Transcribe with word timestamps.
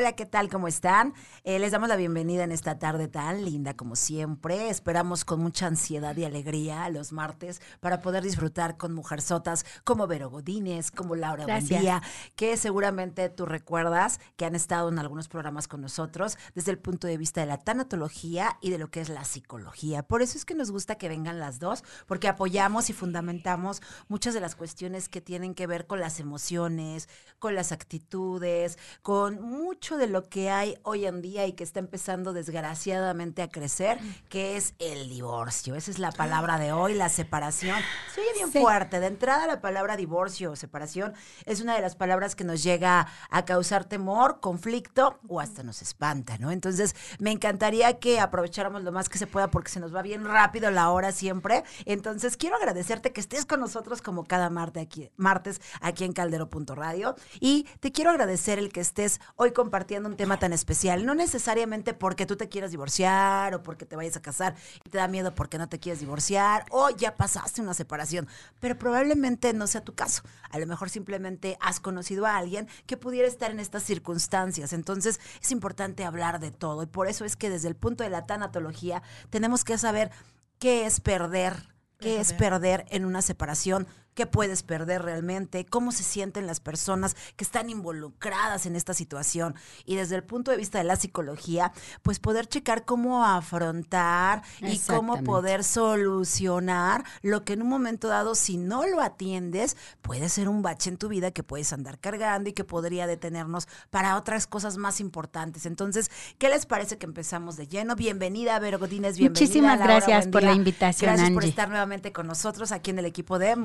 Hola, 0.00 0.12
¿qué 0.12 0.24
tal? 0.24 0.48
¿Cómo 0.48 0.66
están? 0.66 1.12
Eh, 1.44 1.58
les 1.58 1.72
damos 1.72 1.90
la 1.90 1.96
bienvenida 1.96 2.42
en 2.42 2.52
esta 2.52 2.78
tarde 2.78 3.06
tan 3.06 3.44
linda 3.44 3.74
como 3.74 3.96
siempre. 3.96 4.70
Esperamos 4.70 5.26
con 5.26 5.40
mucha 5.40 5.66
ansiedad 5.66 6.16
y 6.16 6.24
alegría 6.24 6.88
los 6.88 7.12
martes 7.12 7.60
para 7.80 8.00
poder 8.00 8.22
disfrutar 8.22 8.78
con 8.78 8.94
mujerzotas 8.94 9.66
como 9.84 10.06
Vero 10.06 10.30
Godínez, 10.30 10.90
como 10.90 11.16
Laura 11.16 11.44
Buendía, 11.44 12.00
que 12.34 12.56
seguramente 12.56 13.28
tú 13.28 13.44
recuerdas 13.44 14.20
que 14.38 14.46
han 14.46 14.54
estado 14.54 14.88
en 14.88 14.98
algunos 14.98 15.28
programas 15.28 15.68
con 15.68 15.82
nosotros 15.82 16.38
desde 16.54 16.70
el 16.70 16.78
punto 16.78 17.06
de 17.06 17.18
vista 17.18 17.42
de 17.42 17.48
la 17.48 17.58
tanatología 17.58 18.56
y 18.62 18.70
de 18.70 18.78
lo 18.78 18.90
que 18.90 19.02
es 19.02 19.10
la 19.10 19.24
psicología. 19.24 20.02
Por 20.02 20.22
eso 20.22 20.38
es 20.38 20.46
que 20.46 20.54
nos 20.54 20.70
gusta 20.70 20.94
que 20.94 21.10
vengan 21.10 21.38
las 21.38 21.58
dos, 21.58 21.84
porque 22.06 22.26
apoyamos 22.26 22.88
y 22.88 22.94
fundamentamos 22.94 23.82
muchas 24.08 24.32
de 24.32 24.40
las 24.40 24.56
cuestiones 24.56 25.10
que 25.10 25.20
tienen 25.20 25.54
que 25.54 25.66
ver 25.66 25.86
con 25.86 26.00
las 26.00 26.20
emociones, 26.20 27.10
con 27.38 27.54
las 27.54 27.70
actitudes, 27.70 28.78
con 29.02 29.42
mucho 29.42 29.89
de 29.96 30.06
lo 30.06 30.28
que 30.28 30.50
hay 30.50 30.78
hoy 30.82 31.06
en 31.06 31.22
día 31.22 31.46
y 31.46 31.52
que 31.52 31.64
está 31.64 31.80
empezando 31.80 32.32
desgraciadamente 32.32 33.42
a 33.42 33.48
crecer, 33.48 33.98
que 34.28 34.56
es 34.56 34.74
el 34.78 35.08
divorcio. 35.08 35.74
Esa 35.74 35.90
es 35.90 35.98
la 35.98 36.12
palabra 36.12 36.58
de 36.58 36.72
hoy, 36.72 36.94
la 36.94 37.08
separación. 37.08 37.76
Se 38.14 38.20
oye 38.20 38.30
bien 38.34 38.52
fuerte. 38.52 39.00
De 39.00 39.06
entrada, 39.06 39.46
la 39.46 39.60
palabra 39.60 39.96
divorcio 39.96 40.52
o 40.52 40.56
separación 40.56 41.12
es 41.44 41.60
una 41.60 41.74
de 41.74 41.80
las 41.80 41.96
palabras 41.96 42.36
que 42.36 42.44
nos 42.44 42.62
llega 42.62 43.08
a 43.30 43.44
causar 43.44 43.84
temor, 43.84 44.40
conflicto 44.40 45.18
o 45.28 45.40
hasta 45.40 45.62
nos 45.62 45.82
espanta, 45.82 46.38
¿no? 46.38 46.50
Entonces, 46.50 46.94
me 47.18 47.30
encantaría 47.30 47.98
que 47.98 48.20
aprovecháramos 48.20 48.82
lo 48.82 48.92
más 48.92 49.08
que 49.08 49.18
se 49.18 49.26
pueda 49.26 49.50
porque 49.50 49.70
se 49.70 49.80
nos 49.80 49.94
va 49.94 50.02
bien 50.02 50.24
rápido 50.24 50.70
la 50.70 50.90
hora 50.90 51.12
siempre. 51.12 51.64
Entonces, 51.84 52.36
quiero 52.36 52.56
agradecerte 52.56 53.12
que 53.12 53.20
estés 53.20 53.46
con 53.46 53.60
nosotros 53.60 54.02
como 54.02 54.24
cada 54.24 54.50
martes 54.50 54.82
aquí, 54.82 55.10
martes 55.16 55.60
aquí 55.80 56.04
en 56.04 56.12
caldero.radio 56.12 57.16
y 57.40 57.66
te 57.80 57.92
quiero 57.92 58.10
agradecer 58.10 58.58
el 58.58 58.72
que 58.72 58.80
estés 58.80 59.20
hoy 59.36 59.52
compartiendo 59.52 59.79
un 60.08 60.16
tema 60.16 60.38
tan 60.38 60.52
especial. 60.52 61.04
No 61.04 61.14
necesariamente 61.14 61.94
porque 61.94 62.26
tú 62.26 62.36
te 62.36 62.48
quieras 62.48 62.70
divorciar 62.70 63.54
o 63.54 63.62
porque 63.62 63.86
te 63.86 63.96
vayas 63.96 64.16
a 64.16 64.22
casar 64.22 64.54
y 64.84 64.90
te 64.90 64.98
da 64.98 65.08
miedo 65.08 65.34
porque 65.34 65.58
no 65.58 65.68
te 65.68 65.78
quieres 65.78 66.00
divorciar 66.00 66.64
o 66.70 66.90
ya 66.90 67.16
pasaste 67.16 67.60
una 67.60 67.74
separación, 67.74 68.28
pero 68.60 68.78
probablemente 68.78 69.52
no 69.52 69.66
sea 69.66 69.84
tu 69.84 69.94
caso. 69.94 70.22
A 70.50 70.58
lo 70.58 70.66
mejor 70.66 70.90
simplemente 70.90 71.56
has 71.60 71.80
conocido 71.80 72.26
a 72.26 72.36
alguien 72.36 72.68
que 72.86 72.96
pudiera 72.96 73.28
estar 73.28 73.50
en 73.50 73.60
estas 73.60 73.82
circunstancias. 73.82 74.72
Entonces 74.72 75.20
es 75.40 75.50
importante 75.50 76.04
hablar 76.04 76.40
de 76.40 76.50
todo 76.50 76.82
y 76.82 76.86
por 76.86 77.08
eso 77.08 77.24
es 77.24 77.36
que 77.36 77.50
desde 77.50 77.68
el 77.68 77.76
punto 77.76 78.04
de 78.04 78.10
la 78.10 78.26
tanatología 78.26 79.02
tenemos 79.30 79.64
que 79.64 79.78
saber 79.78 80.10
qué 80.58 80.86
es 80.86 81.00
perder, 81.00 81.68
qué 81.98 82.20
es 82.20 82.32
perder 82.32 82.86
en 82.90 83.04
una 83.04 83.22
separación 83.22 83.86
qué 84.20 84.26
puedes 84.26 84.62
perder 84.62 85.00
realmente, 85.00 85.64
cómo 85.64 85.92
se 85.92 86.02
sienten 86.02 86.46
las 86.46 86.60
personas 86.60 87.16
que 87.36 87.44
están 87.44 87.70
involucradas 87.70 88.66
en 88.66 88.76
esta 88.76 88.92
situación. 88.92 89.54
Y 89.86 89.96
desde 89.96 90.14
el 90.14 90.24
punto 90.24 90.50
de 90.50 90.58
vista 90.58 90.76
de 90.76 90.84
la 90.84 90.96
psicología, 90.96 91.72
pues 92.02 92.18
poder 92.18 92.46
checar 92.46 92.84
cómo 92.84 93.24
afrontar 93.24 94.42
y 94.60 94.78
cómo 94.80 95.24
poder 95.24 95.64
solucionar 95.64 97.02
lo 97.22 97.46
que 97.46 97.54
en 97.54 97.62
un 97.62 97.70
momento 97.70 98.08
dado, 98.08 98.34
si 98.34 98.58
no 98.58 98.86
lo 98.86 99.00
atiendes, 99.00 99.78
puede 100.02 100.28
ser 100.28 100.50
un 100.50 100.60
bache 100.60 100.90
en 100.90 100.98
tu 100.98 101.08
vida 101.08 101.30
que 101.30 101.42
puedes 101.42 101.72
andar 101.72 101.98
cargando 101.98 102.50
y 102.50 102.52
que 102.52 102.64
podría 102.64 103.06
detenernos 103.06 103.68
para 103.88 104.18
otras 104.18 104.46
cosas 104.46 104.76
más 104.76 105.00
importantes. 105.00 105.64
Entonces, 105.64 106.10
¿qué 106.36 106.50
les 106.50 106.66
parece 106.66 106.98
que 106.98 107.06
empezamos 107.06 107.56
de 107.56 107.68
lleno? 107.68 107.96
Bienvenida, 107.96 108.58
Vero 108.58 108.78
Godínez, 108.78 109.16
bienvenida. 109.16 109.40
Muchísimas 109.40 109.78
gracias 109.78 110.28
por 110.28 110.42
la 110.42 110.52
invitación, 110.52 111.10
Gracias 111.10 111.30
por 111.30 111.44
estar 111.46 111.70
nuevamente 111.70 112.12
con 112.12 112.26
nosotros 112.26 112.70
aquí 112.70 112.90
en 112.90 112.98
el 112.98 113.06
equipo 113.06 113.38
de 113.38 113.56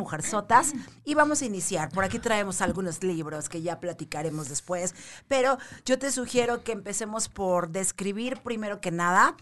Y 1.04 1.14
vamos 1.14 1.42
a 1.42 1.46
iniciar. 1.46 1.90
Por 1.90 2.04
aquí 2.04 2.20
traemos 2.20 2.62
algunos 2.62 3.04
libros 3.04 3.50
que 3.50 3.62
ya 3.62 3.80
platicaremos 3.80 4.50
después, 4.50 4.96
pero 5.28 5.58
yo 5.86 6.00
te 6.00 6.12
sugiero 6.12 6.64
que 6.64 6.72
empecemos 6.72 7.30
por 7.30 7.70
describir 7.70 8.38
primero 8.42 8.82
que 8.82 8.92
nada 8.92 9.36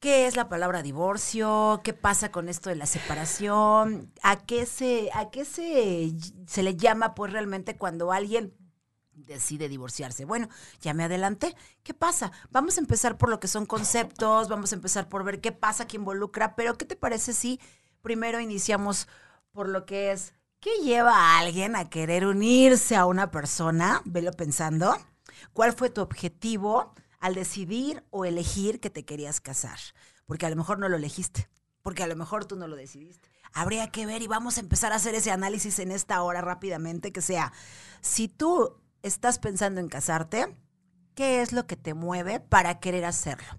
¿Qué 0.00 0.26
es 0.26 0.36
la 0.36 0.48
palabra 0.48 0.82
divorcio? 0.82 1.80
¿Qué 1.82 1.94
pasa 1.94 2.30
con 2.30 2.48
esto 2.48 2.68
de 2.68 2.76
la 2.76 2.86
separación? 2.86 4.12
¿A 4.22 4.36
qué 4.36 4.66
se, 4.66 5.10
a 5.14 5.30
qué 5.30 5.44
se, 5.44 6.12
se 6.46 6.62
le 6.62 6.76
llama 6.76 7.14
pues 7.14 7.32
realmente 7.32 7.76
cuando 7.76 8.12
alguien 8.12 8.52
decide 9.14 9.70
divorciarse? 9.70 10.26
Bueno, 10.26 10.48
ya 10.82 10.92
me 10.92 11.04
adelanté. 11.04 11.56
¿Qué 11.82 11.94
pasa? 11.94 12.30
Vamos 12.50 12.76
a 12.76 12.82
empezar 12.82 13.16
por 13.16 13.30
lo 13.30 13.40
que 13.40 13.48
son 13.48 13.64
conceptos, 13.64 14.48
vamos 14.48 14.72
a 14.72 14.76
empezar 14.76 15.08
por 15.08 15.24
ver 15.24 15.40
qué 15.40 15.50
pasa, 15.50 15.86
qué 15.86 15.96
involucra, 15.96 16.54
pero 16.56 16.76
¿qué 16.76 16.84
te 16.84 16.96
parece 16.96 17.32
si 17.32 17.58
primero 18.02 18.38
iniciamos 18.38 19.08
por 19.56 19.70
lo 19.70 19.86
que 19.86 20.12
es, 20.12 20.34
¿qué 20.60 20.70
lleva 20.84 21.16
a 21.16 21.38
alguien 21.38 21.76
a 21.76 21.88
querer 21.88 22.26
unirse 22.26 22.94
a 22.94 23.06
una 23.06 23.30
persona? 23.30 24.02
Velo 24.04 24.30
pensando. 24.32 24.94
¿Cuál 25.54 25.72
fue 25.72 25.88
tu 25.88 26.02
objetivo 26.02 26.92
al 27.20 27.34
decidir 27.34 28.04
o 28.10 28.26
elegir 28.26 28.80
que 28.80 28.90
te 28.90 29.06
querías 29.06 29.40
casar? 29.40 29.78
Porque 30.26 30.44
a 30.44 30.50
lo 30.50 30.56
mejor 30.56 30.78
no 30.78 30.90
lo 30.90 30.96
elegiste, 30.96 31.48
porque 31.80 32.02
a 32.02 32.06
lo 32.06 32.16
mejor 32.16 32.44
tú 32.44 32.56
no 32.56 32.68
lo 32.68 32.76
decidiste. 32.76 33.30
Habría 33.54 33.90
que 33.90 34.04
ver 34.04 34.20
y 34.20 34.26
vamos 34.26 34.58
a 34.58 34.60
empezar 34.60 34.92
a 34.92 34.96
hacer 34.96 35.14
ese 35.14 35.30
análisis 35.30 35.78
en 35.78 35.90
esta 35.90 36.22
hora 36.22 36.42
rápidamente, 36.42 37.10
que 37.10 37.22
sea, 37.22 37.54
si 38.02 38.28
tú 38.28 38.76
estás 39.02 39.38
pensando 39.38 39.80
en 39.80 39.88
casarte, 39.88 40.54
¿qué 41.14 41.40
es 41.40 41.54
lo 41.54 41.66
que 41.66 41.76
te 41.76 41.94
mueve 41.94 42.40
para 42.40 42.78
querer 42.78 43.06
hacerlo? 43.06 43.58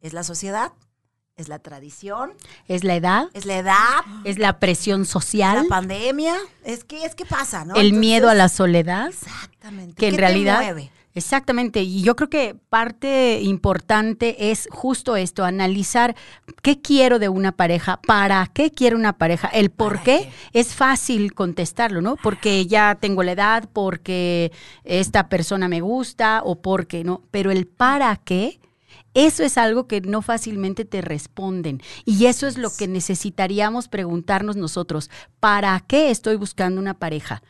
¿Es 0.00 0.14
la 0.14 0.24
sociedad? 0.24 0.72
Es 1.36 1.48
la 1.48 1.58
tradición. 1.58 2.32
Es 2.68 2.84
la 2.84 2.94
edad. 2.94 3.26
Es 3.34 3.44
la 3.44 3.58
edad. 3.58 4.04
Es 4.22 4.38
la 4.38 4.60
presión 4.60 5.04
social. 5.04 5.64
La 5.64 5.68
pandemia. 5.68 6.36
Es 6.64 6.84
que, 6.84 7.04
es 7.04 7.16
que 7.16 7.24
pasa, 7.24 7.64
¿no? 7.64 7.74
El 7.74 7.92
miedo 7.92 8.28
a 8.28 8.34
la 8.34 8.48
soledad. 8.48 9.08
Exactamente. 9.08 9.94
Que 9.96 10.08
en 10.08 10.16
realidad. 10.16 10.76
Exactamente, 11.16 11.80
y 11.80 12.02
yo 12.02 12.16
creo 12.16 12.28
que 12.28 12.56
parte 12.68 13.40
importante 13.40 14.50
es 14.50 14.66
justo 14.72 15.14
esto, 15.14 15.44
analizar 15.44 16.16
qué 16.60 16.80
quiero 16.80 17.20
de 17.20 17.28
una 17.28 17.52
pareja, 17.52 18.00
para 18.04 18.50
qué 18.52 18.72
quiero 18.72 18.96
una 18.96 19.16
pareja, 19.16 19.46
el 19.46 19.70
por 19.70 20.02
qué, 20.02 20.32
es 20.52 20.74
fácil 20.74 21.32
contestarlo, 21.32 22.00
¿no? 22.00 22.16
Porque 22.16 22.66
ya 22.66 22.98
tengo 23.00 23.22
la 23.22 23.30
edad, 23.30 23.68
porque 23.72 24.50
esta 24.82 25.28
persona 25.28 25.68
me 25.68 25.80
gusta 25.80 26.42
o 26.44 26.60
porque 26.60 27.04
no, 27.04 27.22
pero 27.30 27.52
el 27.52 27.68
para 27.68 28.16
qué 28.16 28.58
eso 29.14 29.44
es 29.44 29.56
algo 29.56 29.86
que 29.86 30.00
no 30.00 30.22
fácilmente 30.22 30.84
te 30.84 31.00
responden. 31.00 31.80
Y 32.04 32.26
eso 32.26 32.48
es 32.48 32.58
lo 32.58 32.70
que 32.70 32.88
necesitaríamos 32.88 33.88
preguntarnos 33.88 34.56
nosotros. 34.56 35.08
¿Para 35.38 35.78
qué 35.86 36.10
estoy 36.10 36.36
buscando 36.36 36.80
una 36.80 36.94
pareja? 36.94 37.42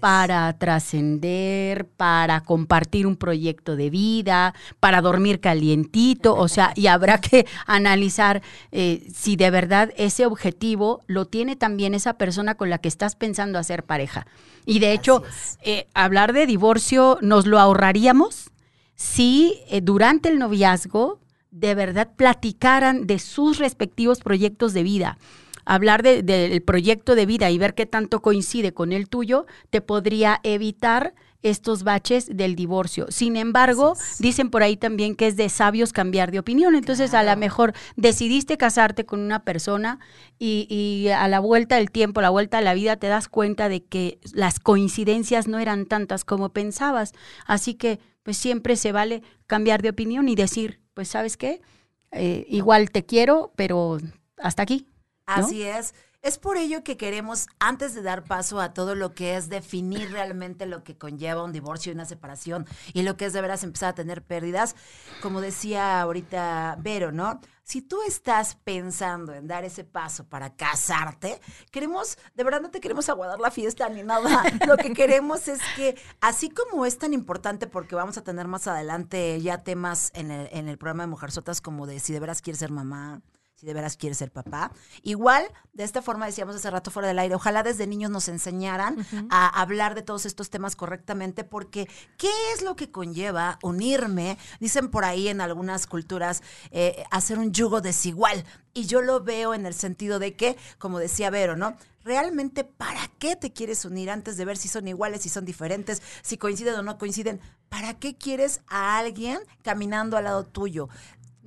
Para 0.00 0.56
trascender, 0.58 1.86
para 1.86 2.40
compartir 2.42 3.06
un 3.06 3.16
proyecto 3.16 3.74
de 3.74 3.90
vida, 3.90 4.54
para 4.78 5.00
dormir 5.00 5.40
calientito. 5.40 6.36
O 6.36 6.46
sea, 6.46 6.72
y 6.76 6.86
habrá 6.86 7.20
que 7.20 7.46
analizar 7.66 8.40
eh, 8.70 9.06
si 9.12 9.34
de 9.34 9.50
verdad 9.50 9.92
ese 9.96 10.24
objetivo 10.24 11.02
lo 11.08 11.26
tiene 11.26 11.56
también 11.56 11.94
esa 11.94 12.14
persona 12.14 12.54
con 12.54 12.70
la 12.70 12.78
que 12.78 12.88
estás 12.88 13.16
pensando 13.16 13.58
hacer 13.58 13.84
pareja. 13.84 14.26
Y 14.66 14.78
de 14.78 14.92
hecho, 14.92 15.22
eh, 15.62 15.88
hablar 15.94 16.32
de 16.32 16.46
divorcio 16.46 17.18
nos 17.22 17.46
lo 17.46 17.58
ahorraríamos 17.58 18.50
si 18.98 19.60
eh, 19.68 19.80
durante 19.80 20.28
el 20.28 20.40
noviazgo 20.40 21.20
de 21.52 21.74
verdad 21.74 22.10
platicaran 22.16 23.06
de 23.06 23.20
sus 23.20 23.58
respectivos 23.58 24.18
proyectos 24.18 24.74
de 24.74 24.82
vida. 24.82 25.18
Hablar 25.64 26.02
del 26.02 26.62
proyecto 26.62 27.14
de 27.14 27.26
vida 27.26 27.50
y 27.50 27.58
ver 27.58 27.74
qué 27.74 27.84
tanto 27.86 28.20
coincide 28.22 28.72
con 28.72 28.90
el 28.92 29.08
tuyo 29.08 29.46
te 29.70 29.82
podría 29.82 30.40
evitar 30.42 31.14
estos 31.42 31.84
baches 31.84 32.26
del 32.34 32.56
divorcio. 32.56 33.06
Sin 33.10 33.36
embargo, 33.36 33.94
dicen 34.18 34.50
por 34.50 34.62
ahí 34.62 34.76
también 34.76 35.14
que 35.14 35.26
es 35.26 35.36
de 35.36 35.50
sabios 35.50 35.92
cambiar 35.92 36.32
de 36.32 36.38
opinión. 36.38 36.74
Entonces, 36.74 37.12
a 37.12 37.22
lo 37.22 37.36
mejor 37.36 37.74
decidiste 37.96 38.56
casarte 38.56 39.04
con 39.04 39.20
una 39.20 39.44
persona 39.44 40.00
y, 40.38 40.66
y, 40.70 41.08
a 41.08 41.28
la 41.28 41.38
vuelta 41.38 41.76
del 41.76 41.90
tiempo, 41.90 42.20
a 42.20 42.24
la 42.24 42.30
vuelta 42.30 42.58
de 42.58 42.64
la 42.64 42.74
vida, 42.74 42.96
te 42.96 43.08
das 43.08 43.28
cuenta 43.28 43.68
de 43.68 43.84
que 43.84 44.18
las 44.32 44.58
coincidencias 44.60 45.48
no 45.48 45.58
eran 45.58 45.84
tantas 45.84 46.24
como 46.24 46.48
pensabas. 46.48 47.12
Así 47.46 47.74
que 47.74 48.00
pues 48.28 48.36
siempre 48.36 48.76
se 48.76 48.92
vale 48.92 49.22
cambiar 49.46 49.80
de 49.80 49.88
opinión 49.88 50.28
y 50.28 50.34
decir, 50.34 50.82
pues 50.92 51.08
sabes 51.08 51.38
qué, 51.38 51.62
eh, 52.10 52.44
igual 52.50 52.90
te 52.90 53.06
quiero, 53.06 53.54
pero 53.56 53.96
hasta 54.36 54.64
aquí. 54.64 54.86
Así 55.24 55.62
es. 55.62 55.94
Es 56.20 56.36
por 56.36 56.58
ello 56.58 56.84
que 56.84 56.98
queremos, 56.98 57.46
antes 57.58 57.94
de 57.94 58.02
dar 58.02 58.24
paso 58.24 58.60
a 58.60 58.74
todo 58.74 58.94
lo 58.94 59.14
que 59.14 59.36
es 59.36 59.48
definir 59.48 60.10
realmente 60.12 60.66
lo 60.66 60.84
que 60.84 60.98
conlleva 60.98 61.42
un 61.42 61.52
divorcio 61.52 61.90
y 61.90 61.94
una 61.94 62.04
separación 62.04 62.66
y 62.92 63.00
lo 63.00 63.16
que 63.16 63.24
es 63.24 63.32
de 63.32 63.40
veras 63.40 63.64
empezar 63.64 63.88
a 63.88 63.94
tener 63.94 64.22
pérdidas, 64.22 64.76
como 65.22 65.40
decía 65.40 65.98
ahorita 66.02 66.76
Vero, 66.82 67.12
¿no? 67.12 67.40
Si 67.68 67.82
tú 67.82 67.98
estás 68.00 68.54
pensando 68.64 69.34
en 69.34 69.46
dar 69.46 69.62
ese 69.62 69.84
paso 69.84 70.24
para 70.26 70.56
casarte, 70.56 71.38
queremos, 71.70 72.16
de 72.34 72.42
verdad 72.42 72.62
no 72.62 72.70
te 72.70 72.80
queremos 72.80 73.10
aguardar 73.10 73.40
la 73.40 73.50
fiesta 73.50 73.90
ni 73.90 74.02
nada. 74.02 74.42
Lo 74.66 74.78
que 74.78 74.94
queremos 74.94 75.48
es 75.48 75.60
que, 75.76 75.94
así 76.22 76.48
como 76.48 76.86
es 76.86 76.96
tan 76.96 77.12
importante, 77.12 77.66
porque 77.66 77.94
vamos 77.94 78.16
a 78.16 78.24
tener 78.24 78.48
más 78.48 78.66
adelante 78.66 79.38
ya 79.42 79.58
temas 79.58 80.12
en 80.14 80.30
el, 80.30 80.48
en 80.50 80.66
el 80.66 80.78
programa 80.78 81.02
de 81.02 81.08
Mujer 81.08 81.30
Sotas, 81.30 81.60
como 81.60 81.86
de 81.86 82.00
si 82.00 82.14
de 82.14 82.20
veras 82.20 82.40
quieres 82.40 82.60
ser 82.60 82.70
mamá, 82.70 83.20
si 83.58 83.66
de 83.66 83.74
veras 83.74 83.96
quieres 83.96 84.18
ser 84.18 84.30
papá. 84.30 84.70
Igual, 85.02 85.44
de 85.72 85.82
esta 85.82 86.00
forma 86.00 86.26
decíamos 86.26 86.54
hace 86.54 86.70
rato 86.70 86.92
fuera 86.92 87.08
del 87.08 87.18
aire, 87.18 87.34
ojalá 87.34 87.64
desde 87.64 87.88
niños 87.88 88.08
nos 88.08 88.28
enseñaran 88.28 89.04
a 89.30 89.60
hablar 89.60 89.96
de 89.96 90.02
todos 90.02 90.26
estos 90.26 90.48
temas 90.48 90.76
correctamente, 90.76 91.42
porque 91.42 91.88
¿qué 92.18 92.30
es 92.54 92.62
lo 92.62 92.76
que 92.76 92.92
conlleva 92.92 93.58
unirme? 93.64 94.38
Dicen 94.60 94.90
por 94.90 95.04
ahí 95.04 95.26
en 95.26 95.40
algunas 95.40 95.88
culturas, 95.88 96.40
eh, 96.70 97.02
hacer 97.10 97.40
un 97.40 97.52
yugo 97.52 97.80
desigual. 97.80 98.44
Y 98.74 98.86
yo 98.86 99.02
lo 99.02 99.24
veo 99.24 99.54
en 99.54 99.66
el 99.66 99.74
sentido 99.74 100.20
de 100.20 100.36
que, 100.36 100.56
como 100.78 101.00
decía 101.00 101.30
Vero, 101.30 101.56
¿no? 101.56 101.76
realmente 102.08 102.64
para 102.64 103.10
qué 103.18 103.36
te 103.36 103.52
quieres 103.52 103.84
unir 103.84 104.10
antes 104.10 104.38
de 104.38 104.46
ver 104.46 104.56
si 104.56 104.68
son 104.68 104.88
iguales, 104.88 105.20
si 105.20 105.28
son 105.28 105.44
diferentes, 105.44 106.02
si 106.22 106.38
coinciden 106.38 106.74
o 106.76 106.82
no 106.82 106.96
coinciden. 106.96 107.38
¿Para 107.68 107.98
qué 107.98 108.16
quieres 108.16 108.62
a 108.66 108.98
alguien 108.98 109.38
caminando 109.62 110.16
al 110.16 110.24
lado 110.24 110.46
tuyo? 110.46 110.88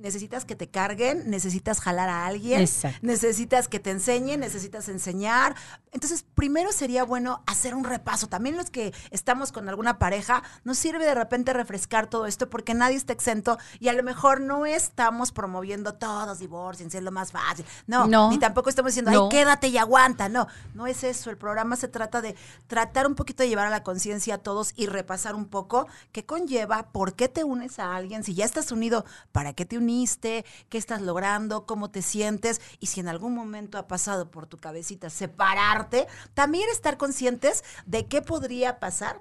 Necesitas 0.02 0.44
que 0.44 0.56
te 0.56 0.68
carguen, 0.68 1.30
necesitas 1.30 1.80
jalar 1.80 2.08
a 2.08 2.26
alguien, 2.26 2.68
necesitas 3.00 3.68
que 3.68 3.78
te 3.78 3.90
enseñen, 3.90 4.40
necesitas 4.40 4.88
enseñar. 4.88 5.54
Entonces, 5.92 6.24
primero 6.34 6.72
sería 6.72 7.04
bueno 7.04 7.42
hacer 7.46 7.74
un 7.74 7.84
repaso. 7.84 8.26
También 8.26 8.56
los 8.56 8.70
que 8.70 8.92
estamos 9.10 9.52
con 9.52 9.68
alguna 9.68 9.98
pareja, 9.98 10.42
nos 10.64 10.78
sirve 10.78 11.04
de 11.04 11.14
repente 11.14 11.52
refrescar 11.52 12.08
todo 12.08 12.26
esto 12.26 12.50
porque 12.50 12.74
nadie 12.74 12.96
está 12.96 13.12
exento 13.12 13.58
y 13.78 13.88
a 13.88 13.92
lo 13.92 14.02
mejor 14.02 14.40
no 14.40 14.66
estamos 14.66 15.30
promoviendo 15.30 15.94
todos 15.94 16.40
divorcios, 16.40 16.94
es 16.94 17.02
lo 17.02 17.12
más 17.12 17.30
fácil. 17.30 17.64
No, 17.86 18.06
no, 18.06 18.30
ni 18.30 18.38
tampoco 18.38 18.68
estamos 18.68 18.90
diciendo, 18.92 19.10
ay, 19.10 19.28
quédate 19.30 19.68
y 19.68 19.78
aguanta. 19.78 20.28
No, 20.28 20.48
no 20.74 20.86
es 20.86 21.04
eso. 21.04 21.30
El 21.30 21.36
programa 21.36 21.76
se 21.76 21.88
trata 21.88 22.20
de 22.20 22.34
tratar 22.66 23.06
un 23.06 23.14
poquito 23.14 23.44
de 23.44 23.48
llevar 23.48 23.66
a 23.68 23.70
la 23.70 23.84
conciencia 23.84 24.34
a 24.34 24.38
todos 24.38 24.72
y 24.76 24.86
repasar 24.86 25.36
un 25.36 25.46
poco 25.46 25.86
qué 26.10 26.26
conlleva, 26.26 26.88
por 26.90 27.14
qué 27.14 27.28
te 27.28 27.44
unes 27.44 27.78
a 27.78 27.94
alguien, 27.94 28.24
si 28.24 28.34
ya 28.34 28.44
estás 28.44 28.72
unido, 28.72 29.04
¿para 29.30 29.52
qué 29.52 29.64
te 29.64 29.78
unís? 29.78 29.91
Qué 30.68 30.78
estás 30.78 31.02
logrando, 31.02 31.66
cómo 31.66 31.90
te 31.90 32.02
sientes 32.02 32.60
y 32.80 32.86
si 32.86 33.00
en 33.00 33.08
algún 33.08 33.34
momento 33.34 33.78
ha 33.78 33.86
pasado 33.86 34.30
por 34.30 34.46
tu 34.46 34.56
cabecita 34.56 35.10
separarte, 35.10 36.06
también 36.34 36.68
estar 36.70 36.96
conscientes 36.96 37.62
de 37.86 38.06
qué 38.06 38.22
podría 38.22 38.80
pasar 38.80 39.20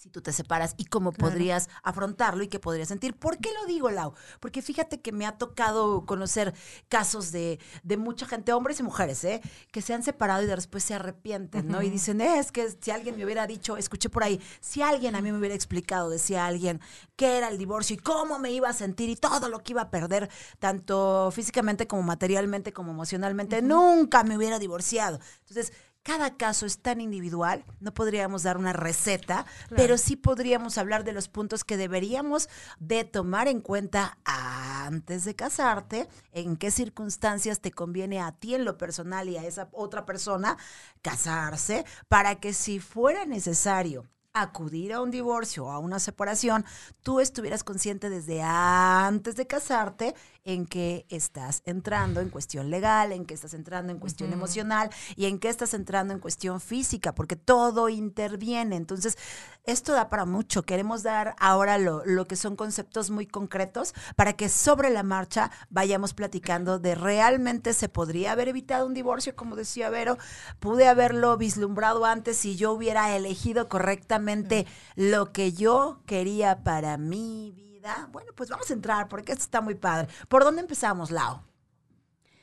si 0.00 0.08
tú 0.08 0.22
te 0.22 0.32
separas 0.32 0.74
y 0.78 0.86
cómo 0.86 1.12
podrías 1.12 1.68
afrontarlo 1.82 2.42
y 2.42 2.48
qué 2.48 2.58
podrías 2.58 2.88
sentir. 2.88 3.14
¿Por 3.14 3.36
qué 3.36 3.50
lo 3.52 3.66
digo, 3.66 3.90
Lau? 3.90 4.14
Porque 4.40 4.62
fíjate 4.62 5.02
que 5.02 5.12
me 5.12 5.26
ha 5.26 5.36
tocado 5.36 6.06
conocer 6.06 6.54
casos 6.88 7.32
de, 7.32 7.60
de 7.82 7.98
mucha 7.98 8.24
gente, 8.24 8.54
hombres 8.54 8.80
y 8.80 8.82
mujeres, 8.82 9.22
¿eh? 9.24 9.42
que 9.70 9.82
se 9.82 9.92
han 9.92 10.02
separado 10.02 10.42
y 10.42 10.46
después 10.46 10.84
se 10.84 10.94
arrepienten, 10.94 11.68
¿no? 11.68 11.82
Y 11.82 11.90
dicen, 11.90 12.22
eh, 12.22 12.38
es 12.38 12.50
que 12.50 12.70
si 12.80 12.90
alguien 12.90 13.18
me 13.18 13.26
hubiera 13.26 13.46
dicho, 13.46 13.76
escuché 13.76 14.08
por 14.08 14.24
ahí, 14.24 14.40
si 14.60 14.80
alguien 14.80 15.16
a 15.16 15.20
mí 15.20 15.32
me 15.32 15.38
hubiera 15.38 15.54
explicado, 15.54 16.08
decía 16.08 16.46
alguien, 16.46 16.80
qué 17.16 17.36
era 17.36 17.48
el 17.48 17.58
divorcio 17.58 17.96
y 17.96 17.98
cómo 17.98 18.38
me 18.38 18.52
iba 18.52 18.70
a 18.70 18.72
sentir 18.72 19.10
y 19.10 19.16
todo 19.16 19.50
lo 19.50 19.62
que 19.62 19.72
iba 19.72 19.82
a 19.82 19.90
perder, 19.90 20.30
tanto 20.58 21.30
físicamente 21.30 21.86
como 21.86 22.02
materialmente 22.04 22.72
como 22.72 22.92
emocionalmente, 22.92 23.60
nunca 23.60 24.24
me 24.24 24.38
hubiera 24.38 24.58
divorciado. 24.58 25.20
Entonces, 25.40 25.74
cada 26.02 26.36
caso 26.36 26.66
es 26.66 26.80
tan 26.80 27.00
individual, 27.00 27.64
no 27.78 27.92
podríamos 27.92 28.42
dar 28.42 28.56
una 28.56 28.72
receta, 28.72 29.46
pero 29.76 29.98
sí 29.98 30.16
podríamos 30.16 30.78
hablar 30.78 31.04
de 31.04 31.12
los 31.12 31.28
puntos 31.28 31.62
que 31.64 31.76
deberíamos 31.76 32.48
de 32.78 33.04
tomar 33.04 33.48
en 33.48 33.60
cuenta 33.60 34.18
antes 34.24 35.24
de 35.24 35.36
casarte, 35.36 36.08
en 36.32 36.56
qué 36.56 36.70
circunstancias 36.70 37.60
te 37.60 37.70
conviene 37.70 38.20
a 38.20 38.32
ti 38.32 38.54
en 38.54 38.64
lo 38.64 38.78
personal 38.78 39.28
y 39.28 39.36
a 39.36 39.44
esa 39.44 39.68
otra 39.72 40.06
persona 40.06 40.56
casarse, 41.02 41.84
para 42.08 42.36
que 42.40 42.54
si 42.54 42.80
fuera 42.80 43.26
necesario 43.26 44.06
acudir 44.32 44.92
a 44.92 45.00
un 45.00 45.10
divorcio 45.10 45.66
o 45.66 45.70
a 45.70 45.78
una 45.78 45.98
separación, 45.98 46.64
tú 47.02 47.20
estuvieras 47.20 47.64
consciente 47.64 48.08
desde 48.08 48.42
antes 48.42 49.36
de 49.36 49.46
casarte 49.46 50.14
en 50.44 50.66
que 50.66 51.06
estás 51.08 51.62
entrando 51.64 52.20
en 52.20 52.30
cuestión 52.30 52.70
legal, 52.70 53.12
en 53.12 53.24
que 53.24 53.34
estás 53.34 53.54
entrando 53.54 53.92
en 53.92 53.98
cuestión 53.98 54.32
emocional 54.32 54.90
y 55.16 55.26
en 55.26 55.38
que 55.38 55.48
estás 55.48 55.74
entrando 55.74 56.14
en 56.14 56.20
cuestión 56.20 56.60
física, 56.60 57.14
porque 57.14 57.36
todo 57.36 57.88
interviene. 57.88 58.76
Entonces, 58.76 59.18
esto 59.64 59.92
da 59.92 60.08
para 60.08 60.24
mucho. 60.24 60.62
Queremos 60.62 61.02
dar 61.02 61.34
ahora 61.38 61.78
lo, 61.78 62.04
lo 62.04 62.26
que 62.26 62.36
son 62.36 62.56
conceptos 62.56 63.10
muy 63.10 63.26
concretos 63.26 63.94
para 64.16 64.32
que 64.32 64.48
sobre 64.48 64.90
la 64.90 65.02
marcha 65.02 65.50
vayamos 65.68 66.14
platicando 66.14 66.78
de 66.78 66.94
realmente 66.94 67.72
se 67.74 67.88
podría 67.88 68.32
haber 68.32 68.48
evitado 68.48 68.86
un 68.86 68.94
divorcio, 68.94 69.36
como 69.36 69.56
decía 69.56 69.90
Vero, 69.90 70.18
pude 70.58 70.88
haberlo 70.88 71.36
vislumbrado 71.36 72.04
antes 72.04 72.36
si 72.38 72.56
yo 72.56 72.72
hubiera 72.72 73.14
elegido 73.14 73.68
correctamente 73.68 74.66
lo 74.96 75.32
que 75.32 75.52
yo 75.52 76.00
quería 76.06 76.62
para 76.62 76.96
mi 76.96 77.52
vida 77.52 77.69
bueno, 78.10 78.32
pues 78.34 78.48
vamos 78.48 78.70
a 78.70 78.74
entrar 78.74 79.08
porque 79.08 79.32
esto 79.32 79.44
está 79.44 79.60
muy 79.60 79.74
padre. 79.74 80.08
¿Por 80.28 80.44
dónde 80.44 80.60
empezamos, 80.60 81.10
Lau? 81.10 81.42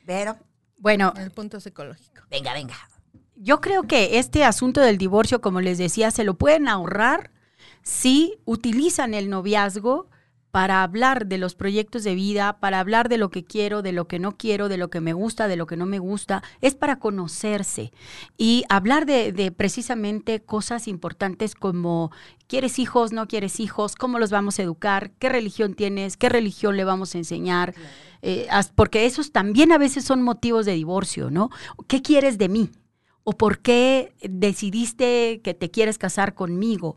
Vero. 0.04 0.36
Bueno. 0.78 1.12
El 1.16 1.30
punto 1.30 1.60
psicológico. 1.60 2.22
Venga, 2.30 2.52
venga. 2.52 2.76
Yo 3.36 3.60
creo 3.60 3.84
que 3.84 4.18
este 4.18 4.44
asunto 4.44 4.80
del 4.80 4.98
divorcio, 4.98 5.40
como 5.40 5.60
les 5.60 5.78
decía, 5.78 6.10
se 6.10 6.24
lo 6.24 6.34
pueden 6.34 6.68
ahorrar 6.68 7.30
si 7.82 8.38
utilizan 8.44 9.14
el 9.14 9.30
noviazgo 9.30 10.08
para 10.50 10.82
hablar 10.82 11.26
de 11.26 11.38
los 11.38 11.54
proyectos 11.54 12.04
de 12.04 12.14
vida, 12.14 12.58
para 12.58 12.80
hablar 12.80 13.08
de 13.08 13.18
lo 13.18 13.30
que 13.30 13.44
quiero, 13.44 13.82
de 13.82 13.92
lo 13.92 14.08
que 14.08 14.18
no 14.18 14.36
quiero, 14.36 14.68
de 14.68 14.78
lo 14.78 14.88
que 14.88 15.00
me 15.00 15.12
gusta, 15.12 15.46
de 15.46 15.56
lo 15.56 15.66
que 15.66 15.76
no 15.76 15.84
me 15.84 15.98
gusta, 15.98 16.42
es 16.60 16.74
para 16.74 16.98
conocerse 16.98 17.92
y 18.38 18.64
hablar 18.68 19.04
de, 19.04 19.52
precisamente 19.56 20.40
cosas 20.40 20.88
importantes 20.88 21.54
como 21.54 22.10
¿quieres 22.46 22.78
hijos? 22.78 23.12
¿No 23.12 23.28
quieres 23.28 23.60
hijos? 23.60 23.94
¿Cómo 23.94 24.18
los 24.18 24.30
vamos 24.30 24.58
a 24.58 24.62
educar? 24.62 25.10
¿Qué 25.18 25.28
religión 25.28 25.74
tienes? 25.74 26.16
¿Qué 26.16 26.28
religión 26.28 26.76
le 26.76 26.84
vamos 26.84 27.14
a 27.14 27.18
enseñar? 27.18 27.74
Eh, 28.22 28.48
porque 28.74 29.06
esos 29.06 29.32
también 29.32 29.70
a 29.70 29.78
veces 29.78 30.04
son 30.04 30.22
motivos 30.22 30.64
de 30.66 30.72
divorcio, 30.72 31.30
¿no? 31.30 31.50
¿Qué 31.86 32.00
quieres 32.00 32.38
de 32.38 32.48
mí? 32.48 32.70
¿O 33.22 33.32
por 33.32 33.58
qué 33.58 34.14
decidiste 34.22 35.42
que 35.44 35.52
te 35.52 35.70
quieres 35.70 35.98
casar 35.98 36.32
conmigo? 36.32 36.96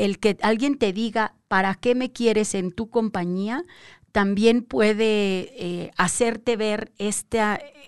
El 0.00 0.18
que 0.18 0.38
alguien 0.40 0.78
te 0.78 0.94
diga, 0.94 1.34
¿para 1.46 1.74
qué 1.74 1.94
me 1.94 2.10
quieres 2.10 2.54
en 2.54 2.72
tu 2.72 2.88
compañía? 2.88 3.64
También 4.12 4.62
puede 4.62 5.52
eh, 5.56 5.90
hacerte 5.98 6.56
ver 6.56 6.90
este, 6.96 7.38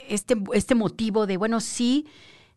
este 0.09 0.75
motivo 0.75 1.26
de, 1.26 1.38
bueno, 1.38 1.61
sí, 1.61 2.06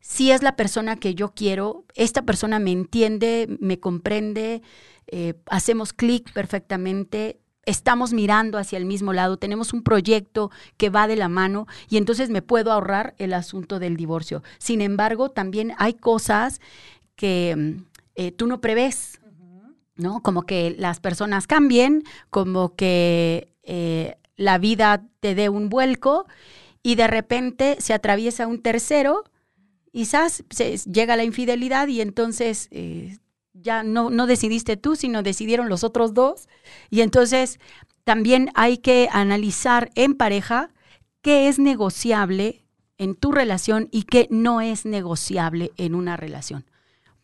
sí 0.01 0.31
es 0.31 0.43
la 0.43 0.57
persona 0.57 0.97
que 0.97 1.15
yo 1.15 1.33
quiero, 1.33 1.85
esta 1.95 2.23
persona 2.23 2.59
me 2.59 2.73
entiende, 2.73 3.47
me 3.61 3.79
comprende, 3.79 4.61
eh, 5.07 5.35
hacemos 5.45 5.93
clic 5.93 6.33
perfectamente, 6.33 7.39
estamos 7.65 8.11
mirando 8.11 8.57
hacia 8.57 8.77
el 8.77 8.85
mismo 8.85 9.13
lado, 9.13 9.37
tenemos 9.37 9.71
un 9.71 9.83
proyecto 9.83 10.51
que 10.75 10.89
va 10.89 11.07
de 11.07 11.15
la 11.15 11.29
mano 11.29 11.65
y 11.89 11.95
entonces 11.95 12.29
me 12.29 12.41
puedo 12.41 12.73
ahorrar 12.73 13.15
el 13.19 13.33
asunto 13.33 13.79
del 13.79 13.95
divorcio. 13.95 14.43
Sin 14.57 14.81
embargo, 14.81 15.31
también 15.31 15.73
hay 15.77 15.93
cosas 15.93 16.59
que 17.15 17.77
eh, 18.15 18.31
tú 18.31 18.47
no 18.47 18.59
prevés, 18.61 19.21
¿no? 19.95 20.21
Como 20.21 20.43
que 20.43 20.75
las 20.77 20.99
personas 20.99 21.47
cambien, 21.47 22.03
como 22.29 22.75
que 22.75 23.49
eh, 23.63 24.17
la 24.35 24.57
vida 24.57 25.03
te 25.19 25.35
dé 25.35 25.49
un 25.49 25.69
vuelco 25.69 26.25
y 26.83 26.95
de 26.95 27.07
repente 27.07 27.77
se 27.79 27.93
atraviesa 27.93 28.47
un 28.47 28.61
tercero 28.61 29.23
quizás 29.95 30.43
se, 30.49 30.77
llega 30.91 31.15
la 31.15 31.23
infidelidad 31.23 31.87
y 31.87 32.01
entonces 32.01 32.67
eh, 32.71 33.17
ya 33.53 33.81
no, 33.81 34.09
no 34.09 34.27
decidiste 34.27 34.75
tú, 34.75 34.97
sino 34.97 35.23
decidieron 35.23 35.69
los 35.69 35.85
otros 35.85 36.13
dos. 36.13 36.49
Y 36.89 36.99
entonces 36.99 37.61
también 38.03 38.49
hay 38.55 38.77
que 38.77 39.07
analizar 39.09 39.91
en 39.95 40.15
pareja 40.15 40.69
qué 41.21 41.47
es 41.47 41.59
negociable 41.59 42.65
en 42.97 43.15
tu 43.15 43.31
relación 43.31 43.87
y 43.89 44.03
qué 44.03 44.27
no 44.29 44.59
es 44.59 44.85
negociable 44.85 45.71
en 45.77 45.95
una 45.95 46.17
relación. 46.17 46.65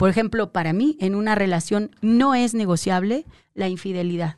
Por 0.02 0.10
ejemplo, 0.10 0.52
para 0.52 0.74
mí, 0.74 0.98
en 1.00 1.14
una 1.14 1.36
relación 1.36 1.96
no 2.02 2.34
es 2.34 2.56
negociable 2.56 3.28
la 3.54 3.70
infidelidad. 3.70 4.38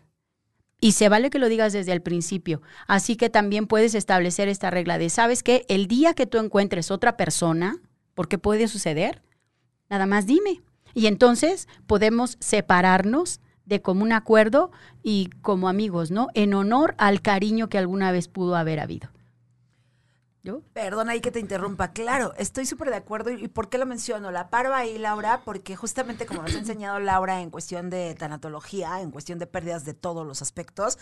Y 0.82 0.92
se 0.92 1.08
vale 1.08 1.30
que 1.30 1.40
lo 1.40 1.48
digas 1.48 1.72
desde 1.72 1.94
el 1.94 2.02
principio. 2.02 2.62
Así 2.86 3.16
que 3.16 3.30
también 3.30 3.68
puedes 3.68 3.96
establecer 3.96 4.50
esta 4.50 4.72
regla 4.72 4.98
de, 4.98 5.10
¿sabes 5.10 5.42
qué? 5.42 5.66
El 5.70 5.88
día 5.88 6.16
que 6.16 6.26
tú 6.26 6.38
encuentres 6.40 6.92
otra 6.92 7.16
persona, 7.16 7.78
porque 8.14 8.38
puede 8.38 8.68
suceder. 8.68 9.22
Nada 9.90 10.06
más 10.06 10.28
dime. 10.28 10.62
Y 10.94 11.08
entonces 11.08 11.70
podemos 11.88 12.36
separarnos 12.42 13.40
de 13.64 13.82
común 13.82 14.12
acuerdo 14.12 14.70
y 15.02 15.30
como 15.42 15.70
amigos, 15.70 16.12
¿no? 16.12 16.28
En 16.34 16.56
honor 16.56 16.94
al 16.98 17.22
cariño 17.22 17.70
que 17.70 17.78
alguna 17.78 18.12
vez 18.12 18.28
pudo 18.28 18.58
haber 18.58 18.82
habido. 18.82 19.12
¿Yo? 20.46 20.62
Perdona 20.74 21.14
ahí 21.14 21.22
que 21.22 21.32
te 21.32 21.40
interrumpa. 21.40 21.94
Claro, 21.94 22.34
estoy 22.38 22.66
súper 22.66 22.90
de 22.90 22.98
acuerdo. 22.98 23.32
¿Y 23.32 23.48
por 23.48 23.70
qué 23.70 23.78
lo 23.78 23.86
menciono? 23.86 24.30
La 24.30 24.50
paro 24.50 24.76
ahí, 24.76 24.98
Laura, 24.98 25.42
porque 25.46 25.78
justamente 25.78 26.26
como 26.26 26.42
nos 26.42 26.54
ha 26.54 26.58
enseñado 26.58 27.00
Laura 27.00 27.40
en 27.40 27.50
cuestión 27.50 27.90
de 27.90 28.14
tanatología, 28.16 29.00
en 29.00 29.12
cuestión 29.12 29.40
de 29.40 29.48
pérdidas 29.48 29.86
de 29.86 29.94
todos 29.94 30.28
los 30.28 30.42
aspectos, 30.42 31.00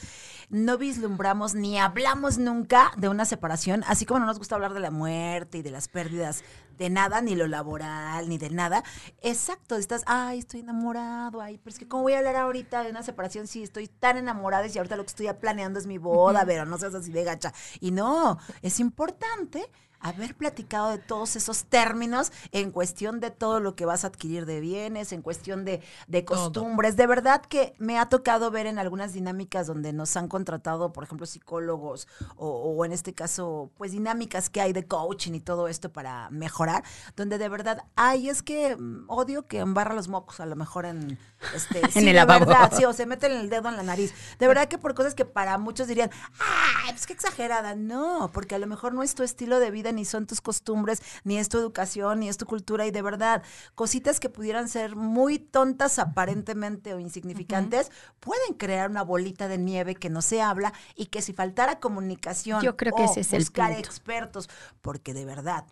no 0.51 0.77
vislumbramos 0.77 1.55
ni 1.55 1.79
hablamos 1.79 2.38
nunca 2.38 2.91
de 2.98 3.10
una 3.10 3.25
separación, 3.25 3.83
así 3.88 4.05
como 4.05 4.19
no 4.19 4.27
nos 4.27 4.38
gusta 4.38 4.53
hablar 4.53 4.75
de 4.75 4.79
la 4.79 4.91
muerte 4.91 5.57
y 5.57 5.62
de 5.63 5.71
las 5.71 5.88
pérdidas 5.88 6.43
de 6.77 6.89
nada, 6.89 7.21
ni 7.21 7.35
lo 7.35 7.47
laboral, 7.47 8.29
ni 8.29 8.37
de 8.37 8.49
nada. 8.49 8.83
Exacto, 9.21 9.75
estás, 9.75 10.03
ay, 10.05 10.39
estoy 10.39 10.61
enamorado, 10.61 11.41
ay, 11.41 11.57
pero 11.57 11.73
es 11.73 11.79
que 11.79 11.87
¿cómo 11.87 12.03
voy 12.03 12.13
a 12.13 12.19
hablar 12.19 12.35
ahorita 12.35 12.83
de 12.83 12.89
una 12.89 13.03
separación 13.03 13.47
si 13.47 13.63
estoy 13.63 13.87
tan 13.87 14.17
enamorada 14.17 14.67
y 14.67 14.77
ahorita 14.77 14.95
lo 14.95 15.03
que 15.03 15.09
estoy 15.09 15.31
planeando 15.39 15.79
es 15.79 15.87
mi 15.87 15.97
boda, 15.97 16.45
pero 16.45 16.65
no 16.65 16.77
seas 16.77 16.95
así 16.95 17.11
de 17.11 17.23
gacha? 17.23 17.53
Y 17.79 17.91
no, 17.91 18.39
es 18.61 18.79
importante 18.79 19.69
haber 20.01 20.36
platicado 20.36 20.89
de 20.89 20.98
todos 20.98 21.36
esos 21.36 21.65
términos 21.65 22.31
en 22.51 22.72
cuestión 22.72 23.20
de 23.20 23.31
todo 23.31 23.60
lo 23.60 23.75
que 23.75 23.86
vas 23.86 24.03
a 24.03 24.08
adquirir 24.08 24.46
de 24.46 24.60
bienes, 24.60 25.12
en 25.12 25.22
cuestión 25.22 25.65
de, 25.65 25.81
de 26.08 26.25
costumbres. 26.25 26.96
De 26.96 27.08
verdad 27.08 27.41
que 27.41 27.74
me 27.77 28.00
ha 28.00 28.08
tocado 28.08 28.51
ver 28.51 28.65
en 28.65 28.79
algunas 28.79 29.13
dinámicas 29.13 29.67
donde 29.67 29.93
nos 29.93 30.17
han 30.17 30.27
contratado, 30.27 30.91
por 30.91 31.03
ejemplo, 31.03 31.25
psicólogos 31.25 32.08
o, 32.36 32.50
o 32.50 32.86
en 32.86 32.91
este 32.91 33.13
caso, 33.13 33.72
pues 33.77 33.91
dinámicas 33.91 34.50
que 34.50 34.62
hay 34.62 34.74
de 34.74 34.86
coaching 34.86 35.34
y 35.34 35.39
todo 35.39 35.67
esto 35.67 35.91
para 35.91 36.29
mejorar, 36.31 36.84
donde 37.15 37.38
de 37.38 37.50
verdad, 37.50 37.84
ay, 37.96 38.29
es 38.29 38.41
que 38.41 38.75
mm, 38.75 39.05
odio 39.08 39.48
que 39.48 39.60
embarra 39.60 39.93
los 39.93 40.08
mocos 40.08 40.39
a 40.39 40.46
lo 40.46 40.55
mejor 40.55 40.86
en, 40.86 41.20
este, 41.55 41.81
en 42.00 42.08
el 42.08 42.15
lavabo. 42.15 42.46
verdad, 42.46 42.72
sí, 42.75 42.86
o 42.86 42.93
se 42.93 43.05
meten 43.05 43.31
el 43.31 43.50
dedo 43.50 43.70
en 43.70 43.77
la 43.77 43.84
nariz. 43.84 44.13
De 44.39 44.48
verdad 44.48 44.67
que 44.67 44.77
por 44.77 44.93
cosas 44.93 45.15
que 45.15 45.25
para 45.25 45.58
muchos 45.58 45.88
dirían, 45.88 46.10
ay, 46.39 46.91
pues 46.91 47.05
qué 47.05 47.13
exagerada. 47.13 47.75
No, 47.75 48.29
porque 48.34 48.55
a 48.55 48.60
lo 48.60 48.67
mejor 48.67 48.93
no 48.93 49.03
es 49.03 49.15
tu 49.15 49.24
estilo 49.24 49.60
de 49.60 49.72
vida 49.72 49.90
ni 49.93 50.05
son 50.05 50.27
tus 50.27 50.41
costumbres, 50.41 51.01
ni 51.24 51.38
es 51.38 51.50
tu 51.50 51.57
educación, 51.57 52.19
ni 52.19 52.29
es 52.29 52.38
tu 52.38 52.45
cultura. 52.45 52.86
Y 52.86 52.91
de 52.91 53.01
verdad, 53.01 53.43
cositas 53.75 54.19
que 54.19 54.29
pudieran 54.29 54.69
ser 54.69 54.95
muy 54.95 55.39
tontas 55.39 56.00
aparentemente 56.00 56.93
o 56.93 57.00
insignificantes, 57.00 57.91
pueden 58.19 58.53
crear 58.55 58.89
una 58.89 59.03
bolita 59.03 59.48
de 59.48 59.57
nieve 59.57 59.95
que 59.95 60.10
no 60.10 60.21
se 60.21 60.41
habla 60.41 60.74
y 60.95 61.07
que 61.07 61.21
si 61.21 61.33
faltara 61.33 61.79
comunicación 61.79 62.62
Yo 62.62 62.77
creo 62.77 62.93
que 62.93 63.03
o 63.03 63.05
ese 63.05 63.21
es 63.21 63.33
el 63.33 63.39
buscar 63.39 63.74
punto. 63.74 63.79
expertos, 63.79 64.50
porque 64.81 65.13
de 65.13 65.25
verdad 65.25 65.65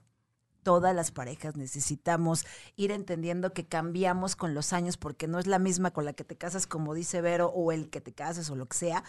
todas 0.64 0.94
las 0.96 1.12
parejas 1.12 1.56
necesitamos 1.56 2.46
ir 2.76 2.92
entendiendo 2.92 3.54
que 3.54 3.66
cambiamos 3.66 4.36
con 4.36 4.54
los 4.54 4.74
años 4.74 4.98
porque 4.98 5.28
no 5.28 5.40
es 5.40 5.48
la 5.48 5.58
misma 5.58 5.92
con 5.92 6.06
la 6.06 6.14
que 6.14 6.24
te 6.24 6.38
casas, 6.38 6.68
como 6.68 6.94
dice 6.94 7.22
Vero, 7.22 7.48
o 7.48 7.72
el 7.72 7.90
que 7.90 8.02
te 8.02 8.14
casas 8.14 8.50
o 8.50 8.56
lo 8.56 8.68
que 8.68 8.78
sea, 8.78 9.04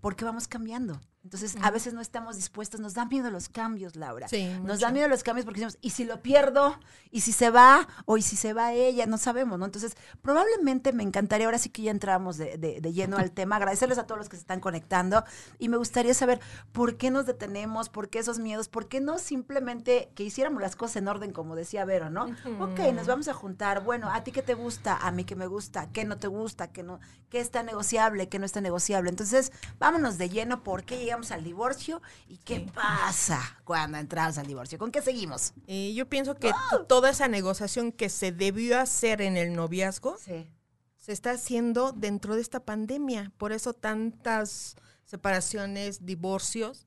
porque 0.00 0.24
vamos 0.24 0.48
cambiando. 0.48 1.00
Entonces, 1.24 1.56
a 1.60 1.70
veces 1.70 1.92
no 1.92 2.00
estamos 2.00 2.36
dispuestos, 2.36 2.80
nos 2.80 2.94
da 2.94 3.04
miedo 3.04 3.30
los 3.30 3.48
cambios, 3.48 3.96
Laura. 3.96 4.28
Sí, 4.28 4.46
nos 4.48 4.62
mucho. 4.62 4.78
da 4.78 4.92
miedo 4.92 5.08
los 5.08 5.22
cambios 5.22 5.44
porque 5.44 5.60
decimos, 5.60 5.76
¿y 5.82 5.90
si 5.90 6.04
lo 6.04 6.22
pierdo? 6.22 6.78
¿Y 7.10 7.20
si 7.22 7.32
se 7.32 7.50
va? 7.50 7.86
¿O 8.06 8.16
y 8.16 8.22
si 8.22 8.36
se 8.36 8.52
va 8.54 8.72
ella? 8.72 9.04
No 9.06 9.18
sabemos, 9.18 9.58
¿no? 9.58 9.64
Entonces, 9.66 9.94
probablemente 10.22 10.92
me 10.92 11.02
encantaría, 11.02 11.46
ahora 11.46 11.58
sí 11.58 11.70
que 11.70 11.82
ya 11.82 11.90
entramos 11.90 12.36
de, 12.36 12.56
de- 12.56 12.80
de 12.80 12.92
lleno 12.92 13.16
al 13.18 13.32
tema, 13.32 13.56
agradecerles 13.56 13.98
a 13.98 14.06
todos 14.06 14.18
los 14.18 14.28
que 14.28 14.36
se 14.36 14.42
están 14.42 14.60
conectando 14.60 15.24
y 15.58 15.68
me 15.68 15.76
gustaría 15.76 16.14
saber 16.14 16.40
por 16.72 16.96
qué 16.96 17.10
nos 17.10 17.26
detenemos, 17.26 17.88
por 17.88 18.08
qué 18.08 18.20
esos 18.20 18.38
miedos, 18.38 18.68
por 18.68 18.88
qué 18.88 19.00
no 19.00 19.18
simplemente 19.18 20.10
que 20.14 20.22
hiciéramos 20.22 20.62
las 20.62 20.76
cosas 20.76 20.96
en 20.96 21.08
orden, 21.08 21.32
como 21.32 21.56
decía 21.56 21.84
Vero, 21.84 22.10
¿no? 22.10 22.26
Ok, 22.60 22.78
nos 22.94 23.06
vamos 23.06 23.28
a 23.28 23.34
juntar, 23.34 23.82
bueno, 23.82 24.10
¿a 24.12 24.22
ti 24.22 24.32
qué 24.32 24.42
te 24.42 24.54
gusta? 24.54 24.96
A 24.96 25.10
mí 25.10 25.24
qué 25.24 25.34
me 25.36 25.46
gusta, 25.46 25.88
¿qué 25.92 26.04
no 26.04 26.18
te 26.18 26.28
gusta? 26.28 26.68
¿Qué, 26.72 26.82
no, 26.82 27.00
qué 27.28 27.40
está 27.40 27.62
negociable? 27.62 28.28
¿Qué 28.28 28.38
no 28.38 28.44
está 28.46 28.60
negociable? 28.60 29.10
Entonces, 29.10 29.52
vámonos 29.78 30.18
de 30.18 30.28
lleno, 30.28 30.62
¿por 30.62 30.84
qué 30.84 31.07
llegamos 31.08 31.30
al 31.30 31.42
divorcio? 31.44 32.00
¿Y 32.28 32.36
qué 32.38 32.60
pasa 32.60 33.40
cuando 33.64 33.98
entramos 33.98 34.38
al 34.38 34.46
divorcio? 34.46 34.78
¿Con 34.78 34.90
qué 34.92 35.02
seguimos? 35.02 35.52
Eh, 35.66 35.92
yo 35.94 36.08
pienso 36.08 36.36
que 36.36 36.52
toda 36.88 37.10
esa 37.10 37.28
negociación 37.28 37.92
que 37.92 38.08
se 38.08 38.32
debió 38.32 38.78
hacer 38.80 39.20
en 39.22 39.36
el 39.36 39.54
noviazgo 39.54 40.16
Sí. 40.18 40.50
se 40.96 41.12
está 41.12 41.32
haciendo 41.32 41.92
dentro 41.92 42.34
de 42.34 42.40
esta 42.42 42.60
pandemia. 42.64 43.32
Por 43.38 43.52
eso 43.52 43.72
tantas 43.72 44.76
separaciones, 45.04 46.04
divorcios, 46.04 46.86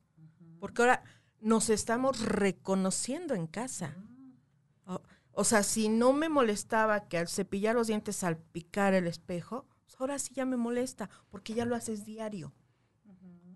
porque 0.60 0.84
ahora 0.84 1.04
nos 1.40 1.70
estamos 1.70 2.20
reconociendo 2.22 3.34
en 3.34 3.48
casa. 3.48 3.96
O, 4.86 5.02
o 5.32 5.44
sea, 5.44 5.64
si 5.64 5.90
no 5.90 6.14
me 6.14 6.30
molestaba 6.30 7.08
que 7.08 7.18
al 7.18 7.28
cepillar 7.28 7.74
los 7.76 7.88
dientes 7.88 8.16
salpicar 8.18 8.94
el 8.94 9.08
espejo, 9.08 9.66
pues 9.86 10.00
ahora 10.00 10.20
sí 10.20 10.34
ya 10.36 10.46
me 10.46 10.56
molesta, 10.58 11.10
porque 11.30 11.54
ya 11.56 11.66
lo 11.66 11.76
haces 11.76 12.06
diario. 12.06 12.54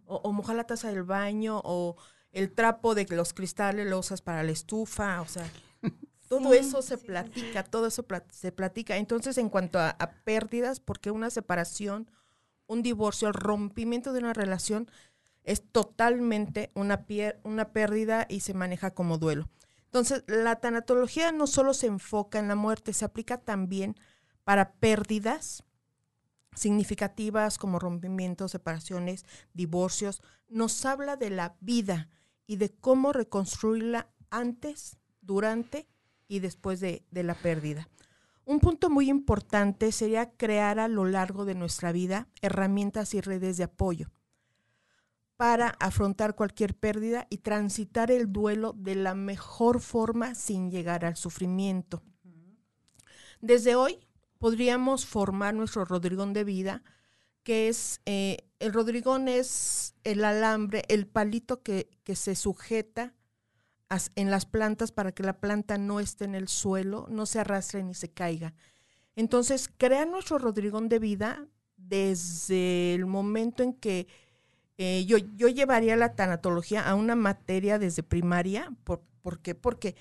O, 0.07 0.17
o 0.17 0.31
mojar 0.31 0.55
la 0.55 0.65
taza 0.65 0.89
del 0.89 1.03
baño, 1.03 1.61
o 1.63 1.95
el 2.31 2.51
trapo 2.53 2.95
de 2.95 3.05
los 3.09 3.33
cristales 3.33 3.87
lo 3.87 3.99
usas 3.99 4.21
para 4.21 4.43
la 4.43 4.51
estufa, 4.51 5.21
o 5.21 5.27
sea, 5.27 5.49
todo 6.27 6.53
Sí, 6.53 6.59
eso 6.59 6.81
se 6.81 6.97
platica, 6.97 7.63
todo 7.63 7.87
eso 7.87 8.05
se 8.31 8.51
platica. 8.51 8.97
Entonces, 8.97 9.37
en 9.37 9.49
cuanto 9.49 9.79
a, 9.79 9.89
a 9.91 10.11
pérdidas, 10.23 10.79
porque 10.79 11.11
una 11.11 11.29
separación, 11.29 12.09
un 12.67 12.81
divorcio, 12.83 13.27
el 13.27 13.33
rompimiento 13.33 14.13
de 14.13 14.19
una 14.19 14.33
relación 14.33 14.89
es 15.43 15.63
totalmente 15.71 16.71
una, 16.73 17.05
pier- 17.05 17.39
una 17.43 17.71
pérdida 17.71 18.25
y 18.29 18.39
se 18.41 18.53
maneja 18.53 18.91
como 18.93 19.17
duelo. 19.17 19.49
Entonces, 19.85 20.23
la 20.27 20.57
tanatología 20.57 21.31
no 21.31 21.47
solo 21.47 21.73
se 21.73 21.87
enfoca 21.87 22.39
en 22.39 22.47
la 22.47 22.55
muerte, 22.55 22.93
se 22.93 23.05
aplica 23.05 23.37
también 23.39 23.95
para 24.43 24.73
pérdidas 24.73 25.63
significativas 26.55 27.57
como 27.57 27.79
rompimientos, 27.79 28.51
separaciones, 28.51 29.25
divorcios. 29.53 30.21
Nos 30.47 30.85
habla 30.85 31.15
de 31.15 31.29
la 31.29 31.55
vida 31.59 32.09
y 32.47 32.57
de 32.57 32.69
cómo 32.69 33.13
reconstruirla 33.13 34.09
antes, 34.29 34.97
durante 35.21 35.87
y 36.27 36.39
después 36.39 36.79
de, 36.79 37.05
de 37.11 37.23
la 37.23 37.35
pérdida. 37.35 37.89
Un 38.45 38.59
punto 38.59 38.89
muy 38.89 39.09
importante 39.09 39.91
sería 39.91 40.31
crear 40.31 40.79
a 40.79 40.87
lo 40.87 41.05
largo 41.05 41.45
de 41.45 41.55
nuestra 41.55 41.91
vida 41.91 42.27
herramientas 42.41 43.13
y 43.13 43.21
redes 43.21 43.57
de 43.57 43.63
apoyo 43.63 44.11
para 45.35 45.69
afrontar 45.79 46.35
cualquier 46.35 46.75
pérdida 46.75 47.27
y 47.29 47.39
transitar 47.39 48.11
el 48.11 48.31
duelo 48.31 48.73
de 48.77 48.95
la 48.95 49.15
mejor 49.15 49.81
forma 49.81 50.35
sin 50.35 50.71
llegar 50.71 51.05
al 51.05 51.17
sufrimiento. 51.17 52.01
Desde 53.41 53.75
hoy 53.75 54.04
podríamos 54.37 55.05
formar 55.05 55.53
nuestro 55.53 55.85
rodrigón 55.85 56.33
de 56.33 56.43
vida, 56.43 56.83
que 57.43 57.67
es, 57.67 58.01
eh, 58.05 58.37
el 58.59 58.73
rodrigón 58.73 59.27
es 59.27 59.95
el 60.03 60.23
alambre, 60.23 60.83
el 60.87 61.07
palito 61.07 61.61
que, 61.61 61.89
que 62.03 62.15
se 62.15 62.35
sujeta 62.35 63.13
en 64.15 64.31
las 64.31 64.45
plantas 64.45 64.91
para 64.91 65.11
que 65.11 65.23
la 65.23 65.39
planta 65.39 65.77
no 65.77 65.99
esté 65.99 66.25
en 66.25 66.35
el 66.35 66.47
suelo, 66.47 67.07
no 67.09 67.25
se 67.25 67.39
arrastre 67.39 67.83
ni 67.83 67.93
se 67.93 68.09
caiga. 68.09 68.53
Entonces, 69.15 69.69
crear 69.77 70.07
nuestro 70.07 70.37
rodrigón 70.37 70.89
de 70.89 70.99
vida 70.99 71.47
desde 71.77 72.93
el 72.93 73.05
momento 73.05 73.63
en 73.63 73.73
que 73.73 74.07
eh, 74.77 75.05
yo, 75.05 75.17
yo 75.17 75.47
llevaría 75.47 75.95
la 75.95 76.15
tanatología 76.15 76.87
a 76.87 76.95
una 76.95 77.15
materia 77.15 77.79
desde 77.79 78.03
primaria. 78.03 78.73
¿Por, 78.83 79.01
¿por 79.21 79.39
qué? 79.39 79.55
Porque 79.55 79.95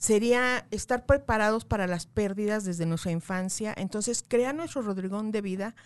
sería 0.00 0.66
estar 0.70 1.04
preparados 1.04 1.66
para 1.66 1.86
las 1.86 2.06
pérdidas 2.06 2.64
desde 2.64 2.86
nuestra 2.86 3.12
infancia. 3.12 3.74
Entonces, 3.76 4.24
crear 4.26 4.54
nuestro 4.54 4.80
rodrigón 4.80 5.30
de 5.30 5.42
vida, 5.42 5.76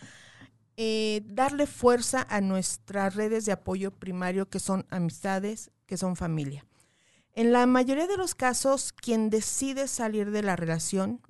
eh, 0.77 1.23
darle 1.27 1.67
fuerza 1.67 2.25
a 2.31 2.41
nuestras 2.41 3.17
redes 3.17 3.45
de 3.45 3.51
apoyo 3.51 3.91
primario, 3.91 4.49
que 4.49 4.61
son 4.61 4.87
amistades, 4.89 5.73
que 5.87 5.97
son 5.97 6.15
familia. 6.15 6.65
En 7.33 7.53
la 7.53 7.67
mayoría 7.67 8.07
de 8.07 8.17
los 8.17 8.37
casos, 8.37 8.93
quien 8.93 9.31
decide 9.31 9.89
salir 9.89 10.31
de 10.31 10.45
la 10.45 10.55
relación 10.55 11.21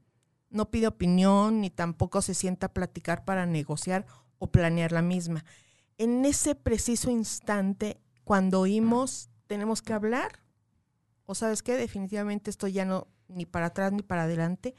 no 0.51 0.71
pide 0.71 0.87
opinión 0.87 1.63
ni 1.63 1.71
tampoco 1.71 2.21
se 2.21 2.35
sienta 2.35 2.67
a 2.67 2.75
platicar 2.75 3.25
para 3.25 3.47
negociar 3.47 4.05
o 4.39 4.49
planear 4.49 4.93
la 4.93 5.01
misma. 5.01 5.47
En 5.97 6.23
ese 6.27 6.55
preciso 6.55 7.11
instante, 7.11 7.99
cuando 8.25 8.61
oímos, 8.61 9.31
tenemos 9.47 9.81
que 9.81 9.95
hablar, 9.95 10.44
o 11.27 11.35
sabes 11.35 11.63
qué, 11.63 11.77
definitivamente 11.77 12.51
esto 12.51 12.67
ya 12.69 12.85
no, 12.85 13.09
ni 13.29 13.47
para 13.47 13.67
atrás 13.67 13.93
ni 13.93 14.03
para 14.03 14.25
adelante, 14.25 14.75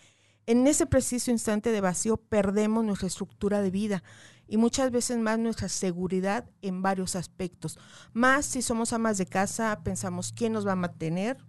en 0.47 0.67
ese 0.67 0.85
preciso 0.85 1.31
instante 1.31 1.71
de 1.71 1.81
vacío 1.81 2.17
perdemos 2.17 2.85
nuestra 2.85 3.07
estructura 3.07 3.61
de 3.61 3.71
vida 3.71 4.03
y 4.47 4.57
muchas 4.57 4.91
veces 4.91 5.17
más 5.17 5.39
nuestra 5.39 5.69
seguridad 5.69 6.47
en 6.61 6.83
varios 6.83 7.15
aspectos. 7.15 7.79
Más 8.13 8.45
si 8.45 8.61
somos 8.61 8.93
amas 8.93 9.17
de 9.17 9.25
casa, 9.25 9.81
pensamos 9.83 10.31
quién 10.31 10.53
nos 10.53 10.67
va 10.67 10.73
a 10.73 10.75
mantener, 10.75 11.43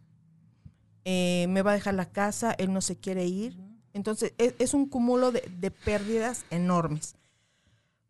eh, 1.04 1.46
me 1.50 1.60
va 1.60 1.72
a 1.72 1.74
dejar 1.74 1.94
la 1.94 2.10
casa, 2.10 2.52
él 2.52 2.72
no 2.72 2.80
se 2.80 2.96
quiere 2.96 3.26
ir. 3.26 3.58
Entonces 3.92 4.32
es, 4.38 4.54
es 4.58 4.72
un 4.72 4.88
cúmulo 4.88 5.30
de, 5.30 5.42
de 5.58 5.70
pérdidas 5.70 6.46
enormes. 6.50 7.16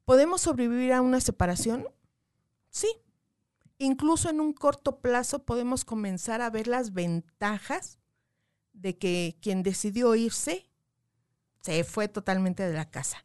¿Podemos 0.04 0.40
sobrevivir 0.40 0.92
a 0.92 1.00
una 1.00 1.20
separación? 1.20 1.88
Sí. 2.70 2.88
Incluso 3.78 4.30
en 4.30 4.40
un 4.40 4.52
corto 4.52 5.00
plazo 5.00 5.44
podemos 5.44 5.84
comenzar 5.84 6.40
a 6.40 6.50
ver 6.50 6.66
las 6.66 6.92
ventajas 6.92 7.98
de 8.72 8.96
que 8.98 9.36
quien 9.40 9.62
decidió 9.62 10.14
irse 10.14 10.70
se 11.60 11.84
fue 11.84 12.08
totalmente 12.08 12.62
de 12.62 12.72
la 12.74 12.90
casa. 12.90 13.24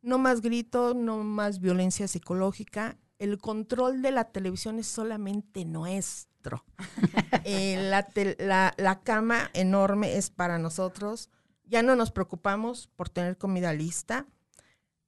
No 0.00 0.18
más 0.18 0.40
gritos, 0.40 0.94
no 0.94 1.18
más 1.24 1.60
violencia 1.60 2.08
psicológica. 2.08 2.98
El 3.18 3.38
control 3.38 4.02
de 4.02 4.10
la 4.12 4.24
televisión 4.32 4.78
es 4.78 4.86
solamente 4.86 5.64
nuestro. 5.64 6.64
Eh, 7.44 7.76
la, 7.90 8.06
tel- 8.06 8.36
la- 8.38 8.72
la 8.76 9.00
cama 9.00 9.50
enorme 9.52 10.16
es 10.16 10.30
para 10.30 10.58
nosotros. 10.58 11.28
Ya 11.64 11.82
no 11.82 11.96
nos 11.96 12.12
preocupamos 12.12 12.86
por 12.94 13.08
tener 13.08 13.36
comida 13.36 13.72
lista. 13.72 14.26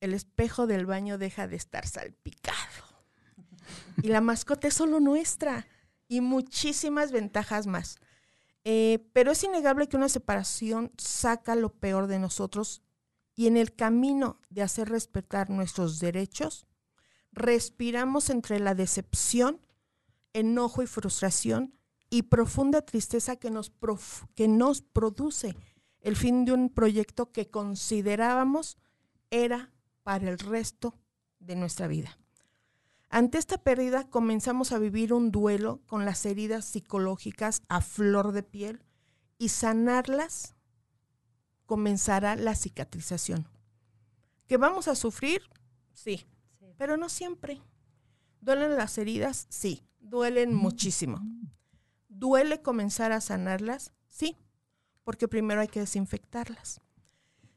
El 0.00 0.14
espejo 0.14 0.66
del 0.66 0.84
baño 0.86 1.16
deja 1.18 1.46
de 1.46 1.54
estar 1.56 1.86
salpicado. 1.86 2.58
Y 4.02 4.08
la 4.08 4.20
mascota 4.20 4.68
es 4.68 4.74
solo 4.74 5.00
nuestra. 5.00 5.66
Y 6.08 6.20
muchísimas 6.20 7.12
ventajas 7.12 7.66
más. 7.66 7.96
Eh, 8.64 9.08
pero 9.12 9.32
es 9.32 9.44
innegable 9.44 9.88
que 9.88 9.96
una 9.96 10.08
separación 10.08 10.92
saca 10.96 11.54
lo 11.54 11.70
peor 11.70 12.06
de 12.06 12.18
nosotros 12.18 12.82
y 13.34 13.46
en 13.46 13.56
el 13.56 13.74
camino 13.74 14.40
de 14.48 14.62
hacer 14.62 14.88
respetar 14.88 15.50
nuestros 15.50 15.98
derechos, 15.98 16.66
respiramos 17.32 18.30
entre 18.30 18.60
la 18.60 18.74
decepción, 18.74 19.60
enojo 20.32 20.82
y 20.82 20.86
frustración 20.86 21.74
y 22.08 22.22
profunda 22.22 22.82
tristeza 22.82 23.36
que 23.36 23.50
nos, 23.50 23.70
prof- 23.70 24.24
que 24.34 24.46
nos 24.48 24.82
produce 24.82 25.56
el 26.00 26.16
fin 26.16 26.44
de 26.44 26.52
un 26.52 26.70
proyecto 26.70 27.32
que 27.32 27.50
considerábamos 27.50 28.78
era 29.30 29.72
para 30.04 30.30
el 30.30 30.38
resto 30.38 30.98
de 31.38 31.56
nuestra 31.56 31.86
vida. 31.88 32.18
Ante 33.14 33.38
esta 33.38 33.58
pérdida 33.58 34.10
comenzamos 34.10 34.72
a 34.72 34.80
vivir 34.80 35.12
un 35.12 35.30
duelo 35.30 35.80
con 35.86 36.04
las 36.04 36.26
heridas 36.26 36.64
psicológicas 36.64 37.62
a 37.68 37.80
flor 37.80 38.32
de 38.32 38.42
piel 38.42 38.82
y 39.38 39.50
sanarlas 39.50 40.56
comenzará 41.64 42.34
la 42.34 42.56
cicatrización. 42.56 43.46
¿Que 44.48 44.56
vamos 44.56 44.88
a 44.88 44.96
sufrir? 44.96 45.42
Sí, 45.92 46.26
pero 46.76 46.96
no 46.96 47.08
siempre. 47.08 47.62
¿Duelen 48.40 48.76
las 48.76 48.98
heridas? 48.98 49.46
Sí, 49.48 49.86
duelen 50.00 50.52
muchísimo. 50.52 51.20
¿Duele 52.08 52.62
comenzar 52.62 53.12
a 53.12 53.20
sanarlas? 53.20 53.92
Sí, 54.08 54.36
porque 55.04 55.28
primero 55.28 55.60
hay 55.60 55.68
que 55.68 55.78
desinfectarlas. 55.78 56.80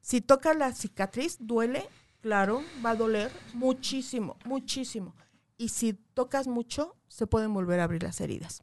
Si 0.01 0.21
toca 0.21 0.53
la 0.53 0.71
cicatriz, 0.73 1.37
duele, 1.39 1.89
claro, 2.21 2.61
va 2.85 2.91
a 2.91 2.95
doler 2.95 3.31
muchísimo, 3.55 4.37
muchísimo. 4.45 5.15
Y 5.57 5.69
si 5.69 5.93
tocas 5.93 6.47
mucho, 6.47 6.95
se 7.07 7.27
pueden 7.27 7.53
volver 7.53 7.79
a 7.79 7.85
abrir 7.85 8.03
las 8.03 8.21
heridas. 8.21 8.61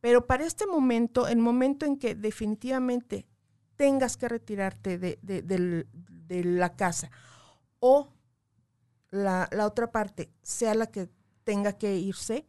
Pero 0.00 0.26
para 0.26 0.44
este 0.44 0.66
momento, 0.66 1.28
el 1.28 1.38
momento 1.38 1.86
en 1.86 1.96
que 1.96 2.14
definitivamente 2.14 3.26
tengas 3.76 4.16
que 4.16 4.28
retirarte 4.28 4.98
de, 4.98 5.18
de- 5.22 5.42
de 5.42 6.44
la 6.44 6.76
casa 6.76 7.10
o 7.80 8.12
la, 9.10 9.48
la 9.52 9.66
otra 9.66 9.90
parte 9.92 10.32
sea 10.42 10.74
la 10.74 10.86
que 10.86 11.08
tenga 11.44 11.72
que 11.78 11.96
irse, 11.96 12.46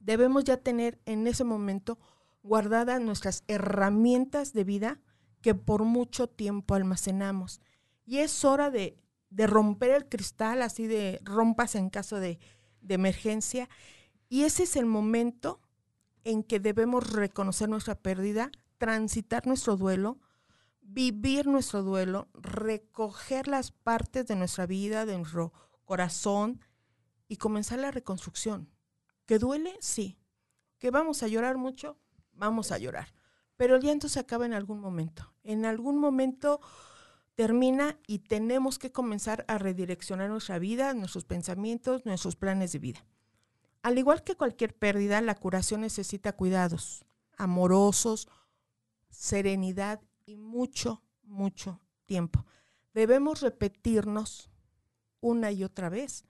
debemos 0.00 0.44
ya 0.44 0.56
tener 0.58 1.00
en 1.06 1.26
ese 1.26 1.44
momento 1.44 1.98
guardadas 2.42 3.00
nuestras 3.00 3.44
herramientas 3.48 4.52
de 4.52 4.64
vida 4.64 5.00
que 5.42 5.54
por 5.54 5.84
mucho 5.84 6.28
tiempo 6.28 6.74
almacenamos. 6.74 7.60
Y 8.06 8.18
es 8.18 8.44
hora 8.44 8.70
de 8.70 8.96
romper 9.30 9.90
el 9.90 10.08
cristal, 10.08 10.62
así 10.62 10.86
de 10.86 11.20
rompas 11.24 11.74
en 11.74 11.90
caso 11.90 12.18
de, 12.20 12.38
de 12.80 12.94
emergencia. 12.94 13.68
Y 14.28 14.44
ese 14.44 14.64
es 14.64 14.76
el 14.76 14.86
momento 14.86 15.60
en 16.24 16.42
que 16.42 16.60
debemos 16.60 17.12
reconocer 17.12 17.68
nuestra 17.68 17.94
pérdida, 17.94 18.50
transitar 18.78 19.46
nuestro 19.46 19.76
duelo, 19.76 20.18
vivir 20.80 21.46
nuestro 21.46 21.82
duelo, 21.82 22.28
recoger 22.34 23.48
las 23.48 23.70
partes 23.70 24.26
de 24.26 24.36
nuestra 24.36 24.66
vida, 24.66 25.06
de 25.06 25.18
nuestro 25.18 25.52
corazón 25.84 26.60
y 27.28 27.36
comenzar 27.36 27.78
la 27.78 27.90
reconstrucción. 27.90 28.70
¿Que 29.26 29.38
duele? 29.38 29.76
Sí. 29.80 30.18
¿Que 30.78 30.90
vamos 30.90 31.22
a 31.22 31.28
llorar 31.28 31.56
mucho? 31.56 31.98
Vamos 32.32 32.72
a 32.72 32.78
llorar. 32.78 33.14
Pero 33.56 33.76
el 33.76 33.82
llanto 33.82 34.08
se 34.08 34.20
acaba 34.20 34.46
en 34.46 34.54
algún 34.54 34.80
momento. 34.80 35.34
En 35.42 35.66
algún 35.66 35.98
momento 35.98 36.60
termina 37.38 37.96
y 38.08 38.18
tenemos 38.18 38.80
que 38.80 38.90
comenzar 38.90 39.44
a 39.46 39.58
redireccionar 39.58 40.28
nuestra 40.28 40.58
vida, 40.58 40.92
nuestros 40.92 41.24
pensamientos, 41.24 42.04
nuestros 42.04 42.34
planes 42.34 42.72
de 42.72 42.80
vida. 42.80 43.06
Al 43.80 43.96
igual 43.96 44.24
que 44.24 44.34
cualquier 44.34 44.74
pérdida, 44.74 45.20
la 45.20 45.36
curación 45.36 45.82
necesita 45.82 46.32
cuidados 46.32 47.04
amorosos, 47.36 48.26
serenidad 49.08 50.00
y 50.26 50.36
mucho, 50.36 51.04
mucho 51.22 51.80
tiempo. 52.06 52.44
Debemos 52.92 53.40
repetirnos 53.40 54.50
una 55.20 55.52
y 55.52 55.62
otra 55.62 55.90
vez 55.90 56.24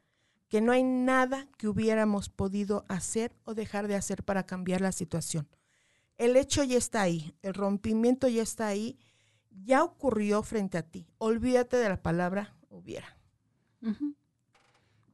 que 0.49 0.61
no 0.61 0.73
hay 0.73 0.83
nada 0.83 1.49
que 1.57 1.69
hubiéramos 1.69 2.29
podido 2.29 2.85
hacer 2.87 3.35
o 3.45 3.55
dejar 3.55 3.89
de 3.89 3.95
hacer 3.95 4.25
para 4.25 4.45
cambiar 4.45 4.83
la 4.83 4.93
situación. 4.93 5.49
El 6.19 6.37
hecho 6.37 6.65
ya 6.65 6.77
está 6.77 7.01
ahí, 7.01 7.35
el 7.41 7.55
rompimiento 7.55 8.29
ya 8.29 8.43
está 8.43 8.67
ahí, 8.67 8.99
ya 9.65 9.85
ocurrió 9.85 10.43
frente 10.43 10.79
a 10.79 10.83
ti. 10.83 11.07
Olvídate 11.19 11.77
de 11.77 11.89
la 11.89 12.03
palabra 12.03 12.55
hubiera. 12.71 13.17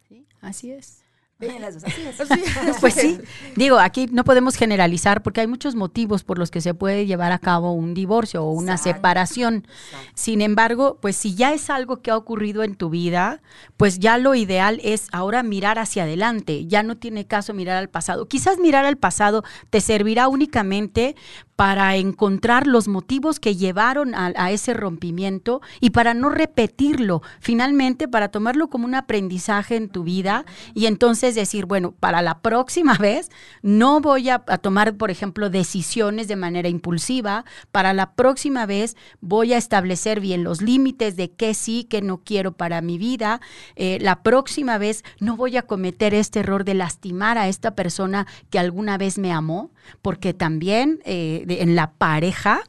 Sí, 0.08 0.26
así 0.40 0.72
es. 0.72 1.03
Las 1.40 1.74
dos, 1.74 1.84
así 1.84 2.02
es. 2.02 2.76
Pues 2.80 2.94
sí, 2.94 3.18
digo, 3.56 3.78
aquí 3.78 4.06
no 4.10 4.24
podemos 4.24 4.56
generalizar 4.56 5.22
porque 5.22 5.40
hay 5.40 5.46
muchos 5.46 5.74
motivos 5.74 6.22
por 6.22 6.38
los 6.38 6.50
que 6.50 6.60
se 6.60 6.74
puede 6.74 7.06
llevar 7.06 7.32
a 7.32 7.38
cabo 7.38 7.72
un 7.72 7.92
divorcio 7.92 8.44
o 8.44 8.52
una 8.52 8.72
Exacto. 8.72 8.98
separación. 8.98 9.66
Sin 10.14 10.40
embargo, 10.40 10.98
pues 11.00 11.16
si 11.16 11.34
ya 11.34 11.52
es 11.52 11.70
algo 11.70 12.02
que 12.02 12.10
ha 12.10 12.16
ocurrido 12.16 12.62
en 12.62 12.76
tu 12.76 12.88
vida, 12.88 13.42
pues 13.76 13.98
ya 13.98 14.16
lo 14.16 14.34
ideal 14.34 14.80
es 14.84 15.08
ahora 15.12 15.42
mirar 15.42 15.78
hacia 15.78 16.04
adelante. 16.04 16.66
Ya 16.66 16.82
no 16.82 16.96
tiene 16.96 17.26
caso 17.26 17.52
mirar 17.52 17.76
al 17.76 17.88
pasado. 17.88 18.26
Quizás 18.26 18.58
mirar 18.58 18.84
al 18.84 18.96
pasado 18.96 19.42
te 19.70 19.80
servirá 19.80 20.28
únicamente 20.28 21.16
para 21.56 21.96
encontrar 21.96 22.66
los 22.66 22.88
motivos 22.88 23.38
que 23.38 23.56
llevaron 23.56 24.14
a, 24.14 24.32
a 24.36 24.50
ese 24.50 24.74
rompimiento 24.74 25.60
y 25.80 25.90
para 25.90 26.12
no 26.12 26.28
repetirlo, 26.28 27.22
finalmente 27.38 28.08
para 28.08 28.28
tomarlo 28.28 28.68
como 28.68 28.86
un 28.86 28.94
aprendizaje 28.96 29.76
en 29.76 29.88
tu 29.88 30.02
vida 30.02 30.44
y 30.74 30.86
entonces 30.86 31.23
decir, 31.32 31.66
bueno, 31.66 31.92
para 31.92 32.22
la 32.22 32.40
próxima 32.40 32.94
vez 32.98 33.30
no 33.62 34.00
voy 34.00 34.28
a, 34.28 34.40
tomar, 34.40 34.96
por 34.96 35.10
ejemplo, 35.10 35.50
decisiones 35.50 36.28
de 36.28 36.36
manera 36.36 36.68
impulsiva, 36.68 37.44
para 37.72 37.92
la 37.92 38.12
próxima 38.14 38.66
vez 38.66 38.96
voy 39.20 39.52
a 39.52 39.58
establecer 39.58 40.20
bien 40.20 40.44
los 40.44 40.60
límites 40.60 41.16
de 41.16 41.30
qué 41.30 41.54
sí, 41.54 41.84
qué 41.84 42.02
no 42.02 42.18
quiero 42.18 42.52
para 42.52 42.80
mi 42.80 42.98
vida, 42.98 43.40
Eh, 43.76 43.98
la 44.00 44.22
próxima 44.22 44.78
vez 44.78 45.04
no 45.20 45.36
voy 45.36 45.56
a 45.56 45.62
cometer 45.62 46.14
este 46.14 46.40
error 46.40 46.64
de 46.64 46.74
lastimar 46.74 47.38
a 47.38 47.48
esta 47.48 47.74
persona 47.74 48.26
que 48.50 48.58
alguna 48.58 48.98
vez 48.98 49.18
me 49.18 49.32
amó, 49.32 49.70
porque 50.02 50.34
también 50.34 51.00
eh, 51.04 51.44
en 51.48 51.76
la 51.76 51.92
pareja, 51.92 52.62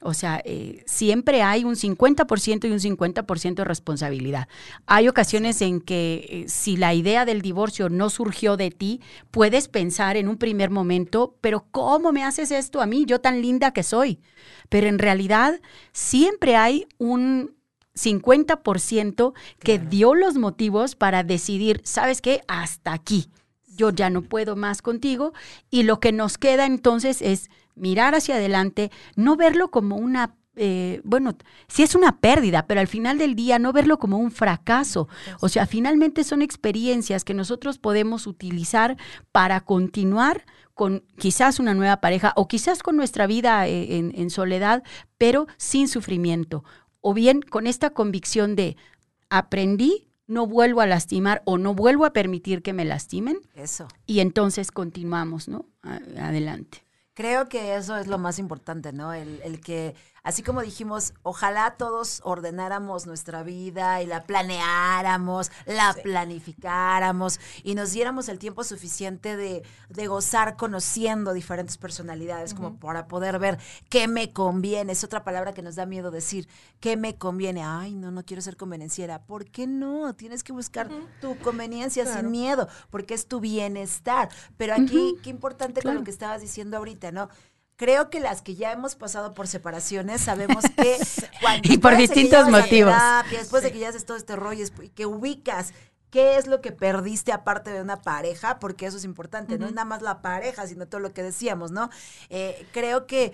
o 0.00 0.14
sea, 0.14 0.40
eh, 0.44 0.84
siempre 0.86 1.42
hay 1.42 1.64
un 1.64 1.74
50% 1.74 2.68
y 2.68 2.70
un 2.70 2.78
50% 2.78 3.54
de 3.54 3.64
responsabilidad. 3.64 4.48
Hay 4.86 5.08
ocasiones 5.08 5.60
en 5.60 5.80
que 5.80 6.26
eh, 6.28 6.44
si 6.48 6.76
la 6.76 6.94
idea 6.94 7.24
del 7.24 7.42
divorcio 7.42 7.88
no 7.88 8.08
surgió 8.08 8.56
de 8.56 8.70
ti, 8.70 9.00
puedes 9.32 9.66
pensar 9.66 10.16
en 10.16 10.28
un 10.28 10.36
primer 10.36 10.70
momento, 10.70 11.36
pero 11.40 11.66
¿cómo 11.72 12.12
me 12.12 12.22
haces 12.22 12.52
esto 12.52 12.80
a 12.80 12.86
mí? 12.86 13.06
Yo 13.06 13.20
tan 13.20 13.42
linda 13.42 13.72
que 13.72 13.82
soy. 13.82 14.20
Pero 14.68 14.86
en 14.86 15.00
realidad 15.00 15.60
siempre 15.92 16.54
hay 16.54 16.86
un 16.98 17.56
50% 17.96 19.32
que 19.58 19.78
dio 19.80 20.14
los 20.14 20.36
motivos 20.36 20.94
para 20.94 21.24
decidir, 21.24 21.80
¿sabes 21.84 22.22
qué? 22.22 22.42
Hasta 22.46 22.92
aquí. 22.92 23.30
Yo 23.66 23.90
ya 23.90 24.10
no 24.10 24.22
puedo 24.22 24.54
más 24.54 24.80
contigo 24.80 25.32
y 25.70 25.82
lo 25.84 25.98
que 25.98 26.12
nos 26.12 26.38
queda 26.38 26.66
entonces 26.66 27.20
es 27.22 27.50
mirar 27.78 28.14
hacia 28.14 28.36
adelante, 28.36 28.90
no 29.16 29.36
verlo 29.36 29.70
como 29.70 29.96
una, 29.96 30.34
eh, 30.56 31.00
bueno, 31.04 31.36
sí 31.68 31.82
es 31.82 31.94
una 31.94 32.20
pérdida, 32.20 32.66
pero 32.66 32.80
al 32.80 32.88
final 32.88 33.18
del 33.18 33.34
día 33.34 33.58
no 33.58 33.72
verlo 33.72 33.98
como 33.98 34.18
un 34.18 34.30
fracaso. 34.30 35.08
O 35.40 35.48
sea, 35.48 35.66
finalmente 35.66 36.24
son 36.24 36.42
experiencias 36.42 37.24
que 37.24 37.34
nosotros 37.34 37.78
podemos 37.78 38.26
utilizar 38.26 38.96
para 39.32 39.60
continuar 39.60 40.44
con 40.74 41.04
quizás 41.18 41.58
una 41.58 41.74
nueva 41.74 42.00
pareja 42.00 42.32
o 42.36 42.46
quizás 42.46 42.82
con 42.82 42.96
nuestra 42.96 43.26
vida 43.26 43.66
eh, 43.66 43.96
en, 43.96 44.12
en 44.14 44.30
soledad, 44.30 44.82
pero 45.16 45.46
sin 45.56 45.88
sufrimiento. 45.88 46.64
O 47.00 47.14
bien 47.14 47.42
con 47.42 47.66
esta 47.66 47.90
convicción 47.90 48.54
de 48.54 48.76
aprendí, 49.30 50.08
no 50.28 50.46
vuelvo 50.46 50.82
a 50.82 50.86
lastimar 50.86 51.42
o 51.46 51.58
no 51.58 51.74
vuelvo 51.74 52.04
a 52.04 52.12
permitir 52.12 52.62
que 52.62 52.72
me 52.72 52.84
lastimen 52.84 53.40
Eso. 53.54 53.88
y 54.06 54.20
entonces 54.20 54.70
continuamos, 54.70 55.48
¿no? 55.48 55.64
Adelante. 55.82 56.84
Creo 57.18 57.48
que 57.48 57.74
eso 57.74 57.96
es 57.96 58.06
lo 58.06 58.16
más 58.16 58.38
importante, 58.38 58.92
¿no? 58.92 59.12
El, 59.12 59.40
el 59.42 59.60
que 59.60 59.96
así 60.28 60.42
como 60.42 60.60
dijimos, 60.60 61.14
ojalá 61.22 61.76
todos 61.78 62.20
ordenáramos 62.22 63.06
nuestra 63.06 63.42
vida 63.42 64.02
y 64.02 64.06
la 64.06 64.24
planeáramos, 64.24 65.50
la 65.64 65.96
planificáramos 66.02 67.40
y 67.62 67.74
nos 67.74 67.92
diéramos 67.92 68.28
el 68.28 68.38
tiempo 68.38 68.62
suficiente 68.62 69.38
de, 69.38 69.62
de 69.88 70.06
gozar 70.06 70.56
conociendo 70.56 71.32
diferentes 71.32 71.78
personalidades, 71.78 72.52
como 72.52 72.78
para 72.78 73.08
poder 73.08 73.38
ver 73.38 73.58
qué 73.88 74.06
me 74.06 74.34
conviene. 74.34 74.92
Es 74.92 75.02
otra 75.02 75.24
palabra 75.24 75.54
que 75.54 75.62
nos 75.62 75.76
da 75.76 75.86
miedo 75.86 76.10
decir, 76.10 76.46
qué 76.78 76.98
me 76.98 77.16
conviene. 77.16 77.64
Ay, 77.64 77.94
no, 77.94 78.10
no 78.10 78.22
quiero 78.22 78.42
ser 78.42 78.58
convenenciera. 78.58 79.22
¿Por 79.22 79.46
qué 79.46 79.66
no? 79.66 80.14
Tienes 80.14 80.44
que 80.44 80.52
buscar 80.52 80.90
tu 81.22 81.38
conveniencia 81.38 82.04
sin 82.04 82.30
miedo, 82.30 82.68
porque 82.90 83.14
es 83.14 83.28
tu 83.28 83.40
bienestar. 83.40 84.28
Pero 84.58 84.74
aquí, 84.74 85.16
qué 85.22 85.30
importante 85.30 85.80
con 85.80 85.94
lo 85.94 86.04
que 86.04 86.10
estabas 86.10 86.42
diciendo 86.42 86.76
ahorita, 86.76 87.12
¿no? 87.12 87.30
Creo 87.78 88.10
que 88.10 88.18
las 88.18 88.42
que 88.42 88.56
ya 88.56 88.72
hemos 88.72 88.96
pasado 88.96 89.34
por 89.34 89.46
separaciones 89.46 90.20
sabemos 90.20 90.64
que 90.76 90.98
cuando 91.40 91.72
Y 91.72 91.78
por 91.78 91.92
que 91.92 91.98
distintos 91.98 92.48
motivos. 92.48 92.92
terapia, 92.92 93.38
después 93.38 93.62
de 93.62 93.70
que 93.70 93.78
ya 93.78 93.90
haces 93.90 94.04
todo 94.04 94.16
este 94.16 94.34
rollo 94.34 94.64
y 94.82 94.88
que 94.88 95.06
ubicas 95.06 95.72
qué 96.10 96.38
es 96.38 96.48
lo 96.48 96.60
que 96.60 96.72
perdiste 96.72 97.30
aparte 97.30 97.70
de 97.70 97.80
una 97.80 98.02
pareja, 98.02 98.58
porque 98.58 98.86
eso 98.86 98.96
es 98.96 99.04
importante, 99.04 99.58
no 99.58 99.66
es 99.66 99.74
nada 99.74 99.84
más 99.84 100.02
la 100.02 100.22
pareja, 100.22 100.66
sino 100.66 100.88
todo 100.88 101.00
lo 101.00 101.12
que 101.12 101.22
decíamos, 101.22 101.70
¿no? 101.70 101.88
Eh, 102.30 102.66
creo 102.72 103.06
que 103.06 103.32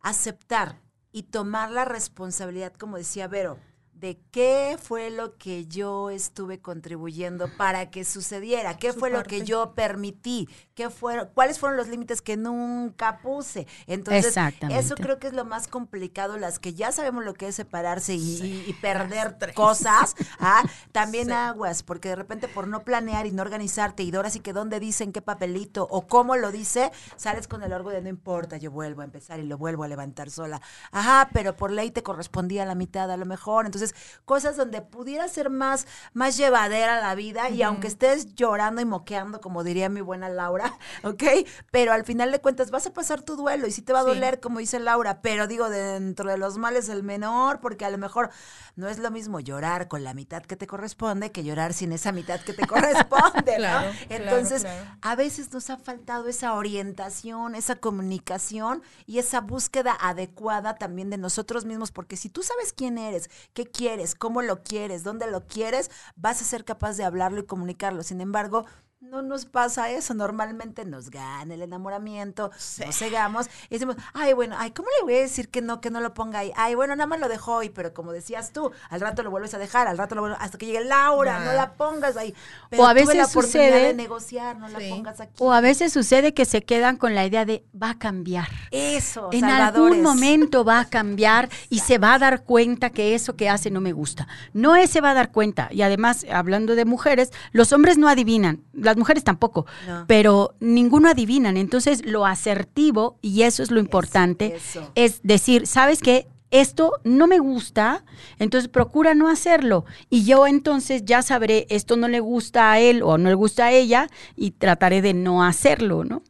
aceptar 0.00 0.78
y 1.10 1.24
tomar 1.24 1.72
la 1.72 1.84
responsabilidad, 1.84 2.72
como 2.74 2.98
decía 2.98 3.26
Vero, 3.26 3.58
de 4.02 4.18
qué 4.32 4.76
fue 4.82 5.10
lo 5.10 5.38
que 5.38 5.66
yo 5.66 6.10
estuve 6.10 6.58
contribuyendo 6.58 7.48
para 7.56 7.88
que 7.92 8.04
sucediera, 8.04 8.76
qué 8.76 8.92
Su 8.92 8.98
fue 8.98 9.10
lo 9.10 9.22
que 9.22 9.42
yo 9.44 9.74
permití, 9.76 10.48
qué 10.74 10.90
fueron, 10.90 11.28
cuáles 11.34 11.60
fueron 11.60 11.76
los 11.76 11.86
límites 11.86 12.20
que 12.20 12.36
nunca 12.36 13.20
puse. 13.22 13.68
Entonces, 13.86 14.36
eso 14.70 14.96
creo 14.96 15.20
que 15.20 15.28
es 15.28 15.34
lo 15.34 15.44
más 15.44 15.68
complicado, 15.68 16.36
las 16.36 16.58
que 16.58 16.74
ya 16.74 16.90
sabemos 16.90 17.24
lo 17.24 17.34
que 17.34 17.46
es 17.46 17.54
separarse 17.54 18.16
y, 18.16 18.76
perder 18.82 19.38
tres. 19.38 19.54
cosas, 19.54 20.16
¿ah? 20.40 20.64
también 20.90 21.26
Sí. 21.28 21.32
aguas, 21.32 21.84
porque 21.84 22.08
de 22.08 22.16
repente 22.16 22.48
por 22.48 22.66
no 22.66 22.82
planear 22.82 23.26
y 23.26 23.30
no 23.30 23.42
organizarte, 23.42 24.02
y 24.02 24.12
ahora 24.12 24.30
sí 24.30 24.40
que 24.40 24.52
dónde 24.52 24.80
dicen 24.80 25.12
qué 25.12 25.22
papelito 25.22 25.86
o 25.88 26.08
cómo 26.08 26.34
lo 26.34 26.50
dice, 26.50 26.90
sales 27.14 27.46
con 27.46 27.62
el 27.62 27.72
orgo 27.72 27.90
de 27.90 28.02
no 28.02 28.08
importa, 28.08 28.56
yo 28.56 28.72
vuelvo 28.72 29.02
a 29.02 29.04
empezar 29.04 29.38
y 29.38 29.44
lo 29.44 29.58
vuelvo 29.58 29.84
a 29.84 29.88
levantar 29.88 30.28
sola. 30.28 30.60
Ajá, 30.90 31.28
pero 31.32 31.54
por 31.54 31.70
ley 31.70 31.92
te 31.92 32.02
correspondía 32.02 32.66
la 32.66 32.74
mitad 32.74 33.08
a 33.08 33.16
lo 33.16 33.26
mejor. 33.26 33.66
Entonces, 33.66 33.91
cosas 34.24 34.56
donde 34.56 34.82
pudiera 34.82 35.28
ser 35.28 35.50
más, 35.50 35.86
más 36.12 36.36
llevadera 36.36 37.00
la 37.00 37.14
vida 37.14 37.50
y 37.50 37.62
aunque 37.62 37.88
estés 37.88 38.34
llorando 38.34 38.80
y 38.80 38.84
moqueando, 38.84 39.40
como 39.40 39.64
diría 39.64 39.88
mi 39.88 40.00
buena 40.00 40.28
Laura, 40.28 40.78
¿ok? 41.04 41.22
Pero 41.70 41.92
al 41.92 42.04
final 42.04 42.30
de 42.32 42.40
cuentas 42.40 42.70
vas 42.70 42.86
a 42.86 42.92
pasar 42.92 43.22
tu 43.22 43.36
duelo 43.36 43.66
y 43.66 43.72
sí 43.72 43.82
te 43.82 43.92
va 43.92 44.00
a 44.00 44.02
Sí. 44.02 44.08
doler, 44.08 44.40
como 44.40 44.58
dice 44.58 44.78
Laura, 44.80 45.20
pero 45.22 45.46
digo, 45.46 45.70
dentro 45.70 46.28
de 46.30 46.36
los 46.38 46.58
males 46.58 46.88
el 46.88 47.02
menor, 47.02 47.60
porque 47.60 47.84
a 47.84 47.90
lo 47.90 47.98
mejor 47.98 48.30
no 48.74 48.88
es 48.88 48.98
lo 48.98 49.10
mismo 49.10 49.38
llorar 49.40 49.86
con 49.88 50.02
la 50.02 50.14
mitad 50.14 50.42
que 50.42 50.56
te 50.56 50.66
corresponde 50.66 51.30
que 51.30 51.44
llorar 51.44 51.72
sin 51.74 51.92
esa 51.92 52.10
mitad 52.12 52.40
que 52.40 52.52
te 52.52 52.66
corresponde, 52.66 53.52
¿no? 53.58 53.58
Claro, 53.58 53.90
claro, 54.08 54.22
Entonces, 54.24 54.62
claro. 54.62 54.86
a 55.02 55.14
veces 55.16 55.52
nos 55.52 55.70
ha 55.70 55.76
faltado 55.76 56.26
esa 56.28 56.54
orientación, 56.54 57.54
esa 57.54 57.76
comunicación 57.76 58.82
y 59.06 59.18
esa 59.18 59.40
búsqueda 59.40 59.96
adecuada 60.00 60.74
también 60.76 61.10
de 61.10 61.18
nosotros 61.18 61.64
mismos, 61.64 61.92
porque 61.92 62.16
si 62.16 62.28
tú 62.28 62.42
sabes 62.42 62.72
quién 62.72 62.98
eres, 62.98 63.30
qué 63.54 63.66
quieres, 63.66 63.81
cómo 64.18 64.42
lo 64.42 64.62
quieres, 64.62 65.02
dónde 65.04 65.30
lo 65.30 65.46
quieres, 65.46 65.90
vas 66.16 66.40
a 66.40 66.44
ser 66.44 66.64
capaz 66.64 66.96
de 66.96 67.04
hablarlo 67.04 67.40
y 67.40 67.46
comunicarlo. 67.46 68.02
Sin 68.02 68.20
embargo, 68.20 68.64
no 69.02 69.20
nos 69.20 69.44
pasa 69.46 69.90
eso. 69.90 70.14
Normalmente 70.14 70.84
nos 70.84 71.10
gana 71.10 71.52
el 71.54 71.62
enamoramiento, 71.62 72.50
nos 72.86 72.96
cegamos 72.96 73.46
y 73.68 73.74
decimos, 73.74 73.96
ay, 74.14 74.32
bueno, 74.32 74.54
ay, 74.58 74.70
¿cómo 74.70 74.88
le 74.98 75.04
voy 75.04 75.14
a 75.16 75.20
decir 75.20 75.48
que 75.48 75.60
no, 75.60 75.80
que 75.80 75.90
no 75.90 76.00
lo 76.00 76.14
ponga 76.14 76.38
ahí? 76.38 76.52
Ay, 76.56 76.74
bueno, 76.76 76.94
nada 76.96 77.06
más 77.08 77.18
lo 77.20 77.28
dejó 77.28 77.56
hoy, 77.56 77.68
pero 77.68 77.92
como 77.92 78.12
decías 78.12 78.52
tú, 78.52 78.70
al 78.90 79.00
rato 79.00 79.22
lo 79.22 79.30
vuelves 79.30 79.52
a 79.54 79.58
dejar, 79.58 79.88
al 79.88 79.98
rato 79.98 80.14
lo 80.14 80.22
vuelves, 80.22 80.38
hasta 80.40 80.56
que 80.56 80.66
llegue 80.66 80.84
Laura, 80.84 81.40
no 81.40 81.52
la 81.52 81.72
pongas 81.74 82.16
ahí. 82.16 82.32
Pero 82.70 82.84
O 82.84 82.86
a 82.86 82.90
tuve 82.94 83.04
la 83.04 83.10
veces 83.12 83.30
oportunidad 83.36 83.70
sucede- 83.70 83.86
de 83.88 83.94
negociar, 83.94 84.56
no 84.58 84.68
la 84.68 84.78
Sí. 84.78 84.88
pongas 84.88 85.20
aquí. 85.20 85.34
O 85.40 85.52
a 85.52 85.60
veces 85.60 85.92
sucede 85.92 86.32
que 86.32 86.44
se 86.44 86.62
quedan 86.62 86.96
con 86.96 87.14
la 87.14 87.26
idea 87.26 87.44
de 87.44 87.64
va 87.80 87.90
a 87.90 87.98
cambiar. 87.98 88.48
Eso, 88.70 89.30
En 89.32 89.40
salvadores. 89.40 89.74
algún 89.94 90.02
momento 90.02 90.64
va 90.64 90.78
a 90.80 90.84
cambiar 90.88 91.50
y 91.68 91.80
se 91.80 91.98
va 91.98 92.14
a 92.14 92.18
dar 92.20 92.44
cuenta 92.44 92.90
que 92.90 93.14
eso 93.14 93.36
que 93.36 93.50
hace 93.50 93.70
no 93.70 93.80
me 93.80 93.92
gusta. 93.92 94.28
No 94.52 94.76
es 94.76 94.90
se 94.90 95.00
va 95.00 95.10
a 95.10 95.14
dar 95.14 95.32
cuenta. 95.32 95.68
Y 95.72 95.82
además, 95.82 96.24
hablando 96.32 96.74
de 96.76 96.84
mujeres, 96.84 97.30
los 97.50 97.72
hombres 97.72 97.98
no 97.98 98.08
adivinan, 98.08 98.62
las 98.92 98.98
mujeres 98.98 99.24
tampoco, 99.24 99.66
No. 99.86 100.04
pero 100.06 100.54
ninguno 100.60 101.08
adivinan. 101.08 101.56
Entonces, 101.56 102.04
lo 102.06 102.24
asertivo, 102.26 103.18
y 103.22 103.42
eso 103.42 103.62
es 103.62 103.70
lo 103.70 103.80
importante, 103.80 104.56
es 104.94 105.20
decir, 105.22 105.66
¿sabes 105.66 106.00
qué? 106.00 106.28
Esto 106.50 106.92
no 107.04 107.26
me 107.26 107.38
gusta, 107.38 108.04
entonces 108.38 108.68
procura 108.68 109.14
no 109.14 109.28
hacerlo. 109.30 109.86
Y 110.10 110.24
yo 110.24 110.46
entonces 110.46 111.02
ya 111.06 111.22
sabré, 111.22 111.66
esto 111.70 111.96
no 111.96 112.08
le 112.08 112.20
gusta 112.20 112.70
a 112.72 112.78
él 112.78 113.02
o 113.02 113.16
no 113.16 113.30
le 113.30 113.34
gusta 113.34 113.64
a 113.66 113.72
ella 113.72 114.08
y 114.36 114.50
trataré 114.50 115.00
de 115.00 115.14
no 115.14 115.42
hacerlo, 115.42 116.04
¿no? 116.04 116.22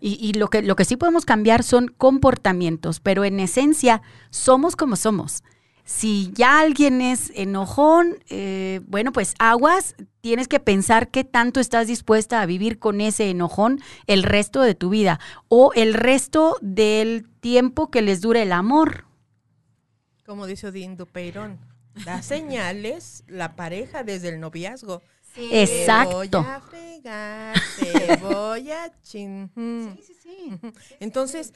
Y, 0.00 0.18
y 0.20 0.34
lo, 0.34 0.48
que, 0.48 0.62
lo 0.62 0.76
que 0.76 0.84
sí 0.84 0.96
podemos 0.96 1.24
cambiar 1.24 1.62
son 1.62 1.88
comportamientos, 1.88 3.00
pero 3.00 3.24
en 3.24 3.40
esencia 3.40 4.02
somos 4.30 4.76
como 4.76 4.96
somos. 4.96 5.42
Si 5.84 6.30
ya 6.32 6.60
alguien 6.60 7.02
es 7.02 7.30
enojón, 7.34 8.18
eh, 8.30 8.80
bueno, 8.86 9.12
pues 9.12 9.34
aguas, 9.38 9.94
tienes 10.22 10.48
que 10.48 10.58
pensar 10.58 11.10
qué 11.10 11.24
tanto 11.24 11.60
estás 11.60 11.86
dispuesta 11.86 12.40
a 12.40 12.46
vivir 12.46 12.78
con 12.78 13.02
ese 13.02 13.28
enojón 13.28 13.80
el 14.06 14.22
resto 14.22 14.62
de 14.62 14.74
tu 14.74 14.88
vida 14.88 15.20
o 15.48 15.72
el 15.74 15.92
resto 15.92 16.56
del 16.62 17.28
tiempo 17.40 17.90
que 17.90 18.00
les 18.00 18.22
dure 18.22 18.42
el 18.42 18.52
amor. 18.52 19.04
Como 20.24 20.46
dice 20.46 20.68
Odín 20.68 20.96
Dupeirón, 20.96 21.60
da 22.06 22.22
señales 22.22 23.24
la 23.26 23.54
pareja 23.54 24.02
desde 24.02 24.30
el 24.30 24.40
noviazgo. 24.40 25.02
Sí. 25.34 25.50
Exacto. 25.52 26.22
Te 26.22 26.36
voy 26.38 26.46
a 26.46 26.60
fregar, 26.60 27.56
te 27.78 28.16
voy 28.16 28.70
a 28.70 28.92
chin. 29.02 29.50
Sí, 29.54 30.02
sí, 30.02 30.14
sí. 30.14 30.60
Entonces, 31.00 31.52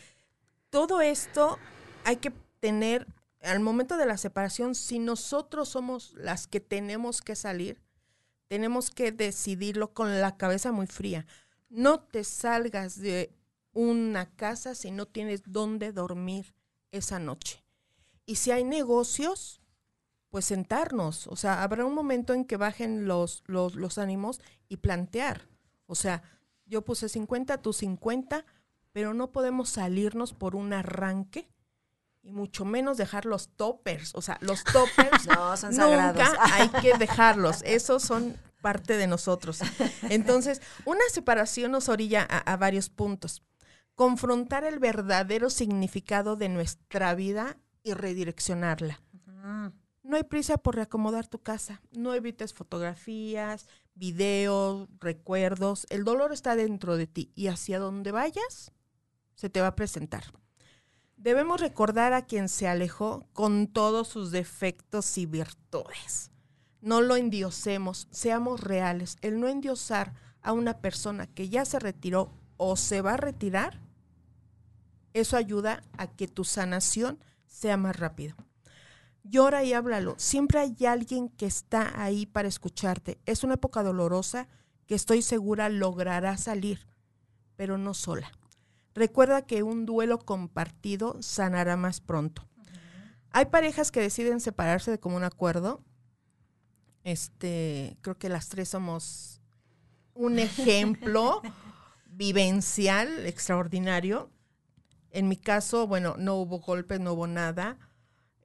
todo 0.69 1.01
esto 1.01 1.59
hay 2.05 2.17
que 2.17 2.33
tener, 2.61 3.07
al 3.42 3.61
momento 3.61 3.96
de 3.96 4.07
la 4.07 4.16
separación, 4.16 4.74
si 4.74 4.98
nosotros 4.98 5.68
somos 5.68 6.12
las 6.14 6.46
que 6.46 6.61
tenemos 6.61 7.20
que 7.20 7.37
salir, 7.37 7.81
tenemos 8.48 8.90
que 8.90 9.12
decidirlo 9.12 9.92
con 9.92 10.20
la 10.20 10.37
cabeza 10.37 10.72
muy 10.72 10.87
fría. 10.87 11.27
No 11.68 12.01
te 12.01 12.24
salgas 12.24 12.98
de 12.98 13.33
una 13.72 14.31
casa 14.35 14.74
si 14.74 14.90
no 14.90 15.07
tienes 15.07 15.42
dónde 15.46 15.92
dormir 15.92 16.55
esa 16.90 17.18
noche. 17.18 17.62
Y 18.27 18.37
si 18.37 18.51
hay 18.51 18.64
negocios, 18.64 19.61
pues 20.31 20.46
sentarnos. 20.46 21.27
O 21.29 21.37
sea, 21.37 21.62
habrá 21.62 21.85
un 21.85 21.94
momento 21.94 22.35
en 22.35 22.44
que 22.44 22.57
bajen 22.57 23.07
los, 23.07 23.42
los, 23.46 23.74
los 23.74 23.98
ánimos 23.98 24.40
y 24.68 24.79
plantear. 24.79 25.46
O 25.87 25.94
sea, 25.94 26.22
yo 26.66 26.83
puse 26.83 27.09
50, 27.09 27.59
tú 27.62 27.72
50, 27.72 28.44
pero 28.92 29.14
no 29.14 29.31
podemos 29.31 29.68
salirnos 29.70 30.35
por 30.35 30.57
un 30.57 30.72
arranque 30.72 31.48
y 32.22 32.33
mucho 32.33 32.64
menos 32.64 32.96
dejar 32.96 33.24
los 33.26 33.48
toppers. 33.57 34.14
O 34.14 34.22
sea, 34.22 34.38
los 34.40 34.64
toppers 34.64 35.26
No, 35.28 35.57
son 35.57 35.72
sagrados. 35.74 36.16
nunca 36.16 36.54
hay 36.54 36.68
que 36.68 36.96
dejarlos. 36.98 37.62
Esos 37.64 38.02
son 38.02 38.37
parte 38.61 38.96
de 38.96 39.07
nosotros. 39.07 39.61
Entonces, 40.02 40.61
una 40.85 41.02
separación 41.12 41.72
nos 41.72 41.88
orilla 41.88 42.26
a, 42.28 42.38
a 42.38 42.57
varios 42.57 42.90
puntos. 42.90 43.42
Confrontar 43.94 44.64
el 44.64 44.78
verdadero 44.78 45.50
significado 45.50 46.37
de 46.37 46.48
nuestra 46.48 47.14
vida 47.14 47.57
y 47.83 47.94
redireccionarla. 47.94 49.00
No 50.02 50.16
hay 50.16 50.22
prisa 50.24 50.57
por 50.59 50.76
reacomodar 50.76 51.26
tu 51.26 51.42
casa. 51.42 51.83
No 51.92 52.14
evites 52.14 52.54
fotografías, 52.54 53.66
videos, 53.94 54.88
recuerdos. 55.00 55.87
El 55.90 56.04
dolor 56.04 56.33
está 56.33 56.57
dentro 56.57 56.96
de 56.96 57.07
ti 57.07 57.31
y 57.35 57.48
hacia 57.48 57.78
donde 57.78 58.11
vayas 58.11 58.72
se 59.35 59.50
te 59.50 59.61
va 59.61 59.68
a 59.68 59.76
presentar. 59.76 60.24
Debemos 61.18 61.61
recordar 61.61 62.14
a 62.14 62.22
quien 62.22 62.48
se 62.48 62.66
alejó 62.66 63.26
con 63.35 63.66
todos 63.66 64.09
sus 64.09 64.31
defectos 64.31 65.18
y 65.18 65.26
virtudes. 65.26 66.31
No 66.81 67.02
lo 67.02 67.16
endiosemos, 67.16 68.09
seamos 68.11 68.61
reales. 68.61 69.16
El 69.20 69.40
no 69.40 69.48
endiosar 69.48 70.14
a 70.40 70.52
una 70.52 70.78
persona 70.78 71.26
que 71.26 71.48
ya 71.48 71.64
se 71.64 71.78
retiró 71.78 72.33
o 72.57 72.76
se 72.76 73.02
va 73.02 73.14
a 73.14 73.18
retirar, 73.18 73.81
eso 75.12 75.37
ayuda 75.37 75.83
a 75.96 76.07
que 76.07 76.28
tu 76.28 76.44
sanación 76.44 77.18
sea 77.46 77.76
más 77.76 77.96
rápido 77.96 78.37
llora 79.28 79.64
y 79.64 79.72
háblalo. 79.72 80.14
Siempre 80.18 80.59
hay 80.59 80.87
alguien 80.87 81.28
que 81.28 81.46
está 81.46 82.00
ahí 82.02 82.26
para 82.26 82.48
escucharte. 82.48 83.18
Es 83.26 83.44
una 83.44 83.54
época 83.54 83.83
dolorosa 83.83 84.48
que 84.87 84.94
estoy 84.94 85.22
segura 85.22 85.68
logrará 85.68 86.37
salir, 86.37 86.87
pero 87.57 87.78
no 87.78 87.94
sola. 87.94 88.33
Recuerda 88.98 89.42
que 89.42 89.62
un 89.62 89.87
duelo 89.87 90.18
compartido 90.18 91.16
sanará 91.22 91.76
más 91.76 92.00
pronto. 92.00 92.48
Hay 93.30 93.46
parejas 93.46 93.92
que 93.92 94.00
deciden 94.00 94.40
separarse 94.40 94.90
de 94.90 95.00
común 95.00 95.24
acuerdo. 95.24 95.84
Este, 97.04 97.96
creo 98.00 98.18
que 98.18 98.28
las 98.28 98.48
tres 98.48 98.70
somos 98.70 99.40
un 100.14 100.38
ejemplo 100.38 101.42
vivencial 102.06 103.26
extraordinario. 103.26 104.30
En 105.11 105.28
mi 105.28 105.37
caso, 105.37 105.87
bueno, 105.87 106.16
no 106.18 106.34
hubo 106.34 106.58
golpes, 106.58 107.00
no 107.00 107.12
hubo 107.12 107.26
nada 107.26 107.78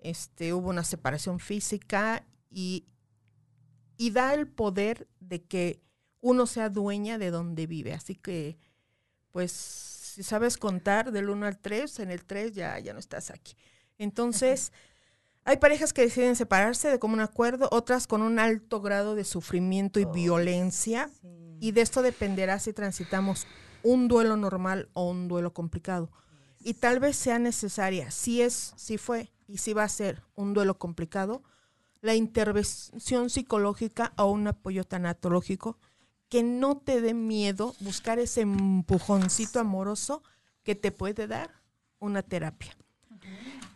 este, 0.03 0.53
hubo 0.53 0.69
una 0.69 0.83
separación 0.83 1.39
física 1.39 2.27
y, 2.49 2.85
y 3.97 4.11
da 4.11 4.33
el 4.33 4.47
poder 4.47 5.07
de 5.19 5.43
que 5.43 5.81
uno 6.19 6.45
sea 6.45 6.69
dueña 6.69 7.17
de 7.17 7.31
donde 7.31 7.65
vive. 7.67 7.93
Así 7.93 8.15
que, 8.15 8.57
pues, 9.31 9.51
si 10.13 10.21
sabes 10.21 10.57
contar 10.57 11.11
del 11.11 11.27
1 11.27 11.47
al 11.47 11.57
3, 11.57 11.99
en 11.99 12.11
el 12.11 12.23
3 12.23 12.53
ya, 12.53 12.77
ya 12.77 12.93
no 12.93 12.99
estás 12.99 13.31
aquí. 13.31 13.55
Entonces, 13.97 14.71
hay 15.43 15.57
parejas 15.57 15.91
que 15.91 16.03
deciden 16.03 16.35
separarse 16.35 16.87
de 16.87 16.99
común 16.99 17.19
acuerdo, 17.19 17.67
otras 17.71 18.05
con 18.05 18.21
un 18.21 18.37
alto 18.37 18.79
grado 18.79 19.15
de 19.15 19.23
sufrimiento 19.23 19.99
y 19.99 20.05
violencia. 20.05 21.09
Y 21.59 21.71
de 21.71 21.81
esto 21.81 22.03
dependerá 22.03 22.59
si 22.59 22.73
transitamos 22.73 23.47
un 23.81 24.07
duelo 24.07 24.37
normal 24.37 24.87
o 24.93 25.09
un 25.09 25.27
duelo 25.27 25.51
complicado. 25.51 26.11
Y 26.59 26.75
tal 26.75 26.99
vez 26.99 27.15
sea 27.15 27.39
necesaria, 27.39 28.11
si 28.11 28.43
es, 28.43 28.73
si 28.77 28.99
fue 28.99 29.31
y 29.47 29.57
si 29.57 29.73
va 29.73 29.83
a 29.83 29.89
ser 29.89 30.21
un 30.35 30.53
duelo 30.53 30.77
complicado, 30.77 31.41
la 32.01 32.13
intervención 32.13 33.31
psicológica 33.31 34.13
o 34.17 34.25
un 34.25 34.47
apoyo 34.47 34.83
tanatológico 34.83 35.79
que 36.33 36.41
no 36.41 36.77
te 36.77 36.99
dé 36.99 37.13
miedo 37.13 37.75
buscar 37.79 38.17
ese 38.17 38.41
empujoncito 38.41 39.59
amoroso 39.59 40.23
que 40.63 40.73
te 40.73 40.91
puede 40.91 41.27
dar 41.27 41.51
una 41.99 42.23
terapia. 42.23 42.75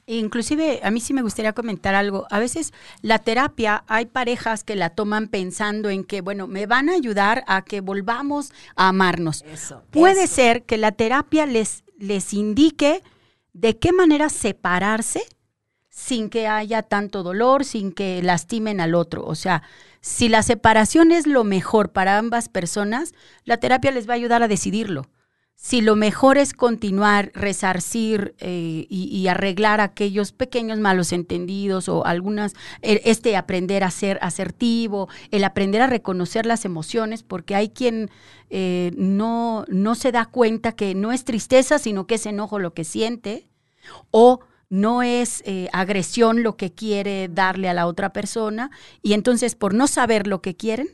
Inclusive 0.08 0.80
a 0.82 0.90
mí 0.90 1.00
sí 1.00 1.14
me 1.14 1.22
gustaría 1.22 1.54
comentar 1.54 1.94
algo. 1.94 2.26
A 2.32 2.40
veces 2.40 2.74
la 3.04 3.20
terapia, 3.20 3.84
hay 3.86 4.08
parejas 4.08 4.64
que 4.64 4.76
la 4.76 4.90
toman 4.90 5.28
pensando 5.28 5.92
en 5.92 6.04
que, 6.04 6.22
bueno, 6.22 6.48
me 6.48 6.66
van 6.66 6.90
a 6.90 6.94
ayudar 6.94 7.44
a 7.46 7.62
que 7.62 7.80
volvamos 7.80 8.52
a 8.76 8.88
amarnos. 8.88 9.46
Puede 9.92 10.26
ser 10.26 10.64
que 10.64 10.80
la 10.80 10.94
terapia 10.94 11.46
les, 11.46 11.84
les 12.00 12.34
indique 12.34 13.04
de 13.54 13.78
qué 13.78 13.94
manera 13.94 14.30
separarse 14.30 15.22
sin 15.92 16.32
que 16.32 16.48
haya 16.48 16.82
tanto 16.82 17.22
dolor, 17.22 17.66
sin 17.66 17.92
que 17.92 18.24
lastimen 18.24 18.82
al 18.82 18.96
otro. 18.96 19.24
O 19.26 19.36
sea, 19.36 19.62
si 20.02 20.30
la 20.30 20.44
separación 20.44 21.12
es 21.12 21.28
lo 21.28 21.44
mejor 21.44 21.92
para 21.92 22.18
ambas 22.18 22.50
personas, 22.50 23.14
la 23.44 23.58
terapia 23.58 23.92
les 23.92 24.08
va 24.08 24.14
a 24.14 24.16
ayudar 24.16 24.44
a 24.44 24.48
decidirlo. 24.48 25.10
Si 25.60 25.82
lo 25.82 25.96
mejor 25.96 26.38
es 26.38 26.54
continuar, 26.54 27.32
resarcir 27.34 28.36
eh, 28.38 28.86
y, 28.90 29.28
arreglar 29.28 29.82
aquellos 29.82 30.32
pequeños 30.32 30.78
malos 30.78 31.12
entendidos 31.12 31.90
o 31.90 32.06
algunas, 32.06 32.54
este 32.84 33.36
aprender 33.36 33.84
a 33.84 33.90
ser 33.90 34.20
asertivo, 34.22 35.10
el 35.32 35.44
aprender 35.44 35.82
a 35.82 35.88
reconocer 35.88 36.46
las 36.46 36.64
emociones, 36.64 37.24
porque 37.24 37.56
hay 37.56 37.70
quien 37.70 38.12
eh, 38.52 38.92
no, 38.96 39.66
no 39.68 39.96
se 39.96 40.12
da 40.12 40.26
cuenta 40.26 40.74
que 40.74 40.94
no 40.94 41.12
es 41.12 41.26
tristeza, 41.26 41.80
sino 41.80 42.06
que 42.06 42.16
es 42.16 42.28
enojo 42.28 42.60
lo 42.60 42.76
que 42.76 42.84
siente, 42.84 43.48
o 44.12 44.42
no 44.70 45.04
es 45.04 45.42
eh, 45.46 45.70
agresión 45.72 46.44
lo 46.44 46.58
que 46.58 46.74
quiere 46.74 47.30
darle 47.30 47.70
a 47.70 47.74
la 47.74 47.88
otra 47.88 48.12
persona, 48.14 48.72
y 49.02 49.14
entonces 49.14 49.56
por 49.56 49.74
no 49.74 49.88
saber 49.88 50.28
lo 50.28 50.42
que 50.42 50.56
quieren, 50.56 50.90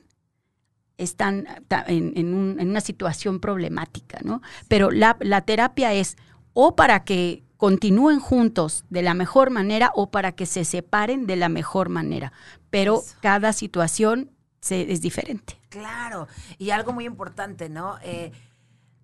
están 0.97 1.45
en, 1.88 2.33
una 2.33 2.81
situación 2.81 3.39
problemática, 3.39 4.19
¿no? 4.23 4.41
Pero 4.67 4.91
la, 4.91 5.15
terapia 5.41 5.93
es 5.93 6.17
o 6.53 6.75
para 6.75 7.03
que 7.03 7.43
continúen 7.57 8.19
juntos 8.19 8.86
de 8.89 9.01
la 9.01 9.13
mejor 9.13 9.49
manera 9.49 9.91
o 9.95 10.12
para 10.12 10.33
que 10.33 10.45
se 10.45 10.65
separen 10.65 11.25
de 11.25 11.36
la 11.36 11.49
mejor 11.49 11.89
manera. 11.89 12.31
Pero 12.69 13.01
cada 13.21 13.53
situación 13.53 14.31
es 14.69 15.01
diferente. 15.01 15.59
Claro, 15.69 16.27
y 16.57 16.69
algo 16.69 16.93
muy 16.93 17.05
importante, 17.05 17.69
¿no? 17.69 17.97
Eh, 18.03 18.31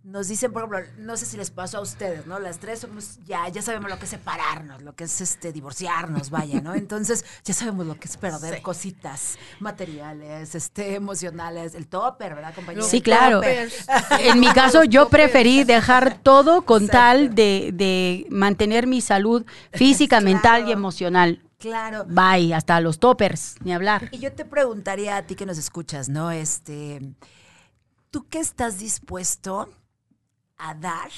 nos 0.03 0.29
dicen, 0.29 0.53
por 0.53 0.63
ejemplo, 0.63 1.03
no 1.03 1.17
sé 1.17 1.25
si 1.25 1.35
les 1.35 1.51
pasó 1.51 1.79
a 1.79 1.81
ustedes, 1.81 2.25
¿no? 2.25 2.39
Las 2.39 2.59
tres 2.59 2.79
somos, 2.79 3.19
ya, 3.25 3.47
ya 3.49 3.61
sabemos 3.61 3.89
lo 3.89 3.99
que 3.99 4.05
es 4.05 4.11
separarnos, 4.11 4.81
lo 4.81 4.95
que 4.95 5.03
es 5.03 5.21
este 5.21 5.51
divorciarnos, 5.51 6.29
vaya, 6.29 6.61
¿no? 6.61 6.73
Entonces, 6.73 7.25
ya 7.43 7.53
sabemos 7.53 7.85
lo 7.85 7.95
que 7.95 8.07
es 8.07 8.15
perder 8.15 8.61
cositas 8.61 9.37
materiales, 9.59 10.55
este, 10.55 10.95
emocionales, 10.95 11.75
el 11.75 11.87
topper, 11.87 12.35
¿verdad, 12.35 12.55
compañero? 12.55 12.85
Sí, 12.85 13.01
claro. 13.01 13.41
En 13.43 14.39
mi 14.39 14.47
caso, 14.53 14.85
yo 14.85 15.09
preferí 15.09 15.65
dejar 15.65 16.19
todo 16.21 16.61
con 16.61 16.87
tal 16.87 17.35
de, 17.35 17.71
de, 17.73 18.25
mantener 18.29 18.87
mi 18.87 19.01
salud 19.01 19.45
física, 19.73 20.21
mental 20.21 20.67
y 20.69 20.71
emocional. 20.71 21.43
Claro. 21.57 22.05
Bye, 22.07 22.53
hasta 22.53 22.79
los 22.79 22.99
toppers, 22.99 23.57
ni 23.65 23.73
hablar. 23.73 24.07
Y 24.11 24.19
yo 24.19 24.31
te 24.31 24.45
preguntaría 24.45 25.17
a 25.17 25.23
ti 25.23 25.35
que 25.35 25.45
nos 25.45 25.57
escuchas, 25.57 26.07
¿no? 26.07 26.31
Este, 26.31 27.01
¿tú 28.11 28.25
qué 28.29 28.39
estás 28.39 28.79
dispuesto 28.79 29.69
a 30.59 30.75
dar 30.75 31.09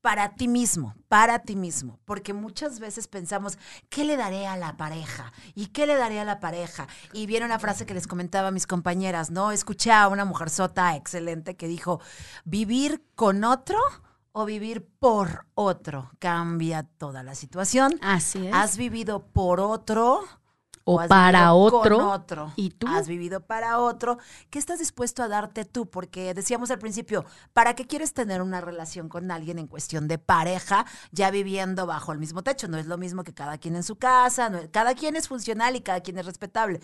para 0.00 0.34
ti 0.36 0.46
mismo, 0.48 0.94
para 1.08 1.40
ti 1.40 1.56
mismo, 1.56 1.98
porque 2.04 2.32
muchas 2.32 2.78
veces 2.78 3.08
pensamos, 3.08 3.58
¿qué 3.88 4.04
le 4.04 4.16
daré 4.16 4.46
a 4.46 4.56
la 4.56 4.76
pareja? 4.76 5.32
¿Y 5.54 5.66
qué 5.66 5.86
le 5.86 5.96
daré 5.96 6.20
a 6.20 6.24
la 6.24 6.40
pareja? 6.40 6.86
Y 7.12 7.26
viene 7.26 7.46
una 7.46 7.58
frase 7.58 7.84
que 7.84 7.94
les 7.94 8.06
comentaba 8.06 8.48
a 8.48 8.52
mis 8.52 8.66
compañeras, 8.66 9.30
¿no? 9.30 9.50
Escuché 9.50 9.90
a 9.90 10.08
una 10.08 10.24
mujer 10.24 10.50
sota 10.50 10.94
excelente 10.94 11.56
que 11.56 11.66
dijo, 11.66 12.00
vivir 12.44 13.04
con 13.16 13.42
otro 13.44 13.78
o 14.32 14.44
vivir 14.44 14.86
por 15.00 15.46
otro 15.54 16.12
cambia 16.20 16.84
toda 16.84 17.22
la 17.24 17.34
situación. 17.34 17.98
Así 18.00 18.46
es. 18.46 18.54
Has 18.54 18.76
vivido 18.76 19.26
por 19.26 19.60
otro 19.60 20.22
o, 20.90 21.06
para 21.06 21.52
otro, 21.52 22.10
otro. 22.10 22.52
Y 22.56 22.70
tú 22.70 22.86
has 22.88 23.08
vivido 23.08 23.40
para 23.40 23.78
otro. 23.78 24.18
¿Qué 24.48 24.58
estás 24.58 24.78
dispuesto 24.78 25.22
a 25.22 25.28
darte 25.28 25.66
tú? 25.66 25.84
Porque 25.84 26.32
decíamos 26.32 26.70
al 26.70 26.78
principio, 26.78 27.26
¿para 27.52 27.74
qué 27.74 27.86
quieres 27.86 28.14
tener 28.14 28.40
una 28.40 28.62
relación 28.62 29.10
con 29.10 29.30
alguien 29.30 29.58
en 29.58 29.66
cuestión 29.66 30.08
de 30.08 30.16
pareja, 30.16 30.86
ya 31.12 31.30
viviendo 31.30 31.84
bajo 31.84 32.12
el 32.12 32.18
mismo 32.18 32.42
techo? 32.42 32.68
No 32.68 32.78
es 32.78 32.86
lo 32.86 32.96
mismo 32.96 33.22
que 33.22 33.34
cada 33.34 33.58
quien 33.58 33.76
en 33.76 33.82
su 33.82 33.96
casa, 33.96 34.50
cada 34.70 34.94
quien 34.94 35.14
es 35.16 35.28
funcional 35.28 35.76
y 35.76 35.82
cada 35.82 36.00
quien 36.00 36.16
es 36.18 36.24
respetable. 36.24 36.80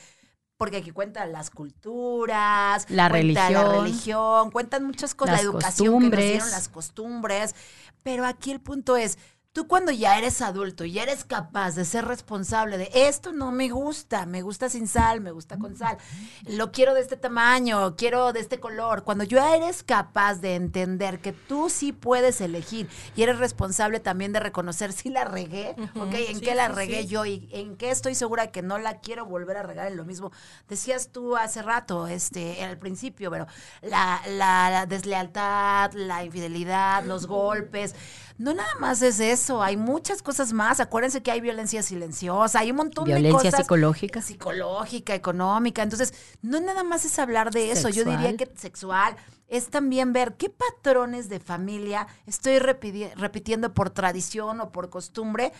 Porque 0.59 0.77
aquí 0.77 0.91
cuentan 0.91 1.33
las 1.33 1.49
culturas, 1.51 2.85
la 2.91 3.09
religión, 3.09 3.53
la 3.55 3.73
religión, 3.81 4.51
cuentan 4.51 4.85
muchas 4.85 5.15
cosas, 5.15 5.37
la 5.37 5.43
educación 5.43 5.99
que 5.99 6.11
nos 6.11 6.19
dieron, 6.19 6.51
las 6.51 6.69
costumbres. 6.69 7.55
Pero 8.03 8.27
aquí 8.27 8.53
el 8.53 8.61
punto 8.61 8.97
es, 8.97 9.19
Tú 9.55 9.69
cuando 9.69 9.93
ya 9.93 10.19
eres 10.19 10.43
adulto 10.43 10.85
y 10.85 10.99
eres 10.99 11.23
capaz 11.25 11.77
de 11.77 11.85
ser 11.85 12.07
responsable 12.07 12.77
de 12.77 12.91
esto 12.93 13.33
no 13.33 13.53
me 13.53 13.69
gusta, 13.69 14.27
me 14.27 14.43
gusta 14.43 14.69
sin 14.69 14.89
sal, 14.89 15.21
me 15.21 15.31
gusta 15.31 15.59
con 15.59 15.77
sal, 15.77 15.97
lo 16.45 16.73
quiero 16.73 16.93
de 16.93 17.01
este 17.01 17.17
tamaño, 17.17 17.95
quiero 17.95 18.33
de 18.33 18.41
este 18.41 18.59
color, 18.59 19.05
cuando 19.05 19.23
ya 19.23 19.55
eres 19.55 19.85
capaz 19.85 20.41
de 20.41 20.57
entender 20.57 21.21
que 21.21 21.33
tú 21.33 21.71
sí 21.71 21.93
puedes 21.93 22.41
elegir 22.41 22.89
y 23.15 23.23
eres 23.23 23.39
responsable 23.39 24.01
también 24.01 24.33
de 24.33 24.41
reconocer 24.41 24.93
si 24.93 25.09
la 25.09 25.25
regué, 25.25 25.77
¿ok? 26.01 26.15
¿En 26.15 26.41
qué 26.41 26.57
la 26.57 26.67
regué 26.67 27.07
yo 27.07 27.25
y 27.25 27.49
en 27.53 27.77
qué 27.77 27.93
estoy 27.93 28.17
segura 28.17 28.49
que 28.49 28.63
no 28.63 28.79
la 28.79 28.99
quiero 28.99 29.25
volver 29.25 29.59
a 29.59 29.63
regar 29.63 29.87
en 29.87 29.97
lo 29.97 30.05
mismo? 30.05 30.33
Decías 30.69 31.11
tú 31.13 31.37
hace 31.37 31.63
rato, 31.63 32.09
este, 32.09 32.61
al 32.65 32.79
principio, 32.79 33.31
pero 33.31 33.47
la, 33.83 34.21
la 34.31 34.87
deslealtad, 34.87 35.93
la 35.93 36.25
infidelidad, 36.25 37.05
los 37.05 37.29
golpes, 37.29 37.95
no 38.37 38.53
nada 38.53 38.75
más 38.81 39.01
es 39.03 39.21
eso, 39.21 39.63
hay 39.63 39.77
muchas 39.77 40.23
cosas 40.23 40.53
más. 40.53 40.81
Acuérdense 40.81 41.23
que 41.23 41.31
hay 41.31 41.41
violencia 41.41 41.83
silenciosa, 41.83 42.59
hay 42.59 42.71
un 42.71 42.79
montón 42.79 43.05
de 43.05 43.13
cosas. 43.13 43.23
Violencia 43.23 43.51
psicológica. 43.53 44.23
Psicológica, 44.23 45.15
económica. 45.15 45.83
Entonces, 45.83 46.15
no 46.43 46.61
nada 46.61 46.83
más 46.83 47.05
es 47.05 47.19
hablar 47.19 47.53
de 47.53 47.71
eso. 47.71 47.89
Yo 47.89 48.05
diría 48.05 48.37
que 48.37 48.51
sexual 48.57 49.17
es 49.47 49.69
también 49.69 50.13
ver 50.13 50.35
qué 50.35 50.51
patrones 50.51 51.29
de 51.29 51.39
familia 51.39 52.09
estoy 52.27 52.59
repitiendo 52.59 53.73
por 53.73 53.91
tradición 53.91 54.61
o 54.61 54.73
por 54.73 54.91
costumbre 54.91 55.53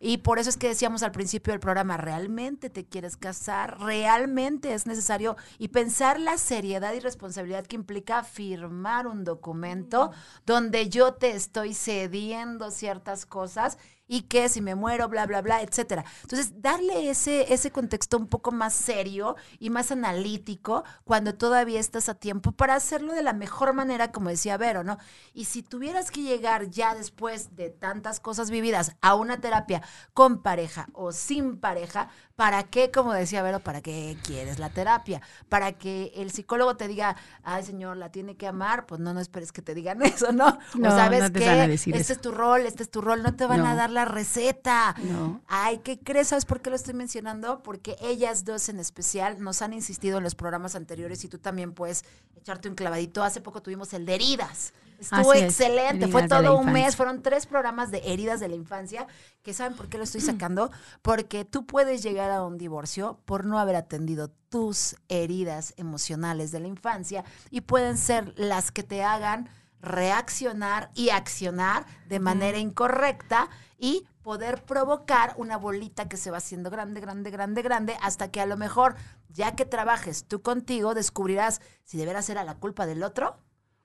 y 0.00 0.18
por 0.18 0.38
eso 0.38 0.50
es 0.50 0.56
que 0.56 0.68
decíamos 0.68 1.02
al 1.02 1.12
principio 1.12 1.52
del 1.52 1.60
programa, 1.60 1.96
¿realmente 1.96 2.70
te 2.70 2.86
quieres 2.86 3.16
casar? 3.16 3.80
¿Realmente 3.80 4.72
es 4.72 4.86
necesario? 4.86 5.36
Y 5.58 5.68
pensar 5.68 6.20
la 6.20 6.38
seriedad 6.38 6.92
y 6.92 7.00
responsabilidad 7.00 7.66
que 7.66 7.76
implica 7.76 8.22
firmar 8.22 9.06
un 9.06 9.24
documento 9.24 10.12
donde 10.46 10.88
yo 10.88 11.14
te 11.14 11.30
estoy 11.30 11.74
cediendo 11.74 12.70
ciertas 12.70 13.26
cosas 13.26 13.78
y 14.08 14.22
que 14.22 14.48
si 14.48 14.60
me 14.60 14.74
muero, 14.74 15.08
bla, 15.08 15.26
bla, 15.26 15.42
bla, 15.42 15.62
etcétera. 15.62 16.04
Entonces, 16.22 16.60
darle 16.60 17.10
ese, 17.10 17.52
ese 17.52 17.70
contexto 17.70 18.16
un 18.16 18.26
poco 18.26 18.50
más 18.50 18.74
serio 18.74 19.36
y 19.60 19.70
más 19.70 19.92
analítico 19.92 20.82
cuando 21.04 21.34
todavía 21.34 21.78
estás 21.78 22.08
a 22.08 22.14
tiempo 22.14 22.52
para 22.52 22.74
hacerlo 22.74 23.12
de 23.12 23.22
la 23.22 23.34
mejor 23.34 23.74
manera, 23.74 24.10
como 24.10 24.30
decía 24.30 24.56
Vero, 24.56 24.82
¿no? 24.82 24.98
Y 25.34 25.44
si 25.44 25.62
tuvieras 25.62 26.10
que 26.10 26.22
llegar 26.22 26.70
ya 26.70 26.94
después 26.94 27.54
de 27.54 27.70
tantas 27.70 28.18
cosas 28.18 28.50
vividas 28.50 28.96
a 29.02 29.14
una 29.14 29.40
terapia 29.40 29.82
con 30.14 30.42
pareja 30.42 30.88
o 30.94 31.12
sin 31.12 31.58
pareja, 31.60 32.08
¿Para 32.38 32.62
qué, 32.62 32.92
como 32.92 33.12
decía 33.14 33.42
Vero, 33.42 33.58
para 33.58 33.80
qué 33.80 34.16
quieres 34.22 34.60
la 34.60 34.70
terapia? 34.70 35.20
Para 35.48 35.72
que 35.72 36.12
el 36.14 36.30
psicólogo 36.30 36.76
te 36.76 36.86
diga, 36.86 37.16
ay, 37.42 37.64
señor, 37.64 37.96
la 37.96 38.12
tiene 38.12 38.36
que 38.36 38.46
amar, 38.46 38.86
pues 38.86 39.00
no, 39.00 39.12
no 39.12 39.18
esperes 39.18 39.50
que 39.50 39.60
te 39.60 39.74
digan 39.74 40.00
eso, 40.04 40.30
¿no? 40.30 40.56
no 40.76 40.88
o 40.88 40.92
sabes 40.92 41.20
no 41.20 41.32
que 41.32 41.74
este 41.74 42.12
es 42.12 42.20
tu 42.20 42.30
rol, 42.30 42.60
este 42.60 42.84
es 42.84 42.92
tu 42.92 43.00
rol, 43.00 43.24
no 43.24 43.34
te 43.34 43.44
van 43.44 43.66
a 43.66 43.74
dar 43.74 43.90
la 43.90 44.04
receta. 44.04 44.94
No. 45.02 45.42
Ay, 45.48 45.78
¿qué 45.78 45.98
crees? 45.98 46.28
¿Sabes 46.28 46.44
por 46.44 46.60
qué 46.60 46.70
lo 46.70 46.76
estoy 46.76 46.94
mencionando? 46.94 47.60
Porque 47.64 47.96
ellas 48.00 48.44
dos 48.44 48.68
en 48.68 48.78
especial 48.78 49.42
nos 49.42 49.60
han 49.60 49.72
insistido 49.72 50.18
en 50.18 50.22
los 50.22 50.36
programas 50.36 50.76
anteriores 50.76 51.24
y 51.24 51.28
tú 51.28 51.38
también 51.38 51.72
puedes 51.72 52.04
echarte 52.36 52.68
un 52.68 52.76
clavadito. 52.76 53.24
Hace 53.24 53.40
poco 53.40 53.62
tuvimos 53.62 53.92
el 53.94 54.06
de 54.06 54.14
heridas. 54.14 54.74
Estuvo 54.98 55.32
excelente, 55.32 56.08
fue 56.08 56.26
todo 56.26 56.58
un 56.58 56.72
mes, 56.72 56.96
fueron 56.96 57.22
tres 57.22 57.46
programas 57.46 57.90
de 57.90 57.98
heridas 58.04 58.40
de 58.40 58.48
la 58.48 58.56
infancia, 58.56 59.06
que 59.42 59.54
saben 59.54 59.76
por 59.76 59.88
qué 59.88 59.96
lo 59.96 60.04
estoy 60.04 60.20
sacando, 60.20 60.72
porque 61.02 61.44
tú 61.44 61.66
puedes 61.66 62.02
llegar 62.02 62.30
a 62.32 62.44
un 62.44 62.58
divorcio 62.58 63.20
por 63.24 63.44
no 63.44 63.58
haber 63.58 63.76
atendido 63.76 64.28
tus 64.48 64.96
heridas 65.08 65.72
emocionales 65.76 66.50
de 66.50 66.60
la 66.60 66.68
infancia 66.68 67.24
y 67.50 67.60
pueden 67.60 67.96
ser 67.96 68.34
las 68.36 68.72
que 68.72 68.82
te 68.82 69.04
hagan 69.04 69.48
reaccionar 69.80 70.90
y 70.94 71.10
accionar 71.10 71.86
de 72.08 72.18
manera 72.18 72.58
incorrecta 72.58 73.48
y 73.78 74.04
poder 74.22 74.64
provocar 74.64 75.34
una 75.36 75.56
bolita 75.56 76.08
que 76.08 76.16
se 76.16 76.32
va 76.32 76.38
haciendo 76.38 76.70
grande, 76.70 77.00
grande, 77.00 77.30
grande, 77.30 77.62
grande, 77.62 77.96
hasta 78.02 78.30
que 78.32 78.40
a 78.40 78.46
lo 78.46 78.56
mejor, 78.56 78.96
ya 79.28 79.54
que 79.54 79.64
trabajes 79.64 80.24
tú 80.24 80.42
contigo, 80.42 80.94
descubrirás 80.94 81.60
si 81.84 81.96
deberá 81.96 82.20
ser 82.22 82.38
a 82.38 82.44
la 82.44 82.56
culpa 82.56 82.84
del 82.86 83.04
otro 83.04 83.38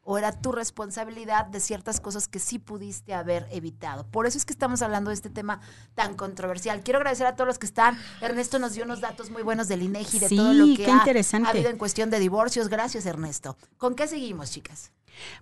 o 0.04 0.18
era 0.18 0.32
tu 0.34 0.52
responsabilidad 0.52 1.46
de 1.46 1.60
ciertas 1.60 2.00
cosas 2.00 2.28
que 2.28 2.40
sí 2.40 2.60
pudiste 2.60 3.14
haber 3.14 3.48
evitado. 3.52 4.06
Por 4.06 4.26
eso 4.26 4.38
es 4.38 4.46
que 4.46 4.54
estamos 4.54 4.82
hablando 4.82 5.10
de 5.10 5.16
este 5.16 5.30
tema 5.30 5.62
tan 5.96 6.16
controversial. 6.16 6.82
Quiero 6.84 6.98
agradecer 7.00 7.26
a 7.26 7.36
todos 7.36 7.48
los 7.48 7.58
que 7.58 7.66
están. 7.66 7.98
Ernesto 8.22 8.60
nos 8.60 8.74
dio 8.74 8.84
unos 8.84 9.00
datos 9.00 9.30
muy 9.30 9.44
buenos 9.44 9.68
del 9.68 9.82
INEGI 9.82 10.20
de 10.20 10.30
todo 10.30 10.54
lo 10.54 10.76
que 10.76 10.86
ha, 10.86 11.50
habido 11.50 11.70
en 11.70 11.78
cuestión 11.78 12.10
de 12.10 12.20
divorcios. 12.20 12.68
Gracias, 12.68 13.06
Ernesto. 13.06 13.58
¿Con 13.78 13.96
qué 13.96 14.08
seguimos, 14.08 14.52
chicas? 14.52 14.92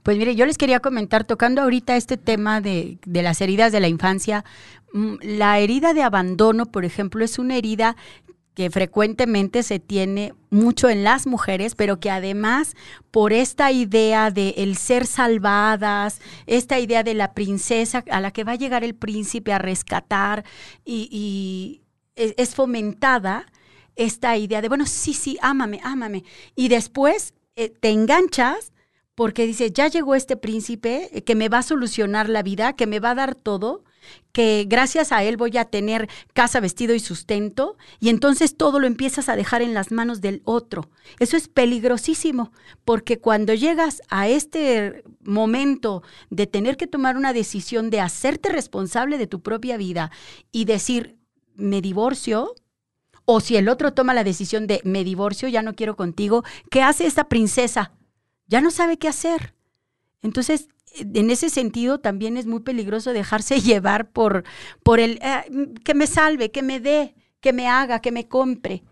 Pues 0.03 0.17
mire, 0.17 0.35
yo 0.35 0.45
les 0.45 0.57
quería 0.57 0.79
comentar, 0.79 1.23
tocando 1.23 1.61
ahorita 1.61 1.95
este 1.95 2.17
tema 2.17 2.61
de, 2.61 2.99
de 3.05 3.21
las 3.23 3.41
heridas 3.41 3.71
de 3.71 3.79
la 3.79 3.87
infancia, 3.87 4.43
mm, 4.93 5.15
la 5.21 5.59
herida 5.59 5.93
de 5.93 6.03
abandono, 6.03 6.65
por 6.65 6.85
ejemplo, 6.85 7.23
es 7.23 7.39
una 7.39 7.55
herida 7.55 7.95
que 8.53 8.69
frecuentemente 8.69 9.63
se 9.63 9.79
tiene 9.79 10.33
mucho 10.49 10.89
en 10.89 11.03
las 11.03 11.25
mujeres, 11.25 11.75
pero 11.75 11.99
que 11.99 12.09
además 12.09 12.75
por 13.09 13.31
esta 13.31 13.71
idea 13.71 14.29
de 14.29 14.55
el 14.57 14.75
ser 14.75 15.07
salvadas, 15.07 16.19
esta 16.47 16.79
idea 16.79 17.03
de 17.03 17.13
la 17.13 17.33
princesa 17.33 18.03
a 18.09 18.19
la 18.19 18.31
que 18.31 18.43
va 18.43 18.53
a 18.53 18.57
llegar 18.57 18.83
el 18.83 18.95
príncipe 18.95 19.53
a 19.53 19.57
rescatar 19.57 20.43
y, 20.83 21.81
e, 22.15 22.35
es 22.37 22.55
fomentada 22.55 23.45
esta 23.95 24.37
idea 24.37 24.61
de, 24.61 24.67
bueno, 24.67 24.85
sí, 24.85 25.13
sí, 25.13 25.37
ámame, 25.41 25.79
ámame. 25.83 26.23
Y 26.55 26.67
después 26.67 27.33
eh, 27.55 27.69
te 27.69 27.89
enganchas 27.89 28.73
porque 29.15 29.45
dices, 29.45 29.71
ya 29.73 29.87
llegó 29.87 30.15
este 30.15 30.35
príncipe 30.35 31.09
eh, 31.11 31.23
que 31.23 31.35
me 31.35 31.49
va 31.49 31.59
a 31.59 31.63
solucionar 31.63 32.27
la 32.27 32.43
vida, 32.43 32.73
que 32.73 32.87
me 32.87 32.99
va 32.99 33.11
a 33.11 33.15
dar 33.15 33.35
todo 33.35 33.83
que 34.31 34.65
gracias 34.67 35.11
a 35.11 35.23
él 35.23 35.37
voy 35.37 35.57
a 35.57 35.65
tener 35.65 36.09
casa, 36.33 36.59
vestido 36.59 36.95
y 36.95 36.99
sustento, 36.99 37.77
y 37.99 38.09
entonces 38.09 38.55
todo 38.55 38.79
lo 38.79 38.87
empiezas 38.87 39.29
a 39.29 39.35
dejar 39.35 39.61
en 39.61 39.73
las 39.73 39.91
manos 39.91 40.21
del 40.21 40.41
otro. 40.45 40.89
Eso 41.19 41.37
es 41.37 41.47
peligrosísimo, 41.47 42.51
porque 42.85 43.19
cuando 43.19 43.53
llegas 43.53 44.01
a 44.09 44.27
este 44.27 45.03
momento 45.23 46.03
de 46.29 46.47
tener 46.47 46.77
que 46.77 46.87
tomar 46.87 47.17
una 47.17 47.33
decisión 47.33 47.89
de 47.89 47.99
hacerte 47.99 48.49
responsable 48.49 49.17
de 49.17 49.27
tu 49.27 49.41
propia 49.41 49.77
vida 49.77 50.11
y 50.51 50.65
decir, 50.65 51.17
me 51.55 51.81
divorcio, 51.81 52.55
o 53.25 53.39
si 53.39 53.55
el 53.55 53.69
otro 53.69 53.93
toma 53.93 54.13
la 54.13 54.23
decisión 54.23 54.67
de 54.67 54.81
me 54.83 55.03
divorcio, 55.03 55.47
ya 55.47 55.61
no 55.61 55.75
quiero 55.75 55.95
contigo, 55.95 56.43
¿qué 56.69 56.81
hace 56.81 57.05
esta 57.05 57.25
princesa? 57.25 57.93
Ya 58.47 58.61
no 58.61 58.71
sabe 58.71 58.97
qué 58.97 59.07
hacer. 59.07 59.55
Entonces, 60.21 60.67
en 60.95 61.29
ese 61.29 61.49
sentido 61.49 61.99
también 61.99 62.37
es 62.37 62.45
muy 62.45 62.61
peligroso 62.61 63.13
dejarse 63.13 63.61
llevar 63.61 64.09
por, 64.09 64.43
por 64.83 64.99
el 64.99 65.19
eh, 65.21 65.43
que 65.83 65.93
me 65.93 66.07
salve, 66.07 66.51
que 66.51 66.61
me 66.61 66.79
dé, 66.79 67.15
que 67.39 67.53
me 67.53 67.67
haga, 67.67 67.99
que 67.99 68.11
me 68.11 68.27
compre. 68.27 68.83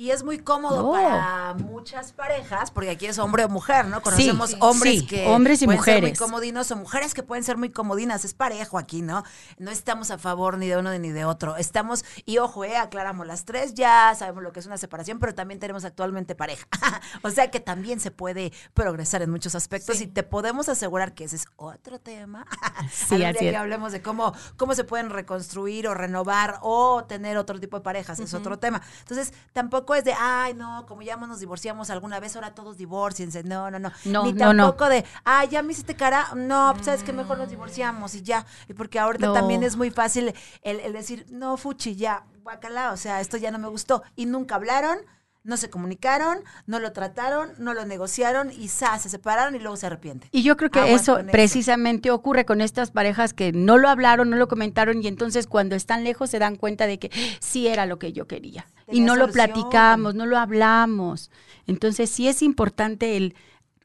Y 0.00 0.12
es 0.12 0.24
muy 0.24 0.38
cómodo 0.38 0.92
para 0.92 1.52
muchas 1.52 2.14
parejas, 2.14 2.70
porque 2.70 2.88
aquí 2.88 3.04
es 3.04 3.18
hombre 3.18 3.44
o 3.44 3.50
mujer, 3.50 3.84
¿no? 3.84 4.00
Conocemos 4.00 4.56
hombres 4.58 5.02
que 5.02 5.26
hombres 5.26 5.60
y 5.60 5.66
pueden 5.66 5.78
mujeres. 5.78 6.00
ser 6.00 6.10
muy 6.10 6.16
comodinos 6.16 6.70
o 6.70 6.76
mujeres 6.76 7.12
que 7.12 7.22
pueden 7.22 7.44
ser 7.44 7.58
muy 7.58 7.68
comodinas. 7.68 8.24
Es 8.24 8.32
parejo 8.32 8.78
aquí, 8.78 9.02
¿no? 9.02 9.24
No 9.58 9.70
estamos 9.70 10.10
a 10.10 10.16
favor 10.16 10.56
ni 10.56 10.68
de 10.68 10.78
uno 10.78 10.98
ni 10.98 11.10
de 11.10 11.26
otro. 11.26 11.58
Estamos, 11.58 12.06
y 12.24 12.38
ojo, 12.38 12.64
eh, 12.64 12.78
aclaramos 12.78 13.26
las 13.26 13.44
tres 13.44 13.74
ya, 13.74 14.14
sabemos 14.16 14.42
lo 14.42 14.54
que 14.54 14.60
es 14.60 14.66
una 14.66 14.78
separación, 14.78 15.18
pero 15.18 15.34
también 15.34 15.60
tenemos 15.60 15.84
actualmente 15.84 16.34
pareja. 16.34 16.66
o 17.22 17.30
sea 17.30 17.50
que 17.50 17.60
también 17.60 18.00
se 18.00 18.10
puede 18.10 18.54
progresar 18.72 19.20
en 19.20 19.30
muchos 19.30 19.54
aspectos 19.54 20.00
y 20.00 20.06
te 20.06 20.22
podemos 20.22 20.70
asegurar 20.70 21.12
que 21.12 21.24
ese 21.24 21.36
es 21.36 21.44
otro 21.56 22.00
tema. 22.00 22.46
sí, 22.90 23.22
así 23.22 23.40
que 23.40 23.54
hablemos 23.54 23.92
de 23.92 24.00
cómo, 24.00 24.32
cómo 24.56 24.74
se 24.74 24.84
pueden 24.84 25.10
reconstruir 25.10 25.88
o 25.88 25.92
renovar 25.92 26.58
o 26.62 27.04
tener 27.04 27.36
otro 27.36 27.60
tipo 27.60 27.76
de 27.76 27.82
parejas, 27.82 28.18
es 28.18 28.32
otro 28.32 28.58
tema. 28.58 28.80
Entonces, 29.00 29.34
tampoco 29.52 29.89
es 29.94 30.04
de, 30.04 30.14
ay, 30.18 30.54
no, 30.54 30.86
como 30.86 31.02
ya 31.02 31.16
nos 31.16 31.40
divorciamos 31.40 31.90
alguna 31.90 32.20
vez, 32.20 32.34
ahora 32.36 32.54
todos 32.54 32.76
divorciense. 32.76 33.42
No, 33.44 33.70
no, 33.70 33.78
no. 33.78 33.92
no 34.04 34.24
Ni 34.24 34.34
tampoco 34.34 34.88
de, 34.88 35.04
ay, 35.24 35.48
ya 35.48 35.62
me 35.62 35.72
hiciste 35.72 35.96
cara. 35.96 36.28
No, 36.34 36.72
pues, 36.74 36.86
sabes 36.86 37.02
que 37.02 37.12
mejor 37.12 37.38
nos 37.38 37.50
divorciamos 37.50 38.14
y 38.14 38.22
ya. 38.22 38.46
Y 38.68 38.74
porque 38.74 38.98
ahorita 38.98 39.32
también 39.32 39.62
es 39.62 39.76
muy 39.76 39.90
fácil 39.90 40.34
el, 40.62 40.80
el 40.80 40.92
decir, 40.92 41.26
no, 41.30 41.56
fuchi, 41.56 41.96
ya, 41.96 42.24
guacala, 42.42 42.92
o 42.92 42.96
sea, 42.96 43.20
esto 43.20 43.36
ya 43.36 43.50
no 43.50 43.58
me 43.58 43.68
gustó. 43.68 44.02
Y 44.16 44.26
nunca 44.26 44.54
hablaron 44.56 44.98
no 45.42 45.56
se 45.56 45.70
comunicaron, 45.70 46.38
no 46.66 46.80
lo 46.80 46.92
trataron, 46.92 47.50
no 47.58 47.72
lo 47.72 47.86
negociaron 47.86 48.50
y 48.50 48.68
se 48.68 49.08
separaron 49.08 49.54
y 49.54 49.58
luego 49.58 49.76
se 49.76 49.86
arrepienten. 49.86 50.28
Y 50.32 50.42
yo 50.42 50.56
creo 50.56 50.70
que 50.70 50.92
eso 50.92 51.18
precisamente 51.32 52.10
ocurre 52.10 52.44
con 52.44 52.60
estas 52.60 52.90
parejas 52.90 53.32
que 53.32 53.52
no 53.52 53.78
lo 53.78 53.88
hablaron, 53.88 54.28
no 54.28 54.36
lo 54.36 54.48
comentaron 54.48 55.02
y 55.02 55.06
entonces 55.06 55.46
cuando 55.46 55.76
están 55.76 56.04
lejos 56.04 56.30
se 56.30 56.38
dan 56.38 56.56
cuenta 56.56 56.86
de 56.86 56.98
que 56.98 57.10
sí 57.40 57.68
era 57.68 57.86
lo 57.86 57.98
que 57.98 58.12
yo 58.12 58.26
quería. 58.26 58.66
y 58.92 59.00
no 59.00 59.16
lo 59.16 59.30
platicamos, 59.30 60.14
no 60.14 60.26
lo 60.26 60.36
hablamos. 60.36 61.30
Entonces 61.66 62.10
sí 62.10 62.28
es 62.28 62.42
importante 62.42 63.16
el 63.16 63.34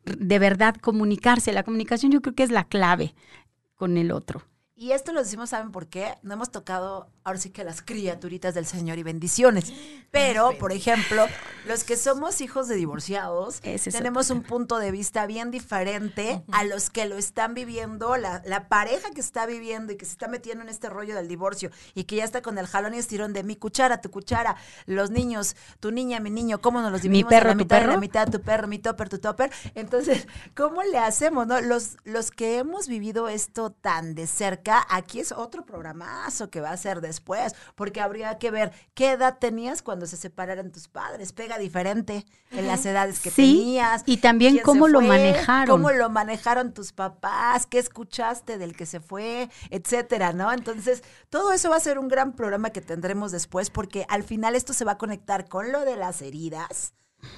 de 0.04 0.39
verdad 0.39 0.76
comunicarse. 0.76 1.54
La 1.54 1.63
comunicación 1.63 2.12
yo 2.12 2.22
creo 2.22 2.36
que 2.36 2.44
es 2.44 2.52
la 2.52 2.65
clave 2.65 3.15
con 3.76 3.98
el 3.98 4.12
otro. 4.12 4.44
Y 4.78 4.92
esto 4.92 5.14
lo 5.14 5.24
decimos, 5.24 5.52
¿saben 5.52 5.72
por 5.72 5.88
qué? 5.88 6.18
No 6.22 6.34
hemos 6.34 6.52
tocado 6.52 7.10
ahora 7.24 7.40
sí 7.40 7.50
que 7.50 7.64
las 7.64 7.82
criaturitas 7.82 8.54
del 8.54 8.66
Señor 8.66 8.98
y 8.98 9.04
bendiciones. 9.04 9.72
Pero, 10.12 10.52
por 10.60 10.74
ejemplo, 10.74 11.26
los 11.66 11.86
que 11.86 11.96
somos 11.96 12.42
hijos 12.42 12.68
de 12.68 12.76
divorciados, 12.76 13.62
tenemos 13.62 14.30
un 14.32 14.44
punto 14.44 14.78
de 14.78 14.92
vista 14.92 15.26
bien 15.26 15.50
diferente 15.50 16.44
a 16.52 16.66
los 16.66 16.90
que 16.90 17.06
lo 17.06 17.18
están 17.18 17.54
viviendo, 17.54 18.18
la, 18.18 18.42
la, 18.46 18.68
pareja 18.68 19.12
que 19.12 19.22
está 19.22 19.46
viviendo 19.46 19.94
y 19.94 19.98
que 19.98 20.06
se 20.06 20.12
está 20.12 20.28
metiendo 20.28 20.64
en 20.64 20.70
este 20.70 20.90
rollo 20.90 21.16
del 21.16 21.28
divorcio 21.30 21.72
y 21.94 22.04
que 22.04 22.18
ya 22.18 22.26
está 22.26 22.42
con 22.42 22.58
el 22.58 22.68
jalón 22.68 22.94
y 22.94 22.98
estirón 22.98 23.32
de 23.32 23.44
mi 23.44 23.56
cuchara, 23.56 24.02
tu 24.02 24.12
cuchara, 24.12 24.58
los 24.86 25.10
niños, 25.10 25.56
tu 25.80 25.92
niña, 25.92 26.20
mi 26.20 26.30
niño, 26.30 26.62
¿cómo 26.62 26.82
nos 26.82 26.92
los 26.92 27.02
dividimos? 27.02 27.32
Mi 27.32 27.36
perro, 27.36 27.50
la 27.50 27.56
mitad, 27.56 27.78
tu 27.78 27.82
perro. 27.82 27.92
la 27.94 27.98
mitad, 27.98 28.30
tu 28.30 28.42
perro, 28.42 28.68
mi 28.68 28.80
topper, 28.80 29.10
tu 29.10 29.20
topper. 29.20 29.52
Entonces, 29.74 30.28
¿cómo 30.56 30.84
le 30.84 30.98
hacemos, 30.98 31.48
no? 31.48 31.62
Los, 31.62 31.98
los 32.04 32.32
que 32.32 32.58
hemos 32.58 32.88
vivido 32.88 33.30
esto 33.30 33.72
tan 33.72 34.16
de 34.16 34.28
cerca, 34.28 34.64
aquí 34.71 35.19
es 35.19 35.32
otro 35.32 35.65
programazo 35.65 36.49
que 36.49 36.62
va 36.62 36.69
a 36.69 36.78
ser 36.78 37.01
de 37.01 37.12
después, 37.15 37.54
porque 37.75 38.01
habría 38.01 38.38
que 38.38 38.51
ver 38.51 38.71
qué 38.93 39.12
edad 39.12 39.38
tenías 39.39 39.82
cuando 39.82 40.06
se 40.06 40.17
separaran 40.17 40.71
tus 40.71 40.88
padres. 40.88 41.32
Pega 41.32 41.58
diferente 41.58 42.25
en 42.51 42.67
las 42.67 42.86
edades 42.86 43.19
que 43.19 43.32
tenías. 43.32 44.04
Y 44.06 44.17
también 44.17 44.60
cómo 44.63 44.88
lo 44.88 45.01
manejaron. 45.01 45.67
Cómo 45.67 45.91
lo 45.91 46.10
manejaron 46.10 46.73
tus 46.73 46.91
papás, 46.91 47.65
qué 47.65 47.80
escuchaste 47.80 48.58
del 48.58 48.75
que 48.75 48.86
se 48.86 48.99
fue, 48.99 49.49
etcétera, 49.69 50.34
¿no? 50.34 50.51
Entonces, 50.51 51.04
todo 51.30 51.54
eso 51.54 51.69
va 51.69 51.78
a 51.78 51.80
ser 51.80 51.97
un 51.97 52.08
gran 52.08 52.34
programa 52.34 52.71
que 52.71 52.82
tendremos 52.82 53.32
después, 53.32 53.69
porque 53.69 54.06
al 54.10 54.23
final 54.23 54.56
esto 54.56 54.73
se 54.73 54.86
va 54.86 54.93
a 54.93 54.97
conectar 54.97 55.47
con 55.47 55.71
lo 55.71 55.86
de 55.86 55.95
las 55.95 56.21
heridas 56.21 56.93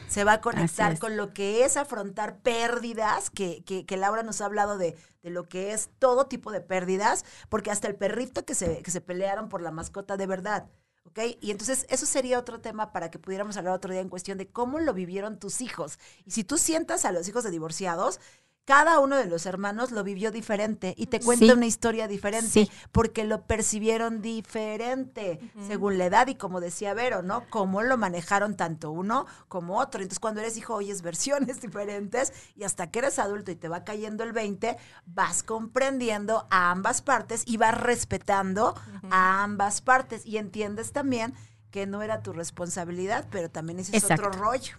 se 0.07 0.23
va 0.23 0.33
a 0.33 0.41
conectar 0.41 0.97
con 0.99 1.17
lo 1.17 1.33
que 1.33 1.65
es 1.65 1.77
afrontar 1.77 2.39
pérdidas, 2.39 3.29
que, 3.29 3.63
que, 3.63 3.85
que, 3.85 3.97
Laura 3.97 4.23
nos 4.23 4.41
ha 4.41 4.45
hablado 4.45 4.77
de, 4.77 4.97
de 5.23 5.29
lo 5.29 5.47
que 5.47 5.73
es 5.73 5.89
todo 5.99 6.27
tipo 6.27 6.51
de 6.51 6.61
pérdidas, 6.61 7.25
porque 7.49 7.71
hasta 7.71 7.87
el 7.87 7.95
perrito 7.95 8.45
que 8.45 8.55
se, 8.55 8.81
que 8.81 8.91
se 8.91 9.01
pelearon 9.01 9.49
por 9.49 9.61
la 9.61 9.71
mascota 9.71 10.17
de 10.17 10.27
verdad. 10.27 10.67
¿ok? 11.05 11.19
Y 11.41 11.51
entonces 11.51 11.85
eso 11.89 12.05
sería 12.05 12.39
otro 12.39 12.59
tema 12.59 12.91
para 12.91 13.09
que 13.09 13.19
pudiéramos 13.19 13.57
hablar 13.57 13.73
otro 13.73 13.91
día 13.91 14.01
en 14.01 14.09
cuestión 14.09 14.37
de 14.37 14.47
cómo 14.47 14.79
lo 14.79 14.93
vivieron 14.93 15.39
tus 15.39 15.61
hijos. 15.61 15.99
Y 16.25 16.31
si 16.31 16.43
tú 16.43 16.57
sientas 16.57 17.05
a 17.05 17.11
los 17.11 17.27
hijos 17.27 17.43
de 17.43 17.51
divorciados, 17.51 18.19
cada 18.67 18.99
uno 18.99 19.15
de 19.15 19.27
los 19.27 19.45
hermanos 19.45 19.91
lo 19.91 20.03
vivió 20.03 20.29
diferente 20.29 20.93
y 20.97 21.05
te 21.05 21.21
cuenta 21.21 21.53
una 21.53 21.65
historia 21.65 22.05
diferente 22.05 22.69
porque 22.91 23.23
lo 23.23 23.43
percibieron 23.43 24.21
diferente 24.21 25.39
según 25.65 25.97
la 25.97 26.07
edad 26.07 26.27
y 26.27 26.35
como 26.35 26.59
decía 26.59 26.93
Vero, 26.93 27.23
¿no? 27.23 27.45
Cómo 27.49 27.81
lo 27.81 27.97
manejaron 27.97 28.57
tanto 28.57 28.91
uno 28.91 29.25
como 29.47 29.79
otro. 29.79 30.01
Entonces 30.01 30.19
cuando 30.19 30.41
eres 30.41 30.57
hijo 30.57 30.75
oyes 30.75 31.01
versiones 31.01 31.61
diferentes 31.61 32.33
y 32.57 32.65
hasta 32.65 32.91
que 32.91 32.99
eres 32.99 33.19
adulto 33.19 33.51
y 33.51 33.55
te 33.55 33.69
va 33.69 33.85
cayendo 33.85 34.25
el 34.25 34.33
20, 34.33 34.75
vas 35.05 35.43
comprendiendo 35.43 36.45
a 36.49 36.69
ambas 36.69 37.01
partes 37.01 37.43
y 37.45 37.55
vas 37.55 37.79
respetando 37.79 38.75
a 39.09 39.43
ambas 39.43 39.79
partes. 39.79 40.25
Y 40.25 40.39
entiendes 40.39 40.91
también 40.91 41.33
que 41.71 41.87
no 41.87 42.01
era 42.01 42.21
tu 42.21 42.33
responsabilidad, 42.33 43.29
pero 43.31 43.49
también 43.49 43.79
ese 43.79 43.95
es 43.95 44.03
otro 44.03 44.29
rollo 44.29 44.75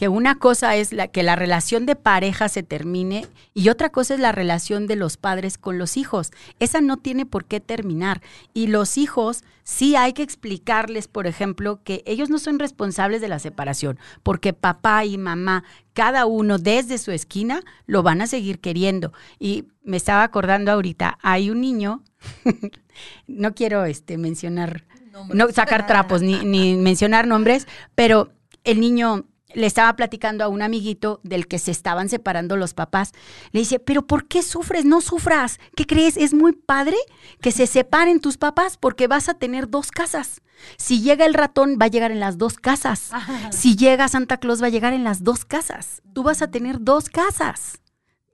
que 0.00 0.08
una 0.08 0.36
cosa 0.36 0.76
es 0.76 0.94
la, 0.94 1.08
que 1.08 1.22
la 1.22 1.36
relación 1.36 1.84
de 1.84 1.94
pareja 1.94 2.48
se 2.48 2.62
termine 2.62 3.26
y 3.52 3.68
otra 3.68 3.90
cosa 3.90 4.14
es 4.14 4.20
la 4.20 4.32
relación 4.32 4.86
de 4.86 4.96
los 4.96 5.18
padres 5.18 5.58
con 5.58 5.76
los 5.76 5.98
hijos. 5.98 6.30
Esa 6.58 6.80
no 6.80 6.96
tiene 6.96 7.26
por 7.26 7.44
qué 7.44 7.60
terminar. 7.60 8.22
Y 8.54 8.68
los 8.68 8.96
hijos 8.96 9.44
sí 9.62 9.96
hay 9.96 10.14
que 10.14 10.22
explicarles, 10.22 11.06
por 11.06 11.26
ejemplo, 11.26 11.82
que 11.84 12.02
ellos 12.06 12.30
no 12.30 12.38
son 12.38 12.58
responsables 12.58 13.20
de 13.20 13.28
la 13.28 13.38
separación, 13.38 13.98
porque 14.22 14.54
papá 14.54 15.04
y 15.04 15.18
mamá, 15.18 15.64
cada 15.92 16.24
uno 16.24 16.56
desde 16.56 16.96
su 16.96 17.10
esquina, 17.10 17.60
lo 17.84 18.02
van 18.02 18.22
a 18.22 18.26
seguir 18.26 18.58
queriendo. 18.58 19.12
Y 19.38 19.66
me 19.82 19.98
estaba 19.98 20.22
acordando 20.22 20.72
ahorita, 20.72 21.18
hay 21.20 21.50
un 21.50 21.60
niño, 21.60 22.02
no 23.26 23.54
quiero 23.54 23.84
este, 23.84 24.16
mencionar, 24.16 24.86
no 25.28 25.50
sacar 25.50 25.86
trapos 25.86 26.22
ni, 26.22 26.42
ni 26.42 26.76
mencionar 26.76 27.26
nombres, 27.26 27.68
pero 27.94 28.32
el 28.64 28.80
niño 28.80 29.26
le 29.54 29.66
estaba 29.66 29.94
platicando 29.96 30.44
a 30.44 30.48
un 30.48 30.62
amiguito 30.62 31.20
del 31.22 31.46
que 31.46 31.58
se 31.58 31.70
estaban 31.70 32.08
separando 32.08 32.56
los 32.56 32.74
papás. 32.74 33.12
Le 33.52 33.60
dice, 33.60 33.78
pero 33.78 34.06
¿por 34.06 34.26
qué 34.26 34.42
sufres? 34.42 34.84
No 34.84 35.00
sufras. 35.00 35.58
¿Qué 35.76 35.86
crees? 35.86 36.16
Es 36.16 36.34
muy 36.34 36.52
padre 36.52 36.96
que 37.40 37.52
se 37.52 37.66
separen 37.66 38.20
tus 38.20 38.36
papás 38.36 38.76
porque 38.76 39.06
vas 39.06 39.28
a 39.28 39.34
tener 39.34 39.68
dos 39.68 39.90
casas. 39.90 40.40
Si 40.76 41.00
llega 41.00 41.24
el 41.26 41.34
ratón, 41.34 41.78
va 41.80 41.86
a 41.86 41.90
llegar 41.90 42.10
en 42.10 42.20
las 42.20 42.38
dos 42.38 42.54
casas. 42.58 43.10
Si 43.50 43.76
llega 43.76 44.08
Santa 44.08 44.38
Claus, 44.38 44.62
va 44.62 44.66
a 44.66 44.70
llegar 44.70 44.92
en 44.92 45.04
las 45.04 45.24
dos 45.24 45.44
casas. 45.44 46.02
Tú 46.12 46.22
vas 46.22 46.42
a 46.42 46.50
tener 46.50 46.80
dos 46.80 47.08
casas. 47.08 47.80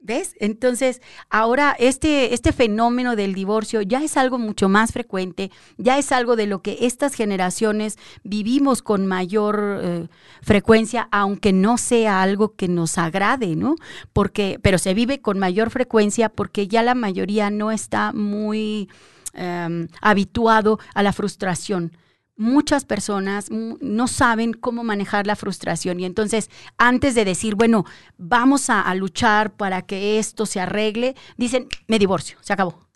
¿Ves? 0.01 0.37
Entonces, 0.39 1.03
ahora 1.31 1.75
este, 1.79 2.33
este 2.33 2.53
fenómeno 2.53 3.17
del 3.17 3.35
divorcio 3.35 3.83
ya 3.83 4.05
es 4.05 4.17
algo 4.17 4.39
mucho 4.39 4.69
más 4.69 4.93
frecuente, 4.93 5.51
ya 5.79 5.99
es 5.99 6.13
algo 6.13 6.37
de 6.37 6.47
lo 6.47 6.63
que 6.63 6.79
estas 6.83 7.15
generaciones 7.15 7.99
vivimos 8.23 8.83
con 8.83 9.07
mayor 9.07 9.81
eh, 9.83 10.09
frecuencia, 10.43 11.09
aunque 11.11 11.53
no 11.53 11.77
sea 11.77 12.23
algo 12.23 12.55
que 12.55 12.69
nos 12.69 12.99
agrade, 12.99 13.57
¿no? 13.57 13.75
Porque, 14.13 14.61
pero 14.63 14.79
se 14.79 14.95
vive 14.95 15.21
con 15.21 15.41
mayor 15.41 15.71
frecuencia 15.71 16.29
porque 16.29 16.69
ya 16.69 16.85
la 16.85 16.95
mayoría 16.95 17.51
no 17.51 17.73
está 17.73 18.13
muy 18.13 18.89
em, 19.33 19.89
habituado 20.01 20.79
a 20.95 21.03
la 21.03 21.13
frustración 21.13 21.91
muchas 22.37 22.85
personas 22.85 23.49
no 23.51 24.09
saben 24.09 24.53
cómo 24.53 24.85
manejar 24.85 25.27
la 25.27 25.37
frustración 25.37 25.99
y 26.01 26.05
entonces 26.05 26.51
antes 26.77 27.15
de 27.15 27.25
decir, 27.25 27.55
bueno, 27.55 27.85
vamos 28.19 28.71
a, 28.71 28.95
luchar 28.95 29.57
para 29.57 29.83
que 29.83 30.19
esto 30.19 30.47
se 30.47 30.61
arregle, 30.61 31.17
dicen, 31.37 31.69
me 31.87 31.99
divorcio, 31.99 32.39
se 32.41 32.53
acabó. 32.53 32.87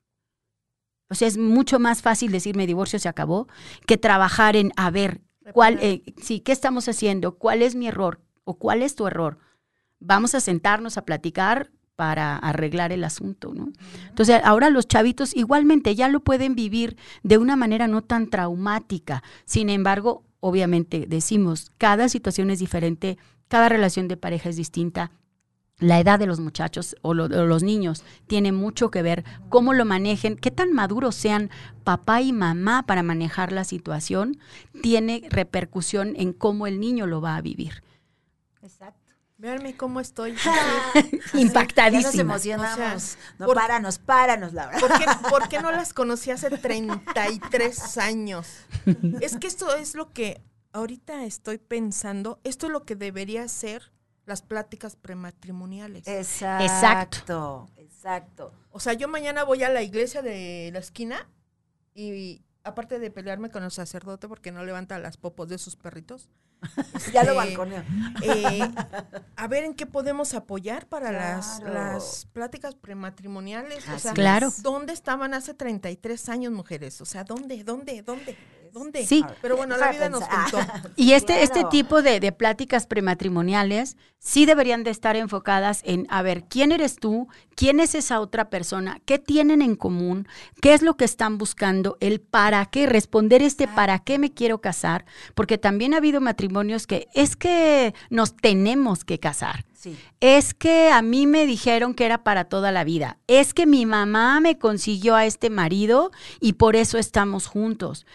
O 1.09 1.14
sea, 1.14 1.26
es 1.26 1.36
mucho 1.36 1.78
más 1.78 2.03
fácil 2.03 2.30
decir 2.30 2.57
me 2.57 2.66
divorcio, 2.66 2.99
se 2.99 3.09
acabó, 3.09 3.49
que 3.86 3.99
trabajar 3.99 4.57
en, 4.57 4.72
a 4.76 4.91
ver, 4.91 5.22
cuál, 5.53 5.78
eh, 5.82 6.03
sí, 6.22 6.41
¿qué 6.41 6.53
estamos 6.53 6.88
haciendo? 6.88 7.36
¿Cuál 7.36 7.62
es 7.62 7.74
mi 7.74 7.88
error? 7.88 8.20
¿O 8.45 8.59
cuál 8.59 8.82
es 8.82 8.95
tu 8.95 9.07
error? 9.07 9.38
Vamos 9.99 10.34
a 10.34 10.41
sentarnos 10.41 10.97
a 10.97 11.05
platicar, 11.05 11.70
para 12.01 12.39
arreglar 12.39 12.93
el 12.93 13.05
asunto, 13.05 13.53
¿no? 13.53 13.75
Entonces, 14.09 14.41
ahora 14.43 14.71
los 14.71 14.89
chavitos 14.89 15.37
igualmente 15.37 15.95
ya 15.95 16.09
lo 16.09 16.21
pueden 16.21 16.55
vivir 16.55 16.97
de 17.23 17.37
una 17.37 17.57
manera 17.57 17.89
no 17.89 18.01
tan 18.01 18.31
traumática. 18.31 19.23
Sin 19.45 19.69
embargo, 19.69 20.23
obviamente 20.41 21.05
decimos, 21.07 21.73
cada 21.77 22.09
situación 22.09 22.49
es 22.49 22.59
diferente, 22.59 23.19
cada 23.49 23.69
relación 23.69 24.09
de 24.09 24.17
pareja 24.17 24.49
es 24.49 24.57
distinta. 24.57 25.11
La 25.79 26.01
edad 26.01 26.19
de 26.19 26.25
los 26.27 26.41
muchachos 26.41 26.97
o, 27.03 27.13
los 27.13 27.63
niños 27.63 28.03
tiene 28.27 28.51
mucho 28.51 28.91
que 28.91 29.03
ver 29.03 29.23
cómo 29.51 29.75
lo 29.75 29.85
manejen, 29.85 30.37
qué 30.37 30.51
tan 30.51 30.73
maduros 30.73 31.15
sean 31.15 31.51
papá 31.85 32.23
y 32.23 32.33
mamá 32.33 32.87
para 32.87 33.03
manejar 33.03 33.53
la 33.53 33.65
situación, 33.65 34.39
tiene 34.81 35.25
repercusión 35.29 36.15
en 36.17 36.33
cómo 36.33 36.67
el 36.67 36.81
niño 36.81 37.07
lo 37.07 37.21
va 37.21 37.37
a 37.37 37.43
vivir. 37.43 37.83
Exacto. 38.63 39.00
Veanme 39.41 39.74
cómo 39.74 40.01
estoy. 40.01 40.36
Impactadísima. 41.34 42.11
nos 42.11 42.14
emocionamos. 42.14 43.18
no, 43.38 43.47
páranos, 43.55 43.99
páranos, 43.99 44.53
Laura. 44.53 44.78
¿por 44.78 44.99
qué, 44.99 45.05
¿Por 45.30 45.49
qué 45.49 45.62
no 45.62 45.72
las 45.72 45.95
conocí 45.95 46.30
hace 46.30 46.51
33 46.51 47.99
años? 47.99 48.47
Es 49.22 49.38
que 49.38 49.47
esto 49.47 49.74
es 49.74 49.95
lo 49.95 50.12
que 50.12 50.43
ahorita 50.72 51.24
estoy 51.24 51.57
pensando. 51.57 52.38
Esto 52.45 52.66
es 52.66 52.72
lo 52.72 52.84
que 52.84 52.97
debería 52.97 53.49
ser 53.49 53.93
las 54.26 54.43
pláticas 54.43 54.97
prematrimoniales. 54.97 56.07
Exacto. 56.07 57.70
Exacto. 57.78 58.53
O 58.70 58.78
sea, 58.78 58.93
yo 58.93 59.09
mañana 59.09 59.45
voy 59.45 59.62
a 59.62 59.70
la 59.70 59.82
iglesia 59.82 60.20
de 60.20 60.68
la 60.70 60.80
esquina 60.80 61.26
y 61.95 62.43
aparte 62.62 62.99
de 62.99 63.11
pelearme 63.11 63.51
con 63.51 63.64
el 63.64 63.70
sacerdote 63.70 64.28
porque 64.28 64.53
no 64.53 64.64
levanta 64.64 64.99
las 64.99 65.16
popos 65.16 65.49
de 65.49 65.57
sus 65.57 65.76
perritos, 65.76 66.28
ya 67.13 67.25
lo 67.25 67.35
balconeó. 67.35 67.83
Eh, 68.23 68.61
a 69.37 69.49
ver 69.49 69.65
en 69.65 69.75
qué 69.75 69.87
podemos 69.87 70.35
apoyar 70.35 70.87
para 70.87 71.11
las, 71.11 71.61
las 71.61 72.27
pláticas 72.33 72.75
prematrimoniales. 72.75 73.89
o 73.89 73.99
sea, 73.99 74.13
claro. 74.13 74.53
¿Dónde 74.63 74.93
estaban 74.93 75.33
hace 75.33 75.55
33 75.55 76.29
años, 76.29 76.53
mujeres? 76.53 77.01
O 77.01 77.07
sea, 77.07 77.25
¿dónde, 77.25 77.65
dónde, 77.65 78.03
dónde? 78.03 78.37
¿Dónde? 78.73 79.05
Sí. 79.07 79.25
Pero 79.43 79.57
bueno, 79.57 79.77
la 79.77 79.91
vida 79.91 80.09
nos 80.09 80.25
contó. 80.25 80.59
Y 80.97 81.12
este, 81.12 81.43
este 81.43 81.64
tipo 81.71 82.03
de, 82.03 82.21
de, 82.21 82.33
pláticas 82.33 82.87
prematrimoniales 82.87 83.97
sí 84.18 84.47
deberían 84.47 84.85
de 84.85 84.91
estar 84.91 85.16
enfocadas 85.16 85.83
en, 85.85 86.07
a 86.11 86.23
ver, 86.23 86.45
¿quién 86.45 86.73
eres 86.73 86.97
tú? 86.97 87.29
¿Quién 87.57 87.81
es 87.81 87.95
esa 87.95 88.21
otra 88.21 88.51
persona? 88.51 89.01
¿Qué 89.05 89.18
tienen 89.18 89.62
en 89.62 89.77
común? 89.77 90.29
¿Qué 90.61 90.75
es 90.75 90.83
lo 90.83 90.97
que 90.97 91.05
están 91.05 91.39
buscando? 91.39 91.97
El 92.01 92.21
para 92.21 92.64
qué, 92.66 92.87
responder 92.87 93.43
este 93.43 93.66
para 93.66 93.99
qué 93.99 94.18
me 94.18 94.33
quiero 94.33 94.61
casar, 94.61 95.05
porque 95.35 95.59
también 95.59 95.95
ha 95.95 95.99
habido 95.99 96.21
matrimonios 96.21 96.87
que 96.87 97.09
es 97.14 97.37
que 97.37 97.95
nos 98.11 98.37
tenemos 98.37 99.05
que 99.05 99.18
casar. 99.18 99.64
Es 100.21 100.53
que 100.53 100.91
a 100.91 101.01
mí 101.01 101.27
me 101.27 101.47
dijeron 101.47 101.95
que 101.95 102.05
era 102.05 102.23
para 102.23 102.45
toda 102.45 102.71
la 102.71 102.85
vida. 102.85 103.16
Es 103.27 103.55
que 103.55 103.66
mi 103.66 103.87
mamá 103.87 104.41
me 104.41 104.59
consiguió 104.59 105.14
a 105.16 105.25
este 105.25 105.49
marido 105.49 106.11
y 106.41 106.55
por 106.55 106.77
eso 106.77 106.99
estamos 106.99 107.47
juntos 107.47 108.07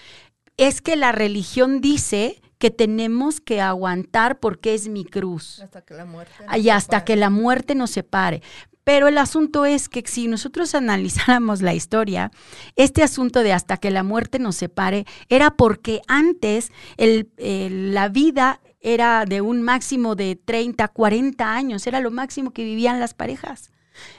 es 0.57 0.81
que 0.81 0.95
la 0.95 1.11
religión 1.11 1.81
dice 1.81 2.41
que 2.57 2.71
tenemos 2.71 3.41
que 3.41 3.61
aguantar 3.61 4.39
porque 4.39 4.73
es 4.73 4.87
mi 4.87 5.05
cruz. 5.05 5.61
Hasta 5.61 5.81
que 5.81 5.93
la 5.93 6.05
muerte. 6.05 6.33
y 6.57 6.69
hasta 6.69 7.03
que 7.03 7.15
la 7.15 7.29
muerte 7.29 7.75
nos 7.75 7.91
separe. 7.91 8.41
Pero 8.83 9.07
el 9.07 9.17
asunto 9.17 9.65
es 9.65 9.89
que 9.89 10.03
si 10.05 10.27
nosotros 10.27 10.75
analizáramos 10.75 11.61
la 11.61 11.73
historia, 11.73 12.31
este 12.75 13.03
asunto 13.03 13.41
de 13.41 13.51
hasta 13.51 13.77
que 13.77 13.89
la 13.89 14.03
muerte 14.03 14.39
nos 14.39 14.55
separe 14.55 15.05
era 15.27 15.51
porque 15.51 16.01
antes 16.07 16.71
la 16.97 18.09
vida 18.09 18.61
era 18.81 19.25
de 19.25 19.41
un 19.41 19.63
máximo 19.63 20.15
de 20.15 20.35
30, 20.35 20.87
40 20.89 21.51
años, 21.51 21.87
era 21.87 21.99
lo 21.99 22.11
máximo 22.11 22.51
que 22.51 22.63
vivían 22.63 22.99
las 22.99 23.15
parejas. 23.15 23.71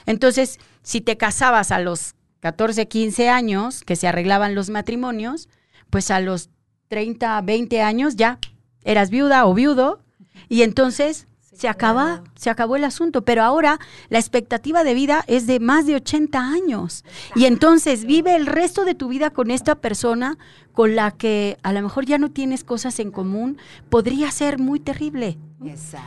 Entonces, 0.05 0.59
si 0.83 0.99
te 0.99 1.15
casabas 1.15 1.71
a 1.71 1.79
los 1.79 2.15
14, 2.41 2.89
15 2.89 3.29
años, 3.29 3.83
que 3.85 3.95
se 3.95 4.07
arreglaban 4.07 4.53
los 4.53 4.69
matrimonios, 4.69 5.47
pues 5.89 6.11
a 6.11 6.19
los 6.19 6.49
30, 6.89 7.41
20 7.41 7.81
años 7.81 8.15
ya 8.15 8.39
eras 8.83 9.09
viuda 9.09 9.45
o 9.45 9.53
viudo 9.53 9.99
y 10.49 10.61
entonces 10.61 11.27
se 11.57 11.67
acaba, 11.67 12.23
se 12.35 12.51
acabó 12.51 12.75
el 12.75 12.83
asunto, 12.83 13.23
pero 13.23 13.41
ahora 13.41 13.79
la 14.09 14.19
expectativa 14.19 14.83
de 14.83 14.93
vida 14.93 15.23
es 15.27 15.47
de 15.47 15.59
más 15.59 15.87
de 15.87 15.95
80 15.95 16.39
años. 16.39 17.03
Y 17.35 17.45
entonces 17.45 18.05
vive 18.05 18.35
el 18.35 18.45
resto 18.45 18.85
de 18.85 18.93
tu 18.93 19.07
vida 19.07 19.31
con 19.31 19.49
esta 19.49 19.73
persona 19.73 20.37
con 20.71 20.95
la 20.95 21.09
que 21.09 21.57
a 21.63 21.73
lo 21.73 21.81
mejor 21.81 22.05
ya 22.05 22.19
no 22.19 22.29
tienes 22.29 22.63
cosas 22.63 22.99
en 22.99 23.09
común, 23.09 23.57
podría 23.89 24.29
ser 24.29 24.59
muy 24.59 24.79
terrible. 24.79 25.39
Exacto. 25.65 26.05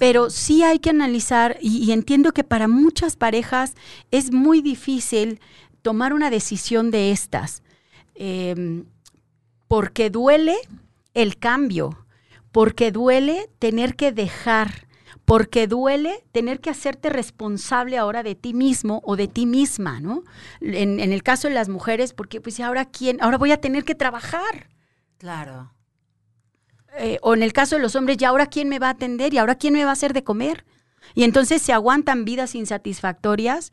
Pero 0.00 0.30
sí 0.30 0.64
hay 0.64 0.80
que 0.80 0.90
analizar, 0.90 1.58
y, 1.60 1.92
entiendo 1.92 2.32
que 2.32 2.42
para 2.42 2.66
muchas 2.66 3.14
parejas 3.14 3.74
es 4.10 4.32
muy 4.32 4.62
difícil 4.62 5.40
tomar 5.82 6.12
una 6.12 6.30
decisión 6.30 6.90
de 6.90 7.12
estas. 7.12 7.62
Em, 8.16 8.84
porque 9.68 10.10
duele 10.10 10.56
el 11.14 11.38
cambio, 11.38 12.06
porque 12.52 12.90
duele 12.90 13.50
tener 13.58 13.94
que 13.94 14.12
dejar, 14.12 14.88
porque 15.24 15.66
duele 15.66 16.24
tener 16.32 16.60
que 16.60 16.70
hacerte 16.70 17.10
responsable 17.10 17.98
ahora 17.98 18.22
de 18.22 18.34
ti 18.34 18.54
mismo 18.54 19.02
o 19.04 19.14
de 19.14 19.28
ti 19.28 19.44
misma, 19.44 20.00
¿no? 20.00 20.24
En, 20.60 20.98
el 20.98 21.22
caso 21.22 21.48
de 21.48 21.54
las 21.54 21.68
mujeres, 21.68 22.14
porque 22.14 22.40
pues 22.40 22.58
ahora 22.60 22.86
quién, 22.86 23.18
ahora 23.20 23.36
voy 23.36 23.52
a 23.52 23.60
tener 23.60 23.84
que 23.84 23.94
trabajar. 23.94 24.70
Claro. 25.18 25.74
Eh, 26.96 27.18
o 27.22 27.34
en 27.34 27.42
el 27.42 27.52
caso 27.52 27.76
de 27.76 27.82
los 27.82 27.94
hombres, 27.94 28.16
ya 28.16 28.30
ahora 28.30 28.46
quién 28.46 28.68
me 28.70 28.78
va 28.78 28.88
a 28.88 28.92
atender 28.92 29.34
y 29.34 29.38
ahora 29.38 29.56
quién 29.56 29.74
me 29.74 29.84
va 29.84 29.90
a 29.90 29.92
hacer 29.92 30.14
de 30.14 30.24
comer. 30.24 30.64
Y 31.14 31.24
entonces 31.24 31.60
se 31.60 31.72
aguantan 31.72 32.24
vidas 32.24 32.54
insatisfactorias 32.54 33.72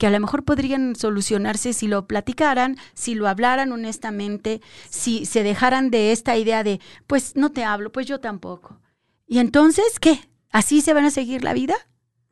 que 0.00 0.06
a 0.06 0.10
lo 0.10 0.18
mejor 0.18 0.46
podrían 0.46 0.96
solucionarse 0.96 1.74
si 1.74 1.86
lo 1.86 2.06
platicaran, 2.06 2.78
si 2.94 3.14
lo 3.14 3.28
hablaran 3.28 3.70
honestamente, 3.70 4.62
si 4.88 5.26
se 5.26 5.42
dejaran 5.42 5.90
de 5.90 6.10
esta 6.10 6.38
idea 6.38 6.64
de, 6.64 6.80
pues 7.06 7.36
no 7.36 7.52
te 7.52 7.64
hablo, 7.64 7.92
pues 7.92 8.06
yo 8.06 8.18
tampoco. 8.18 8.80
Y 9.26 9.40
entonces, 9.40 10.00
¿qué? 10.00 10.30
¿Así 10.50 10.80
se 10.80 10.94
van 10.94 11.04
a 11.04 11.10
seguir 11.10 11.44
la 11.44 11.52
vida? 11.52 11.74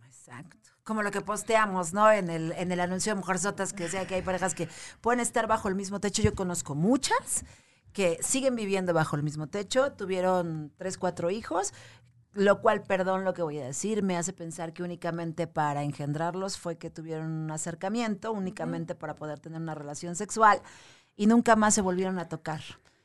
Exacto. 0.02 0.70
Como 0.82 1.02
lo 1.02 1.10
que 1.10 1.20
posteamos, 1.20 1.92
¿no? 1.92 2.10
En 2.10 2.30
el, 2.30 2.52
en 2.52 2.72
el 2.72 2.80
anuncio 2.80 3.12
de 3.12 3.20
Mujer 3.20 3.38
Sotas, 3.38 3.74
que 3.74 3.82
decía 3.82 4.06
que 4.06 4.14
hay 4.14 4.22
parejas 4.22 4.54
que 4.54 4.66
pueden 5.02 5.20
estar 5.20 5.46
bajo 5.46 5.68
el 5.68 5.74
mismo 5.74 6.00
techo. 6.00 6.22
Yo 6.22 6.34
conozco 6.34 6.74
muchas 6.74 7.44
que 7.92 8.18
siguen 8.22 8.56
viviendo 8.56 8.94
bajo 8.94 9.14
el 9.16 9.22
mismo 9.22 9.48
techo, 9.48 9.92
tuvieron 9.92 10.72
tres, 10.78 10.96
cuatro 10.96 11.30
hijos, 11.30 11.74
lo 12.38 12.60
cual, 12.60 12.82
perdón 12.82 13.24
lo 13.24 13.34
que 13.34 13.42
voy 13.42 13.58
a 13.58 13.66
decir, 13.66 14.02
me 14.02 14.16
hace 14.16 14.32
pensar 14.32 14.72
que 14.72 14.82
únicamente 14.82 15.46
para 15.46 15.82
engendrarlos 15.82 16.56
fue 16.56 16.78
que 16.78 16.88
tuvieron 16.88 17.30
un 17.30 17.50
acercamiento, 17.50 18.32
únicamente 18.32 18.94
para 18.94 19.16
poder 19.16 19.40
tener 19.40 19.60
una 19.60 19.74
relación 19.74 20.14
sexual 20.14 20.62
y 21.16 21.26
nunca 21.26 21.56
más 21.56 21.74
se 21.74 21.80
volvieron 21.80 22.18
a 22.18 22.28
tocar 22.28 22.60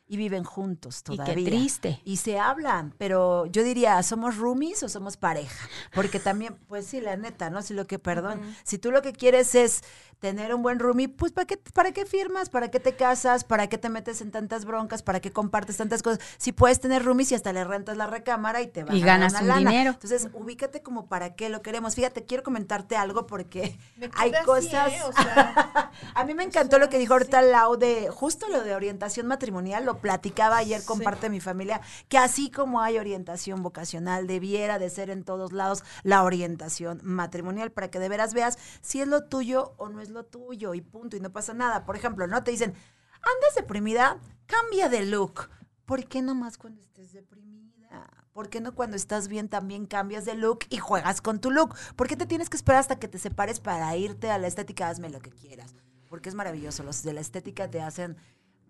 y 0.08 0.18
viven 0.18 0.44
juntos 0.44 1.02
todavía. 1.02 1.34
Y 1.34 1.44
qué 1.44 1.50
triste. 1.50 2.02
Y 2.06 2.18
se 2.18 2.38
hablan, 2.38 2.94
pero 3.00 3.48
yo 3.48 3.64
diría, 3.64 4.02
¿somos 4.04 4.38
roomies 4.38 4.84
o 4.84 4.90
somos 4.90 5.18
pareja? 5.18 5.68
Porque 5.96 6.20
también, 6.20 6.56
pues 6.68 6.86
sí, 6.86 7.02
la 7.02 7.18
neta, 7.18 7.50
¿no? 7.50 7.64
Si 7.64 7.74
lo 7.74 7.88
que, 7.88 7.98
perdón, 7.98 8.40
si 8.64 8.78
tú 8.78 8.92
lo 8.92 9.02
que 9.02 9.14
quieres 9.14 9.56
es 9.56 9.82
tener 10.20 10.54
un 10.54 10.62
buen 10.62 10.80
roomie, 10.80 11.10
pues 11.10 11.32
¿para 11.32 11.46
qué, 11.46 11.58
¿para 11.58 11.92
qué 11.92 12.06
firmas? 12.06 12.50
¿Para 12.50 12.70
qué 12.72 12.80
te 12.80 12.96
casas? 12.96 13.44
¿Para 13.44 13.68
qué 13.68 13.78
te 13.78 13.90
metes 13.90 14.22
en 14.22 14.32
tantas 14.32 14.66
broncas? 14.66 15.04
¿Para 15.04 15.20
qué 15.20 15.32
compartes 15.32 15.78
tantas 15.78 16.04
cosas? 16.04 16.20
Si 16.38 16.52
puedes 16.52 16.80
tener 16.80 17.04
roomies 17.04 17.32
y 17.32 17.36
hasta 17.36 17.54
le 17.54 17.64
rentas 17.64 17.98
la 17.98 18.08
recámara 18.08 18.62
y 18.62 18.68
te 18.68 18.84
vas 18.84 18.96
y 18.96 19.02
ganas 19.02 19.34
un 19.42 19.54
dinero. 19.58 19.92
Entonces, 19.92 20.30
ubícate 20.34 20.82
como 20.82 21.08
para 21.08 21.36
qué 21.36 21.50
lo 21.50 21.62
queremos. 21.62 21.96
Fíjate, 21.96 22.26
quiero 22.26 22.44
comentarte 22.44 22.96
algo 22.96 23.28
porque 23.28 23.78
hay 24.16 24.32
cosas... 24.46 24.92
¿eh? 24.92 25.02
a 26.16 26.24
mí 26.26 26.34
me 26.34 26.44
encantó 26.44 26.80
lo 26.80 26.90
que 26.90 26.98
dijo 26.98 27.14
ahorita 27.14 27.42
Lau 27.42 27.78
de, 27.78 28.10
justo 28.10 28.48
lo 28.50 28.64
de 28.64 28.76
orientación 28.76 29.28
matrimonial, 29.28 29.86
lo 29.86 29.98
platicaba 29.98 30.58
ayer 30.58 30.84
con 30.84 31.00
parte 31.00 31.24
de 31.24 31.30
mi 31.30 31.40
familia, 31.40 31.82
que 32.08 32.18
así 32.18 32.50
como 32.50 32.82
hay 32.82 32.98
orientación 32.98 33.64
vocacional, 33.64 34.28
debiera 34.28 34.80
de 34.80 34.90
ser 34.90 35.10
en 35.10 35.24
todos 35.24 35.52
lados 35.52 35.84
la 36.04 36.24
orientación 36.24 37.00
matrimonial 37.04 37.72
para 37.72 37.90
que 37.90 38.00
de 38.00 38.10
veras 38.10 38.34
veas 38.34 38.58
si 38.82 39.02
es 39.02 39.08
lo 39.08 39.24
tuyo 39.26 39.74
o 39.78 39.90
no 39.90 40.02
es 40.02 40.10
lo 40.14 40.26
tuyo 40.26 40.74
y 40.74 40.82
punto, 40.82 41.18
y 41.18 41.20
no 41.20 41.32
pasa 41.32 41.54
nada. 41.54 41.86
Por 41.86 41.96
ejemplo, 41.96 42.28
¿no? 42.28 42.44
Te 42.44 42.52
dicen, 42.52 42.74
andas 43.16 43.56
deprimida, 43.56 44.20
cambia 44.46 44.90
de 44.90 45.06
look. 45.06 45.50
¿Por 45.86 46.06
qué 46.06 46.22
nomás 46.22 46.58
cuando 46.58 46.82
estés 46.82 47.12
deprimida? 47.14 48.10
¿Por 48.34 48.50
qué 48.50 48.62
no 48.62 48.74
cuando 48.74 48.96
estás 48.96 49.28
bien 49.28 49.48
también 49.48 49.86
cambias 49.86 50.26
de 50.26 50.34
look 50.34 50.60
y 50.70 50.78
juegas 50.78 51.22
con 51.22 51.40
tu 51.40 51.52
look? 51.52 51.76
¿Por 51.96 52.08
qué 52.08 52.16
te 52.16 52.26
tienes 52.26 52.50
que 52.50 52.58
esperar 52.58 52.80
hasta 52.80 52.98
que 52.98 53.08
te 53.08 53.20
separes 53.20 53.60
para 53.60 53.96
irte 53.96 54.32
a 54.32 54.40
la 54.40 54.48
estética? 54.48 54.90
Hazme 54.90 55.10
lo 55.10 55.20
que 55.20 55.30
quieras. 55.30 55.76
Porque 56.10 56.30
es 56.30 56.36
maravilloso. 56.36 56.84
Los 56.84 57.04
de 57.04 57.14
la 57.14 57.22
estética 57.22 57.70
te 57.70 57.82
hacen 57.82 58.18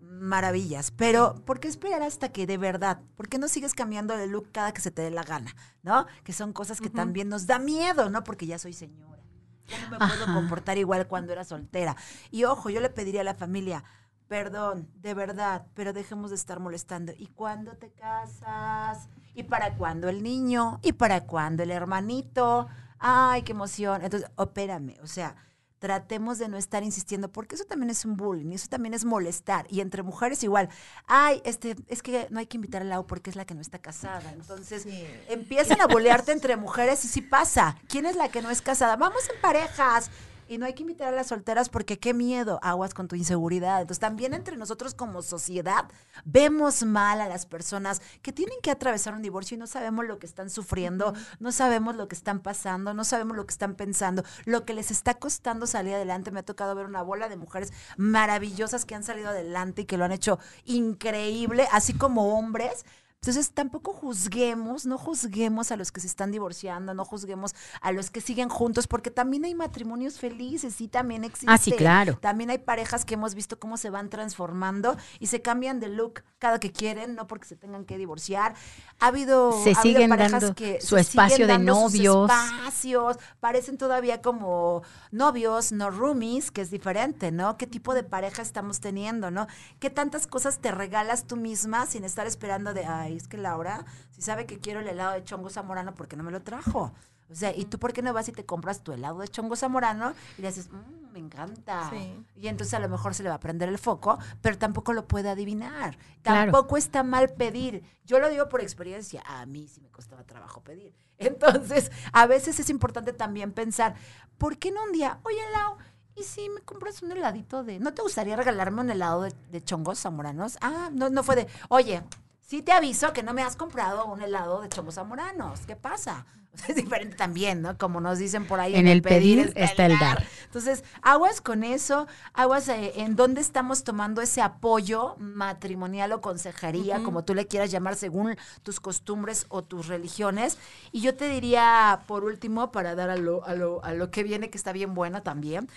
maravillas, 0.02 0.92
pero 0.92 1.36
¿por 1.46 1.62
qué 1.62 1.70
esperar 1.70 2.02
hasta 2.02 2.30
que 2.30 2.46
de 2.46 2.58
verdad? 2.58 3.02
¿Por 3.16 3.30
qué 3.30 3.38
no 3.38 3.48
sigues 3.48 3.74
cambiando 3.74 4.18
de 4.18 4.28
look 4.28 4.52
cada 4.52 4.74
que 4.74 4.82
se 4.82 4.92
te 4.92 5.02
dé 5.02 5.12
la 5.12 5.24
gana? 5.24 5.56
¿No? 5.82 6.08
Que 6.26 6.34
son 6.34 6.52
cosas 6.52 6.82
que 6.82 6.90
también 6.90 7.30
nos 7.30 7.48
da 7.48 7.58
miedo, 7.58 8.10
¿no? 8.10 8.24
Porque 8.26 8.46
ya 8.46 8.60
soy 8.60 8.74
señora. 8.74 9.23
Ya 9.68 9.80
no 9.82 9.90
me 9.92 9.98
puedo 9.98 10.34
comportar 10.34 10.78
igual 10.78 11.08
cuando 11.08 11.34
era 11.34 11.44
soltera. 11.44 11.96
Y 12.32 12.44
ojo, 12.44 12.70
yo 12.70 12.82
le 12.82 12.90
pediría 12.90 13.22
a 13.22 13.24
la 13.26 13.34
familia, 13.34 13.84
perdón, 14.28 14.90
de 14.96 15.14
verdad, 15.14 15.68
pero 15.74 15.94
dejemos 15.94 16.30
de 16.30 16.36
estar 16.36 16.60
molestando. 16.60 17.14
¿Y 17.18 17.28
cuándo 17.28 17.78
te 17.78 17.92
casas? 17.92 19.10
¿Y 19.34 19.44
para 19.44 19.76
cuándo 19.76 20.10
el 20.10 20.24
niño? 20.24 20.80
¿Y 20.82 20.94
para 20.94 21.22
cuándo 21.26 21.64
el 21.64 21.72
hermanito? 21.72 22.68
Ay, 23.00 23.44
qué 23.44 23.52
emoción. 23.52 24.04
Entonces, 24.04 24.30
opérame, 24.36 24.98
o 25.02 25.08
sea, 25.08 25.36
tratemos 25.84 26.40
de 26.40 26.48
no 26.48 26.56
estar 26.56 26.82
insistiendo, 26.82 27.30
porque 27.30 27.56
eso 27.56 27.66
también 27.66 27.90
es 27.90 28.06
un 28.06 28.16
bullying, 28.16 28.54
eso 28.54 28.70
también 28.70 28.94
es 28.94 29.04
molestar. 29.04 29.66
Y 29.70 29.82
entre 29.82 30.02
mujeres 30.02 30.42
igual, 30.42 30.70
ay, 31.08 31.42
este, 31.44 31.76
es 31.90 32.02
que 32.02 32.26
no 32.30 32.40
hay 32.40 32.46
que 32.46 32.56
invitar 32.56 32.84
a 32.84 32.86
Lau 32.86 33.06
porque 33.06 33.30
es 33.30 33.36
la 33.36 33.44
que 33.44 33.54
no 33.54 33.60
está 33.60 33.80
casada. 33.80 34.32
Entonces, 34.32 34.88
empiezan 35.28 35.82
a 35.82 35.88
bolearte 35.88 36.32
entre 36.32 36.56
mujeres 36.56 37.04
y 37.04 37.10
sí 37.10 37.20
pasa. 37.20 37.76
¿Quién 37.90 38.06
es 38.06 38.16
la 38.16 38.30
que 38.30 38.42
no 38.42 38.50
es 38.50 38.62
casada? 38.62 38.96
Vamos 38.96 39.30
en 39.30 39.42
parejas. 39.42 40.10
Y 40.48 40.58
no 40.58 40.66
hay 40.66 40.74
que 40.74 40.84
invitar 40.84 41.08
a 41.10 41.16
las 41.16 41.28
solteras 41.28 41.70
porque 41.70 42.00
qué 42.00 42.14
miedo, 42.14 42.60
aguas 42.62 42.94
con 42.94 43.08
tu 43.08 43.16
inseguridad. 43.16 43.82
Entonces 43.82 44.00
también 44.00 44.34
entre 44.34 44.58
nosotros 44.58 44.94
como 44.94 45.22
sociedad 45.22 45.86
vemos 46.26 46.84
mal 46.84 47.22
a 47.22 47.28
las 47.28 47.46
personas 47.46 48.02
que 48.22 48.32
tienen 48.32 48.58
que 48.62 48.72
atravesar 48.72 49.14
un 49.14 49.22
divorcio 49.22 49.56
y 49.56 49.60
no 49.60 49.68
sabemos 49.68 50.06
lo 50.06 50.20
que 50.20 50.26
están 50.26 50.50
sufriendo, 50.50 51.14
no 51.40 51.52
sabemos 51.52 51.96
lo 51.96 52.08
que 52.08 52.16
están 52.16 52.40
pasando, 52.40 52.94
no 52.94 53.04
sabemos 53.04 53.38
lo 53.38 53.46
que 53.46 53.54
están 53.54 53.76
pensando, 53.76 54.24
lo 54.46 54.66
que 54.66 54.74
les 54.74 54.92
está 54.92 55.16
costando 55.16 55.68
salir 55.68 55.94
adelante. 55.94 56.32
Me 56.32 56.42
ha 56.42 56.46
tocado 56.46 56.76
ver 56.76 56.86
una 56.86 57.02
bola 57.02 57.30
de 57.30 57.38
mujeres 57.38 57.74
maravillosas 57.98 58.86
que 58.86 58.96
han 58.96 59.04
salido 59.04 59.30
adelante 59.30 59.84
y 59.84 59.86
que 59.86 59.98
lo 59.98 60.06
han 60.06 60.12
hecho 60.12 60.40
increíble, 60.66 61.68
así 61.72 61.94
como 61.94 62.38
hombres 62.38 62.86
entonces 63.24 63.52
tampoco 63.52 63.94
juzguemos, 63.94 64.86
no 64.86 64.98
juzguemos 64.98 65.72
a 65.72 65.78
los 65.78 65.94
que 65.94 66.02
se 66.02 66.08
están 66.08 66.30
divorciando, 66.30 66.94
no 66.94 67.06
juzguemos 67.06 67.56
a 67.80 67.94
los 67.94 68.12
que 68.12 68.20
siguen 68.20 68.50
juntos, 68.50 68.86
porque 68.86 69.12
también 69.12 69.46
hay 69.46 69.56
matrimonios 69.56 70.20
felices, 70.20 70.82
y 70.82 70.90
también 70.90 71.24
existen. 71.24 71.50
Ah, 71.50 71.58
sí, 71.58 71.72
claro. 71.72 72.18
También 72.20 72.50
hay 72.50 72.58
parejas 72.58 73.06
que 73.06 73.14
hemos 73.14 73.34
visto 73.34 73.58
cómo 73.58 73.78
se 73.78 73.90
van 73.90 74.10
transformando 74.10 74.98
y 75.22 75.28
se 75.28 75.42
cambian 75.42 75.80
de 75.80 75.88
look 75.88 76.22
cada 76.38 76.60
que 76.60 76.74
quieren, 76.74 77.16
no 77.16 77.26
porque 77.26 77.48
se 77.48 77.56
tengan 77.56 77.86
que 77.86 77.98
divorciar. 77.98 78.56
Ha 79.00 79.08
habido, 79.08 79.54
se 79.64 79.74
siguen 79.76 80.10
dando 80.10 80.54
que 80.54 80.82
su 80.82 80.98
espacio 80.98 81.48
de 81.48 81.60
novios. 81.60 82.30
espacios, 82.30 83.20
parecen 83.40 83.78
todavía 83.78 84.22
como 84.22 84.84
novios, 85.12 85.72
no 85.72 85.92
roomies, 85.92 86.52
que 86.52 86.60
es 86.60 86.72
diferente, 86.72 87.32
¿no? 87.32 87.56
¿Qué 87.56 87.68
tipo 87.68 87.94
de 87.94 88.04
pareja 88.04 88.42
estamos 88.42 88.82
teniendo, 88.82 89.32
no? 89.32 89.48
¿Qué 89.80 89.90
tantas 89.90 90.28
cosas 90.28 90.60
te 90.60 90.72
regalas 90.72 91.26
tú 91.26 91.38
misma 91.38 91.86
sin 91.86 92.04
estar 92.04 92.28
esperando 92.28 92.74
de, 92.74 92.86
ay, 92.86 93.13
es 93.18 93.28
que 93.28 93.38
Laura, 93.38 93.86
si 94.12 94.22
sabe 94.22 94.46
que 94.46 94.60
quiero 94.60 94.80
el 94.80 94.88
helado 94.88 95.14
de 95.14 95.24
chongo 95.24 95.50
zamorano, 95.50 95.94
¿por 95.96 96.08
qué 96.08 96.16
no 96.16 96.24
me 96.24 96.32
lo 96.32 96.42
trajo? 96.42 96.94
O 97.32 97.36
sea, 97.36 97.56
¿y 97.56 97.66
tú 97.66 97.80
por 97.80 97.94
qué 97.94 98.02
no 98.02 98.14
vas 98.14 98.28
y 98.28 98.32
te 98.32 98.46
compras 98.46 98.84
tu 98.84 98.92
helado 98.92 99.20
de 99.20 99.28
chongo 99.28 99.56
zamorano 99.56 100.14
y 100.38 100.42
le 100.42 100.50
dices, 100.50 100.70
mmm, 100.72 101.12
me 101.14 101.20
encanta? 101.20 101.90
Y 102.36 102.48
entonces 102.48 102.74
a 102.76 102.80
lo 102.80 102.90
mejor 102.90 103.16
se 103.16 103.24
le 103.24 103.30
va 103.30 103.36
a 103.36 103.40
prender 103.40 103.70
el 103.70 103.80
foco, 103.80 104.20
pero 104.42 104.58
tampoco 104.58 104.94
lo 104.94 105.08
puede 105.08 105.30
adivinar. 105.30 105.98
Tampoco 106.22 106.78
está 106.78 107.02
mal 107.02 107.30
pedir. 107.30 107.84
Yo 108.06 108.20
lo 108.20 108.30
digo 108.30 108.50
por 108.50 108.62
experiencia, 108.62 109.24
a 109.26 109.46
mí 109.46 109.68
sí 109.68 109.82
me 109.82 109.90
costaba 109.90 110.24
trabajo 110.24 110.62
pedir. 110.62 110.94
Entonces, 111.18 111.92
a 112.12 112.28
veces 112.28 112.60
es 112.60 112.70
importante 112.70 113.14
también 113.14 113.52
pensar, 113.52 113.96
¿por 114.38 114.58
qué 114.58 114.72
no 114.72 114.84
un 114.84 114.92
día, 114.92 115.20
oye, 115.24 115.42
Lau, 115.54 115.78
¿y 116.16 116.24
si 116.24 116.50
me 116.50 116.62
compras 116.62 117.02
un 117.02 117.12
heladito 117.14 117.64
de... 117.64 117.80
¿No 117.80 117.94
te 117.94 118.02
gustaría 118.02 118.36
regalarme 118.36 118.82
un 118.82 118.92
helado 118.92 119.24
de, 119.24 119.34
de 119.52 119.64
chongos 119.64 120.00
zamoranos? 120.00 120.58
Ah, 120.62 120.90
no, 120.92 121.10
no 121.10 121.24
fue 121.24 121.36
de, 121.36 121.48
oye, 121.70 122.04
sí 122.46 122.62
te 122.62 122.72
aviso 122.72 123.14
que 123.14 123.24
no 123.24 123.34
me 123.34 123.42
has 123.42 123.56
comprado 123.56 124.06
un 124.06 124.22
helado 124.22 124.62
de 124.62 124.70
chongos 124.70 124.96
zamoranos. 124.96 125.62
¿Qué 125.62 125.76
pasa? 125.76 126.26
es 126.68 126.76
diferente 126.76 127.16
también, 127.16 127.62
¿no? 127.62 127.78
Como 127.78 128.00
nos 128.00 128.20
dicen 128.20 128.46
por 128.46 128.60
ahí. 128.60 128.76
En, 128.76 128.88
el 128.88 129.02
pedir, 129.02 129.52
está 129.56 129.86
el 129.86 129.98
dar. 129.98 130.26
Entonces, 130.46 130.84
aguas 131.02 131.42
con 131.42 131.64
eso, 131.64 132.08
aguas 132.34 132.68
eh, 132.70 132.94
en 132.98 133.16
dónde 133.16 133.42
estamos 133.42 133.84
tomando 133.84 134.22
ese 134.22 134.42
apoyo 134.42 135.16
matrimonial 135.18 136.12
o 136.12 136.22
consejería, 136.22 137.02
como 137.04 137.24
tú 137.24 137.34
le 137.34 137.48
quieras 137.48 137.72
llamar, 137.72 137.96
según 137.96 138.38
tus 138.62 138.80
costumbres 138.80 139.46
o 139.50 139.64
tus 139.64 139.88
religiones. 139.88 140.58
Y 140.92 141.02
yo 141.02 141.16
te 141.16 141.28
diría, 141.28 142.02
por 142.08 142.24
último, 142.24 142.72
para 142.72 142.96
dar 142.96 143.10
a 143.10 143.18
lo, 143.18 143.44
a 143.46 143.56
lo, 143.56 143.84
a 143.84 143.94
lo 143.94 144.12
que 144.12 144.24
viene, 144.24 144.50
que 144.50 144.58
está 144.58 144.72
bien 144.72 144.94
buena 144.94 145.22
también, 145.22 145.68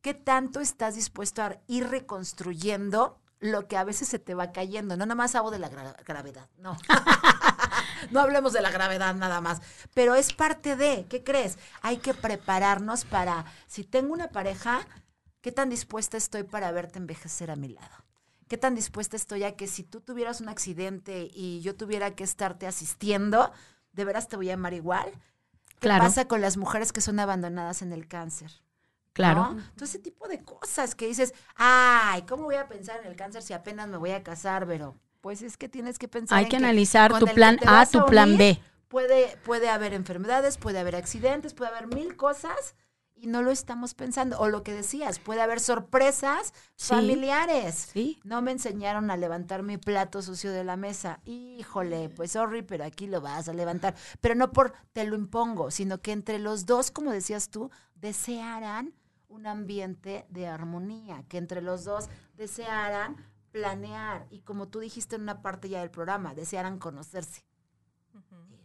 ¿qué 0.00 0.14
tanto 0.14 0.60
estás 0.60 0.94
dispuesto 0.94 1.42
a 1.42 1.58
ir 1.66 1.88
reconstruyendo 1.88 3.18
lo 3.40 3.68
que 3.68 3.76
a 3.76 3.84
veces 3.84 4.08
se 4.08 4.18
te 4.18 4.34
va 4.34 4.52
cayendo. 4.52 4.96
No 4.96 5.06
nada 5.06 5.14
más 5.14 5.34
hablo 5.34 5.50
de 5.50 5.58
la 5.58 5.68
gravedad, 5.68 6.48
no. 6.58 6.76
no 8.10 8.20
hablemos 8.20 8.52
de 8.52 8.62
la 8.62 8.70
gravedad 8.70 9.14
nada 9.14 9.40
más, 9.40 9.60
pero 9.94 10.14
es 10.14 10.32
parte 10.32 10.76
de, 10.76 11.06
¿qué 11.08 11.22
crees? 11.22 11.58
Hay 11.82 11.98
que 11.98 12.14
prepararnos 12.14 13.04
para, 13.04 13.44
si 13.66 13.84
tengo 13.84 14.12
una 14.12 14.28
pareja, 14.28 14.86
¿qué 15.40 15.52
tan 15.52 15.68
dispuesta 15.68 16.16
estoy 16.16 16.42
para 16.42 16.72
verte 16.72 16.98
envejecer 16.98 17.50
a 17.50 17.56
mi 17.56 17.68
lado? 17.68 18.04
¿Qué 18.48 18.56
tan 18.56 18.74
dispuesta 18.74 19.16
estoy 19.16 19.42
a 19.42 19.56
que 19.56 19.66
si 19.66 19.82
tú 19.82 20.00
tuvieras 20.00 20.40
un 20.40 20.48
accidente 20.48 21.28
y 21.32 21.60
yo 21.62 21.74
tuviera 21.74 22.14
que 22.14 22.22
estarte 22.22 22.66
asistiendo, 22.66 23.52
de 23.92 24.04
veras 24.04 24.28
te 24.28 24.36
voy 24.36 24.50
a 24.50 24.54
amar 24.54 24.72
igual? 24.72 25.10
¿Qué 25.80 25.88
pasa 25.88 26.28
con 26.28 26.40
las 26.40 26.56
mujeres 26.56 26.92
que 26.92 27.00
son 27.00 27.18
abandonadas 27.18 27.82
en 27.82 27.92
el 27.92 28.06
cáncer? 28.06 28.52
Claro. 29.16 29.56
Todo 29.74 29.86
ese 29.86 29.98
tipo 29.98 30.28
de 30.28 30.44
cosas 30.44 30.94
que 30.94 31.06
dices, 31.06 31.32
ay, 31.54 32.22
¿cómo 32.28 32.44
voy 32.44 32.56
a 32.56 32.68
pensar 32.68 33.00
en 33.00 33.06
el 33.06 33.16
cáncer 33.16 33.42
si 33.42 33.54
apenas 33.54 33.88
me 33.88 33.96
voy 33.96 34.10
a 34.10 34.22
casar? 34.22 34.66
Pero 34.66 34.94
pues 35.22 35.40
es 35.40 35.56
que 35.56 35.70
tienes 35.70 35.98
que 35.98 36.06
pensar. 36.06 36.36
Hay 36.36 36.48
que 36.50 36.56
analizar 36.56 37.18
tu 37.18 37.24
plan 37.24 37.58
A, 37.66 37.86
tu 37.86 38.04
plan 38.04 38.36
B. 38.36 38.60
Puede, 38.88 39.38
puede 39.38 39.70
haber 39.70 39.94
enfermedades, 39.94 40.58
puede 40.58 40.80
haber 40.80 40.96
accidentes, 40.96 41.54
puede 41.54 41.70
haber 41.70 41.86
mil 41.86 42.14
cosas 42.16 42.74
y 43.14 43.26
no 43.26 43.40
lo 43.40 43.50
estamos 43.50 43.94
pensando. 43.94 44.38
O 44.38 44.48
lo 44.48 44.62
que 44.62 44.74
decías, 44.74 45.18
puede 45.18 45.40
haber 45.40 45.60
sorpresas 45.60 46.52
familiares. 46.76 47.88
Sí. 47.94 48.20
No 48.22 48.42
me 48.42 48.52
enseñaron 48.52 49.10
a 49.10 49.16
levantar 49.16 49.62
mi 49.62 49.78
plato 49.78 50.20
sucio 50.20 50.52
de 50.52 50.62
la 50.62 50.76
mesa. 50.76 51.20
Híjole, 51.24 52.10
pues 52.10 52.32
sorry, 52.32 52.60
pero 52.60 52.84
aquí 52.84 53.06
lo 53.06 53.22
vas 53.22 53.48
a 53.48 53.54
levantar. 53.54 53.94
Pero 54.20 54.34
no 54.34 54.52
por 54.52 54.74
te 54.92 55.04
lo 55.04 55.16
impongo, 55.16 55.70
sino 55.70 56.02
que 56.02 56.12
entre 56.12 56.38
los 56.38 56.66
dos, 56.66 56.90
como 56.90 57.12
decías 57.12 57.48
tú, 57.48 57.70
desearán 57.94 58.92
un 59.36 59.46
ambiente 59.46 60.24
de 60.30 60.46
armonía, 60.46 61.22
que 61.28 61.36
entre 61.36 61.60
los 61.60 61.84
dos 61.84 62.08
desearan 62.36 63.16
planear 63.52 64.26
y 64.30 64.40
como 64.40 64.68
tú 64.68 64.80
dijiste 64.80 65.16
en 65.16 65.22
una 65.22 65.42
parte 65.42 65.68
ya 65.68 65.80
del 65.80 65.90
programa, 65.90 66.34
desearan 66.34 66.78
conocerse. 66.78 67.44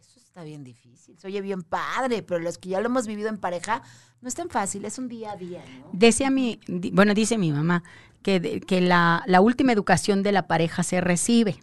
Eso 0.00 0.18
está 0.18 0.42
bien 0.44 0.64
difícil, 0.64 1.18
se 1.18 1.26
oye 1.26 1.42
bien 1.42 1.62
padre, 1.62 2.22
pero 2.22 2.40
los 2.40 2.56
que 2.56 2.70
ya 2.70 2.80
lo 2.80 2.86
hemos 2.86 3.06
vivido 3.06 3.28
en 3.28 3.38
pareja 3.38 3.82
no 4.22 4.28
es 4.28 4.34
tan 4.34 4.48
fácil, 4.48 4.84
es 4.86 4.98
un 4.98 5.08
día 5.08 5.32
a 5.32 5.36
día. 5.36 5.62
¿no? 5.80 5.90
Decía 5.92 6.30
mi, 6.30 6.58
bueno, 6.92 7.12
dice 7.12 7.36
mi 7.36 7.52
mamá 7.52 7.84
que, 8.22 8.60
que 8.60 8.80
la, 8.80 9.22
la 9.26 9.40
última 9.42 9.72
educación 9.72 10.22
de 10.22 10.32
la 10.32 10.46
pareja 10.46 10.82
se 10.82 11.00
recibe. 11.02 11.60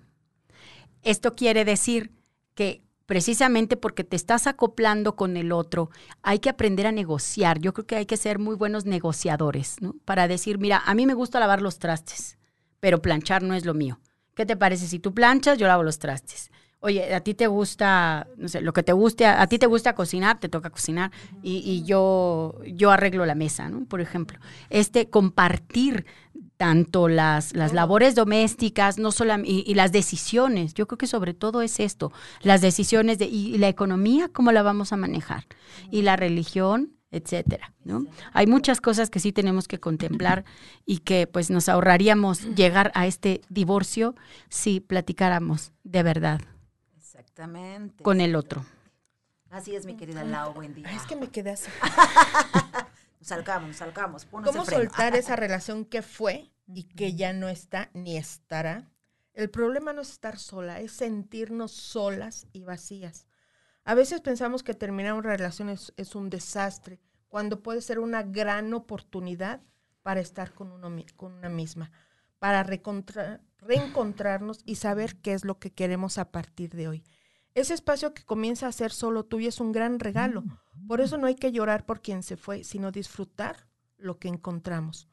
Esto 1.02 1.36
quiere 1.36 1.66
decir 1.66 2.12
que 2.54 2.84
precisamente 3.10 3.76
porque 3.76 4.04
te 4.04 4.16
estás 4.16 4.46
acoplando 4.46 5.16
con 5.16 5.36
el 5.36 5.52
otro. 5.52 5.90
Hay 6.22 6.38
que 6.38 6.50
aprender 6.50 6.86
a 6.86 6.92
negociar. 6.92 7.58
Yo 7.58 7.74
creo 7.74 7.88
que 7.88 7.96
hay 7.96 8.06
que 8.06 8.18
ser 8.18 8.38
muy 8.38 8.56
buenos 8.56 8.86
negociadores, 8.86 9.78
¿no? 9.82 9.96
Para 10.06 10.28
decir, 10.28 10.60
mira, 10.60 10.84
a 10.86 10.94
mí 10.94 11.08
me 11.08 11.16
gusta 11.16 11.40
lavar 11.40 11.60
los 11.60 11.80
trastes, 11.80 12.38
pero 12.80 13.02
planchar 13.02 13.42
no 13.42 13.56
es 13.56 13.66
lo 13.66 13.74
mío. 13.74 14.00
¿Qué 14.36 14.46
te 14.46 14.56
parece 14.56 14.86
si 14.86 15.00
tú 15.00 15.16
planchas, 15.16 15.58
yo 15.58 15.66
lavo 15.66 15.82
los 15.82 15.98
trastes? 15.98 16.52
Oye, 16.82 17.16
a 17.16 17.22
ti 17.22 17.34
te 17.34 17.48
gusta, 17.48 18.28
no 18.38 18.48
sé, 18.48 18.62
lo 18.62 18.74
que 18.74 18.84
te 18.84 18.94
guste, 18.94 19.26
a, 19.26 19.48
ti 19.48 19.58
te 19.58 19.66
gusta 19.66 19.96
cocinar, 19.96 20.40
te 20.40 20.48
toca 20.48 20.70
cocinar 20.70 21.12
y, 21.42 21.64
y, 21.66 21.84
yo, 21.86 22.62
yo 22.68 22.92
arreglo 22.92 23.26
la 23.26 23.34
mesa, 23.34 23.70
¿no? 23.70 23.86
Por 23.86 24.02
ejemplo, 24.02 24.40
este 24.70 25.10
compartir 25.10 26.06
tanto 26.60 27.08
las, 27.08 27.56
las 27.56 27.72
labores 27.72 28.16
domésticas, 28.16 28.98
no 29.00 29.14
solo 29.14 29.36
y, 29.46 29.74
las 29.76 29.94
decisiones. 29.94 30.74
Yo 30.74 30.88
creo 30.88 30.98
que 30.98 31.08
sobre 31.08 31.34
todo 31.34 31.62
es 31.62 31.80
esto, 31.80 32.12
las 32.42 32.60
decisiones 32.60 33.18
de 33.18 33.28
y, 33.28 33.58
la 33.58 33.70
economía, 33.70 34.28
cómo 34.28 34.52
la 34.52 34.62
vamos 34.62 34.92
a 34.92 34.98
manejar 34.98 35.46
y 35.90 36.02
la 36.02 36.18
religión, 36.18 36.98
etcétera, 37.12 37.74
¿no? 37.86 38.06
Hay 38.34 38.46
muchas 38.46 38.82
cosas 38.82 39.10
que 39.10 39.22
sí 39.22 39.32
tenemos 39.32 39.70
que 39.70 39.80
contemplar 39.80 40.44
y 40.86 40.98
que 40.98 41.28
pues 41.28 41.50
nos 41.50 41.70
ahorraríamos 41.70 42.54
llegar 42.56 42.92
a 42.94 43.08
este 43.08 43.40
divorcio 43.48 44.16
si 44.50 44.82
platicáramos 44.82 45.72
de 45.86 46.04
verdad. 46.04 46.42
Exactamente. 46.98 48.04
Con 48.04 48.20
el 48.20 48.36
otro. 48.36 48.66
Así 49.50 49.78
es, 49.78 49.86
mi 49.86 49.96
querida 49.96 50.26
Lau, 50.26 50.54
buen 50.54 50.74
día. 50.74 50.92
Es 50.92 51.04
que 51.04 51.16
me 51.16 51.30
quedé 51.30 51.52
así. 51.52 51.70
salgamos, 53.22 53.78
salgamos. 53.78 54.26
¿Cómo 54.26 54.66
soltar 54.66 55.16
esa 55.16 55.36
relación 55.38 55.86
que 55.86 56.02
fue 56.02 56.52
y 56.68 56.84
que 56.84 57.16
ya 57.16 57.34
no 57.34 57.50
está 57.50 57.90
ni 57.94 58.18
estará? 58.18 58.90
El 59.34 59.50
problema 59.50 59.94
no 59.94 60.02
es 60.02 60.10
estar 60.10 60.38
sola, 60.38 60.80
es 60.80 60.92
sentirnos 60.92 61.72
solas 61.72 62.48
y 62.52 62.64
vacías. 62.64 63.28
A 63.86 63.96
veces 63.96 64.22
pensamos 64.22 64.64
que 64.64 64.74
terminar 64.74 65.14
una 65.14 65.30
relación 65.30 65.70
es, 65.70 66.16
un 66.16 66.30
desastre, 66.30 67.00
cuando 67.28 67.64
puede 67.64 67.82
ser 67.82 68.00
una 68.00 68.24
gran 68.24 68.74
oportunidad 68.74 69.62
para 70.02 70.20
estar 70.20 70.54
con, 70.54 70.72
uno, 70.72 70.94
con 71.16 71.34
una 71.34 71.50
misma, 71.50 71.92
para 72.40 72.64
reencontrarnos 72.64 74.62
y 74.66 74.76
saber 74.76 75.16
qué 75.18 75.34
es 75.34 75.46
lo 75.46 75.60
que 75.60 75.72
queremos 75.72 76.18
a 76.18 76.32
partir 76.32 76.72
de 76.72 76.88
hoy. 76.88 77.04
Ese 77.60 77.74
espacio 77.74 78.14
que 78.14 78.24
comienza 78.24 78.68
a 78.68 78.72
ser 78.72 78.94
solo 78.94 79.26
tuyo 79.26 79.50
es 79.50 79.60
un 79.60 79.74
gran 79.74 80.00
regalo. 80.00 80.46
Por 80.88 81.02
eso 81.02 81.18
no 81.18 81.28
hay 81.28 81.36
que 81.36 81.52
llorar 81.52 81.86
por 81.86 82.02
quien 82.02 82.24
se 82.24 82.38
fue, 82.38 82.64
sino 82.64 82.90
disfrutar 82.90 83.68
lo 83.98 84.18
que 84.18 84.30
encontramos. 84.30 85.10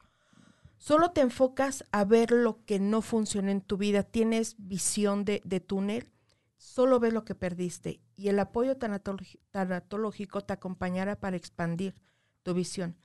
Solo 0.77 1.11
te 1.11 1.19
enfocas 1.19 1.83
a 1.91 2.05
ver 2.05 2.31
lo 2.31 2.63
que 2.63 2.79
no 2.79 3.01
funciona 3.01 3.51
en 3.51 3.59
tu 3.59 3.75
vida, 3.75 4.03
tienes 4.03 4.55
visión 4.59 5.25
de, 5.25 5.41
túnel, 5.59 6.09
solo 6.55 7.01
ves 7.01 7.11
lo 7.11 7.25
que 7.25 7.35
perdiste 7.35 7.99
y 8.15 8.29
el 8.29 8.39
apoyo 8.39 8.77
tanatológico 8.77 10.39
te 10.39 10.53
acompañará 10.53 11.19
para 11.19 11.35
expandir 11.35 11.95
tu 12.43 12.53
visión. 12.53 12.95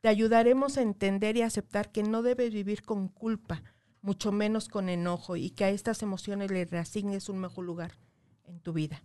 Te 0.00 0.08
ayudaremos 0.08 0.78
a 0.78 0.80
entender 0.80 1.36
y 1.36 1.42
aceptar 1.42 1.92
que 1.92 2.04
no 2.04 2.22
debes 2.22 2.54
vivir 2.54 2.80
con 2.80 3.08
culpa, 3.08 3.62
mucho 4.00 4.32
menos 4.32 4.66
con 4.70 4.88
enojo 4.88 5.36
y 5.36 5.50
que 5.50 5.64
a 5.64 5.68
estas 5.68 6.02
emociones 6.02 6.50
le 6.50 6.64
reasignes 6.64 7.28
un 7.28 7.40
mejor 7.40 7.66
lugar 7.66 8.07
en 8.48 8.60
tu 8.60 8.72
vida. 8.72 9.02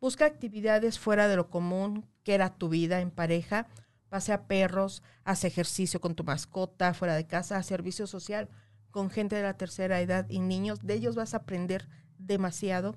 Busca 0.00 0.26
actividades 0.26 0.98
fuera 0.98 1.28
de 1.28 1.36
lo 1.36 1.48
común, 1.48 2.06
que 2.22 2.34
era 2.34 2.54
tu 2.54 2.68
vida 2.68 3.00
en 3.00 3.10
pareja. 3.10 3.68
Pasea 4.08 4.46
perros, 4.46 5.02
haz 5.24 5.44
ejercicio 5.44 6.00
con 6.00 6.14
tu 6.14 6.24
mascota, 6.24 6.94
fuera 6.94 7.14
de 7.14 7.26
casa, 7.26 7.56
haz 7.56 7.66
servicio 7.66 8.06
social 8.06 8.48
con 8.90 9.10
gente 9.10 9.34
de 9.34 9.42
la 9.42 9.56
tercera 9.56 10.00
edad 10.00 10.26
y 10.28 10.38
niños. 10.38 10.78
De 10.82 10.94
ellos 10.94 11.16
vas 11.16 11.34
a 11.34 11.38
aprender 11.38 11.88
demasiado. 12.18 12.96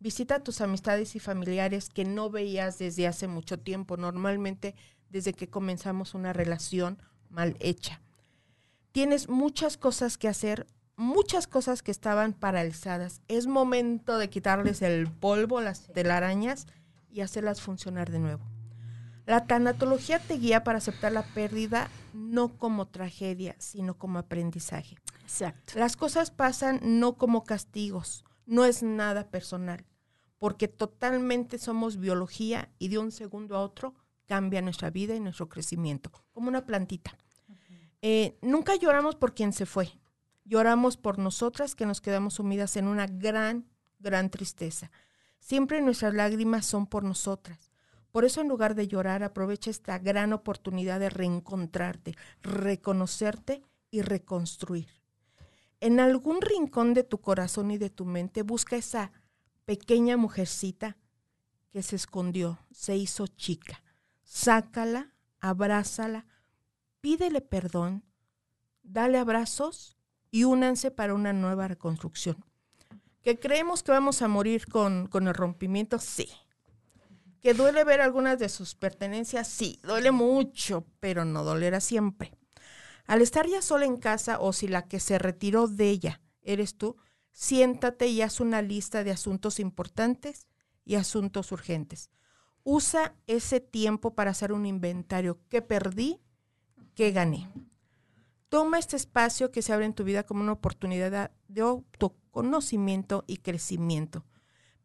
Visita 0.00 0.36
a 0.36 0.42
tus 0.42 0.60
amistades 0.62 1.16
y 1.16 1.20
familiares 1.20 1.90
que 1.90 2.04
no 2.04 2.30
veías 2.30 2.78
desde 2.78 3.06
hace 3.06 3.26
mucho 3.26 3.58
tiempo, 3.58 3.96
normalmente 3.96 4.74
desde 5.10 5.34
que 5.34 5.50
comenzamos 5.50 6.14
una 6.14 6.32
relación 6.32 7.02
mal 7.28 7.56
hecha. 7.60 8.00
Tienes 8.92 9.28
muchas 9.28 9.76
cosas 9.76 10.16
que 10.16 10.28
hacer, 10.28 10.66
muchas 10.98 11.46
cosas 11.46 11.82
que 11.82 11.92
estaban 11.92 12.34
paralizadas. 12.34 13.22
Es 13.28 13.46
momento 13.46 14.18
de 14.18 14.28
quitarles 14.28 14.82
el 14.82 15.10
polvo, 15.10 15.60
las 15.60 15.86
telarañas 15.92 16.66
y 17.08 17.20
hacerlas 17.20 17.62
funcionar 17.62 18.10
de 18.10 18.18
nuevo. 18.18 18.44
La 19.24 19.46
tanatología 19.46 20.18
te 20.18 20.34
guía 20.34 20.64
para 20.64 20.78
aceptar 20.78 21.12
la 21.12 21.22
pérdida 21.22 21.88
no 22.14 22.58
como 22.58 22.88
tragedia, 22.88 23.54
sino 23.58 23.96
como 23.96 24.18
aprendizaje. 24.18 24.96
Exacto. 25.22 25.78
Las 25.78 25.96
cosas 25.96 26.30
pasan 26.30 26.80
no 26.82 27.16
como 27.16 27.44
castigos, 27.44 28.24
no 28.44 28.64
es 28.64 28.82
nada 28.82 29.30
personal, 29.30 29.86
porque 30.38 30.66
totalmente 30.66 31.58
somos 31.58 31.98
biología 31.98 32.70
y 32.78 32.88
de 32.88 32.98
un 32.98 33.12
segundo 33.12 33.56
a 33.56 33.60
otro 33.60 33.94
cambia 34.26 34.62
nuestra 34.62 34.90
vida 34.90 35.14
y 35.14 35.20
nuestro 35.20 35.48
crecimiento, 35.48 36.10
como 36.32 36.48
una 36.48 36.66
plantita. 36.66 37.16
Eh, 38.02 38.36
nunca 38.42 38.74
lloramos 38.76 39.14
por 39.14 39.34
quien 39.34 39.52
se 39.52 39.66
fue, 39.66 39.90
Lloramos 40.48 40.96
por 40.96 41.18
nosotras 41.18 41.74
que 41.74 41.84
nos 41.84 42.00
quedamos 42.00 42.34
sumidas 42.34 42.76
en 42.76 42.88
una 42.88 43.06
gran, 43.06 43.68
gran 43.98 44.30
tristeza. 44.30 44.90
Siempre 45.40 45.82
nuestras 45.82 46.14
lágrimas 46.14 46.64
son 46.64 46.86
por 46.86 47.04
nosotras. 47.04 47.70
Por 48.12 48.24
eso 48.24 48.40
en 48.40 48.48
lugar 48.48 48.74
de 48.74 48.88
llorar, 48.88 49.22
aprovecha 49.22 49.70
esta 49.70 49.98
gran 49.98 50.32
oportunidad 50.32 51.00
de 51.00 51.10
reencontrarte, 51.10 52.14
reconocerte 52.40 53.62
y 53.90 54.00
reconstruir. 54.00 54.88
En 55.80 56.00
algún 56.00 56.40
rincón 56.40 56.94
de 56.94 57.04
tu 57.04 57.20
corazón 57.20 57.70
y 57.70 57.76
de 57.76 57.90
tu 57.90 58.06
mente 58.06 58.40
busca 58.40 58.76
esa 58.76 59.12
pequeña 59.66 60.16
mujercita 60.16 60.96
que 61.70 61.82
se 61.82 61.96
escondió, 61.96 62.58
se 62.70 62.96
hizo 62.96 63.26
chica. 63.26 63.82
Sácala, 64.24 65.12
abrázala, 65.40 66.24
pídele 67.02 67.42
perdón, 67.42 68.02
dale 68.82 69.18
abrazos 69.18 69.97
y 70.30 70.44
únanse 70.44 70.90
para 70.90 71.14
una 71.14 71.32
nueva 71.32 71.68
reconstrucción. 71.68 72.44
¿Que 73.22 73.38
creemos 73.38 73.82
que 73.82 73.92
vamos 73.92 74.22
a 74.22 74.28
morir 74.28 74.66
con, 74.66 75.08
el 75.12 75.34
rompimiento? 75.34 75.98
Sí. 75.98 76.28
¿Que 77.40 77.54
duele 77.54 77.84
ver 77.84 78.00
algunas 78.00 78.38
de 78.38 78.48
sus 78.48 78.74
pertenencias? 78.74 79.48
Sí, 79.48 79.78
duele 79.82 80.10
mucho, 80.10 80.86
pero 81.00 81.24
no 81.24 81.44
dolerá 81.44 81.80
siempre. 81.80 82.32
Al 83.06 83.22
estar 83.22 83.46
ya 83.46 83.62
sola 83.62 83.86
en 83.86 83.96
casa 83.96 84.38
o 84.40 84.52
si 84.52 84.68
la 84.68 84.86
que 84.86 85.00
se 85.00 85.18
retiró 85.18 85.66
de 85.66 85.88
ella 85.88 86.20
eres 86.42 86.76
tú, 86.76 86.96
siéntate 87.32 88.06
y 88.06 88.22
haz 88.22 88.40
una 88.40 88.62
lista 88.62 89.04
de 89.04 89.10
asuntos 89.10 89.60
importantes 89.60 90.46
y 90.84 90.96
asuntos 90.96 91.52
urgentes. 91.52 92.10
Usa 92.64 93.14
ese 93.26 93.60
tiempo 93.60 94.14
para 94.14 94.30
hacer 94.30 94.52
un 94.52 94.66
inventario. 94.66 95.38
¿Qué 95.48 95.62
perdí? 95.62 96.20
¿Qué 96.94 97.12
gané? 97.12 97.48
Toma 98.48 98.78
este 98.78 98.96
espacio 98.96 99.50
que 99.52 99.60
se 99.60 99.74
abre 99.74 99.84
en 99.84 99.92
tu 99.92 100.04
vida 100.04 100.22
como 100.22 100.40
una 100.40 100.52
oportunidad 100.52 101.30
de 101.48 101.60
autoconocimiento 101.60 103.24
y 103.26 103.38
crecimiento. 103.38 104.24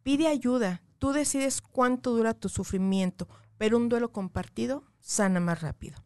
Pide 0.04 0.28
ayuda. 0.28 0.84
Tú 1.00 1.14
decides 1.14 1.62
cuánto 1.62 2.12
dura 2.12 2.34
tu 2.34 2.50
sufrimiento, 2.50 3.28
pero 3.58 3.78
un 3.78 3.88
duelo 3.88 4.12
compartido 4.12 4.84
sana 5.00 5.40
más 5.40 5.62
rápido. 5.62 6.04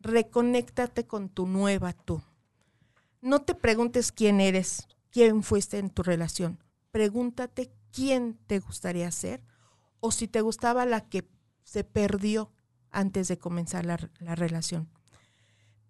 Reconéctate 0.00 1.06
con 1.06 1.30
tu 1.30 1.46
nueva 1.46 1.94
tú. 1.94 2.22
No 3.22 3.42
te 3.42 3.54
preguntes 3.54 4.12
quién 4.12 4.40
eres, 4.40 4.86
quién 5.10 5.42
fuiste 5.42 5.78
en 5.78 5.90
tu 5.90 6.02
relación. 6.02 6.62
Pregúntate 6.90 7.72
quién 7.92 8.38
te 8.46 8.58
gustaría 8.58 9.10
ser 9.10 9.42
o 10.00 10.10
si 10.10 10.28
te 10.28 10.42
gustaba 10.42 10.84
la 10.84 11.08
que 11.08 11.28
se 11.64 11.84
perdió 11.84 12.52
antes 12.90 13.28
de 13.28 13.38
comenzar 13.38 13.86
la, 13.86 13.98
la 14.18 14.34
relación 14.34 14.90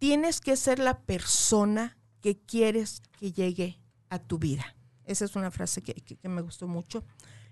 tienes 0.00 0.40
que 0.40 0.56
ser 0.56 0.78
la 0.78 0.98
persona 1.02 1.98
que 2.20 2.38
quieres 2.38 3.02
que 3.18 3.32
llegue 3.32 3.78
a 4.08 4.18
tu 4.18 4.38
vida. 4.38 4.74
Esa 5.04 5.26
es 5.26 5.36
una 5.36 5.50
frase 5.50 5.82
que, 5.82 6.18
me 6.28 6.40
gustó 6.40 6.66
mucho. 6.66 7.04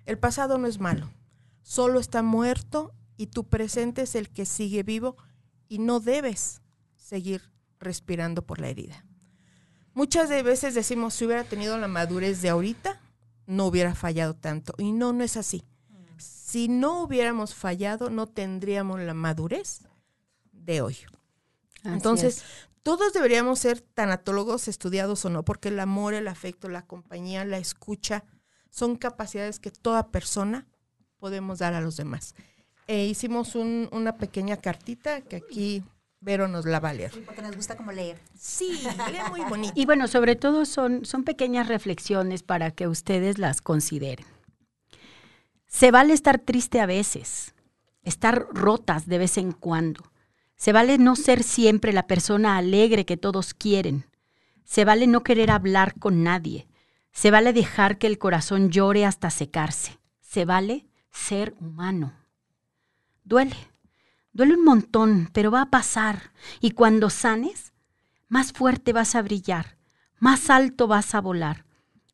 El 0.07 0.19
pasado 0.19 0.57
no 0.57 0.67
es 0.67 0.81
malo, 0.81 1.11
solo 1.63 2.01
está 2.01 2.23
muerto 2.23 2.95
y 3.19 3.27
tu 3.27 3.45
presente 3.45 4.03
es 4.03 4.15
el 4.15 4.31
que 4.31 4.47
sigue 4.47 4.83
vivo 4.83 5.17
y 5.69 5.79
no 5.79 6.01
debes 6.01 6.63
seguir 6.97 7.43
respirando 7.79 8.47
por 8.47 8.61
la 8.61 8.69
herida. 8.69 9.05
Muchas 9.93 10.31
de 10.31 10.43
veces 10.43 10.75
decimos, 10.75 11.13
si 11.15 11.27
hubiera 11.27 11.45
tenido 11.45 11.77
la 11.77 11.89
madurez 11.89 12.41
de 12.41 12.49
ahorita, 12.49 12.99
no 13.47 13.67
hubiera 13.67 13.95
fallado 13.95 14.35
tanto. 14.35 14.73
Y 14.79 14.93
no, 14.93 15.13
no 15.13 15.23
es 15.23 15.37
así. 15.37 15.65
Si 16.17 16.69
no 16.69 17.03
hubiéramos 17.03 17.55
fallado, 17.55 18.09
no 18.09 18.27
tendríamos 18.27 19.01
la 19.01 19.13
madurez 19.13 19.83
de 20.53 20.81
hoy. 20.81 20.97
Entonces, 21.85 22.45
todos 22.83 23.13
deberíamos 23.13 23.59
ser 23.59 23.81
tanatólogos 23.81 24.69
estudiados 24.69 25.25
o 25.25 25.31
no, 25.31 25.45
porque 25.45 25.69
el 25.69 25.81
amor, 25.81 26.15
el 26.15 26.29
afecto, 26.29 26.69
la 26.69 26.87
compañía, 26.87 27.45
la 27.45 27.59
escucha, 27.59 28.25
son 28.71 28.97
capacidades 28.97 29.59
que 29.61 29.71
toda 29.71 30.11
persona 30.11 30.67
podemos 31.19 31.59
dar 31.59 31.75
a 31.75 31.81
los 31.81 31.97
demás. 31.97 32.35
E 32.87 33.05
hicimos 33.05 33.55
una 33.55 34.17
pequeña 34.17 34.57
cartita 34.57 35.21
que 35.21 35.37
aquí 35.37 35.85
Vero 36.21 36.49
nos 36.49 36.65
la 36.65 36.81
va 36.81 36.91
a 36.91 36.95
leer. 36.95 37.13
porque 37.25 37.43
nos 37.43 37.55
gusta 37.55 37.77
como 37.77 37.93
leer. 37.93 38.19
Sí, 38.37 38.81
lee 39.13 39.31
muy 39.31 39.43
bonito. 39.43 39.73
Y 39.77 39.87
bueno, 39.87 40.09
sobre 40.09 40.35
todo 40.35 40.65
son, 40.65 41.05
son 41.05 41.23
pequeñas 41.23 41.69
reflexiones 41.69 42.43
para 42.43 42.73
que 42.73 42.89
ustedes 42.89 43.39
las 43.39 43.63
consideren. 43.63 44.27
Se 45.67 45.91
vale 45.91 46.15
estar 46.15 46.39
triste 46.39 46.81
a 46.81 46.87
veces, 46.87 47.55
estar 48.03 48.49
rotas 48.53 49.07
de 49.07 49.19
vez 49.19 49.39
en 49.39 49.53
cuando. 49.53 50.03
Se 50.59 50.73
vale 50.73 50.99
no 50.99 51.15
ser 51.15 51.45
siempre 51.45 51.93
la 51.93 52.09
persona 52.09 52.57
alegre 52.57 53.07
que 53.07 53.17
todos 53.17 53.55
quieren. 53.55 54.07
Se 54.65 54.85
vale 54.85 55.07
no 55.07 55.23
querer 55.23 55.53
hablar 55.53 55.95
con 55.99 56.25
nadie. 56.25 56.69
Se 57.13 57.31
vale 57.31 57.53
dejar 57.53 57.97
que 57.97 58.09
el 58.09 58.19
corazón 58.19 58.71
llore 58.71 59.07
hasta 59.07 59.31
secarse. 59.31 60.01
Se 60.21 60.45
vale 60.45 60.89
ser 61.13 61.55
humano. 61.61 62.13
Duele, 63.23 63.57
duele 64.33 64.55
un 64.55 64.65
montón, 64.65 65.31
pero 65.33 65.53
va 65.53 65.63
a 65.63 65.71
pasar. 65.71 66.33
Y 66.61 66.73
cuando 66.73 67.09
sanes, 67.09 67.73
más 68.27 68.53
fuerte 68.53 68.93
vas 68.93 69.15
a 69.15 69.23
brillar, 69.23 69.79
más 70.19 70.51
alto 70.51 70.89
vas 70.89 71.15
a 71.15 71.21
volar, 71.21 71.67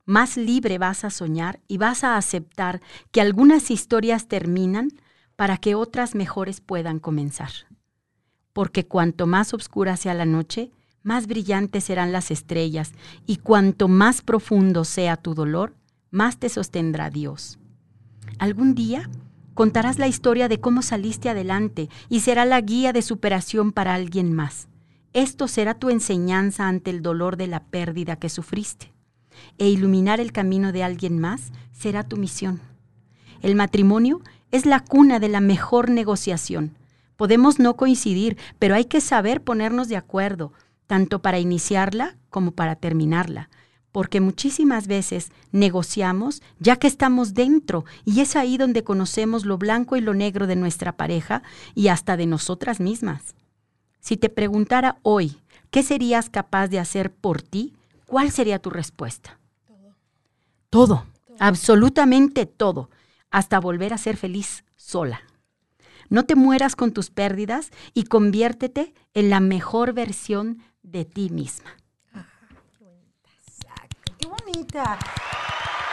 más 0.04 0.36
libre 0.36 0.76
vas 0.76 1.04
a 1.04 1.10
soñar 1.10 1.60
y 1.66 1.78
vas 1.78 2.04
a 2.04 2.18
aceptar 2.18 2.82
que 3.10 3.22
algunas 3.22 3.70
historias 3.70 4.28
terminan 4.28 4.90
para 5.34 5.56
que 5.56 5.74
otras 5.74 6.14
mejores 6.14 6.60
puedan 6.60 6.98
comenzar. 6.98 7.50
Porque 8.54 8.86
cuanto 8.86 9.26
más 9.26 9.52
oscura 9.52 9.98
sea 9.98 10.14
la 10.14 10.24
noche, 10.24 10.70
más 11.02 11.26
brillantes 11.26 11.84
serán 11.84 12.12
las 12.12 12.30
estrellas, 12.30 12.92
y 13.26 13.36
cuanto 13.36 13.88
más 13.88 14.22
profundo 14.22 14.84
sea 14.84 15.18
tu 15.18 15.34
dolor, 15.34 15.74
más 16.10 16.38
te 16.38 16.48
sostendrá 16.48 17.10
Dios. 17.10 17.58
Algún 18.38 18.74
día 18.74 19.10
contarás 19.52 19.98
la 19.98 20.08
historia 20.08 20.48
de 20.48 20.60
cómo 20.60 20.80
saliste 20.80 21.28
adelante 21.28 21.88
y 22.08 22.20
será 22.20 22.44
la 22.46 22.60
guía 22.60 22.92
de 22.92 23.02
superación 23.02 23.72
para 23.72 23.94
alguien 23.94 24.32
más. 24.32 24.68
Esto 25.12 25.46
será 25.46 25.74
tu 25.74 25.90
enseñanza 25.90 26.66
ante 26.66 26.90
el 26.90 27.02
dolor 27.02 27.36
de 27.36 27.46
la 27.46 27.64
pérdida 27.64 28.16
que 28.16 28.28
sufriste. 28.28 28.92
E 29.58 29.68
iluminar 29.68 30.20
el 30.20 30.32
camino 30.32 30.72
de 30.72 30.82
alguien 30.82 31.18
más 31.18 31.52
será 31.72 32.04
tu 32.04 32.16
misión. 32.16 32.60
El 33.42 33.54
matrimonio 33.54 34.22
es 34.50 34.64
la 34.64 34.80
cuna 34.80 35.20
de 35.20 35.28
la 35.28 35.40
mejor 35.40 35.90
negociación. 35.90 36.76
Podemos 37.16 37.58
no 37.58 37.76
coincidir, 37.76 38.36
pero 38.58 38.74
hay 38.74 38.86
que 38.86 39.00
saber 39.00 39.42
ponernos 39.42 39.88
de 39.88 39.96
acuerdo, 39.96 40.52
tanto 40.86 41.22
para 41.22 41.38
iniciarla 41.38 42.16
como 42.30 42.52
para 42.52 42.76
terminarla, 42.76 43.50
porque 43.92 44.20
muchísimas 44.20 44.86
veces 44.86 45.30
negociamos 45.52 46.42
ya 46.58 46.76
que 46.76 46.88
estamos 46.88 47.34
dentro 47.34 47.84
y 48.04 48.20
es 48.20 48.34
ahí 48.36 48.56
donde 48.56 48.82
conocemos 48.82 49.44
lo 49.44 49.56
blanco 49.56 49.96
y 49.96 50.00
lo 50.00 50.14
negro 50.14 50.46
de 50.46 50.56
nuestra 50.56 50.96
pareja 50.96 51.42
y 51.74 51.88
hasta 51.88 52.16
de 52.16 52.26
nosotras 52.26 52.80
mismas. 52.80 53.34
Si 54.00 54.16
te 54.16 54.28
preguntara 54.28 54.98
hoy, 55.02 55.38
¿qué 55.70 55.82
serías 55.82 56.28
capaz 56.28 56.68
de 56.68 56.80
hacer 56.80 57.12
por 57.12 57.40
ti? 57.40 57.74
¿Cuál 58.06 58.30
sería 58.32 58.58
tu 58.58 58.70
respuesta? 58.70 59.38
Todo. 59.66 59.94
Todo, 60.70 61.06
absolutamente 61.38 62.46
todo, 62.46 62.90
hasta 63.30 63.60
volver 63.60 63.92
a 63.94 63.98
ser 63.98 64.16
feliz 64.16 64.64
sola. 64.76 65.22
No 66.14 66.22
te 66.22 66.36
mueras 66.36 66.76
con 66.76 66.92
tus 66.92 67.10
pérdidas 67.10 67.70
y 67.92 68.04
conviértete 68.04 68.94
en 69.14 69.30
la 69.30 69.40
mejor 69.40 69.94
versión 69.94 70.62
de 70.84 71.04
ti 71.04 71.28
misma. 71.28 71.74
¡Qué 74.16 74.28
bonita! 74.28 74.96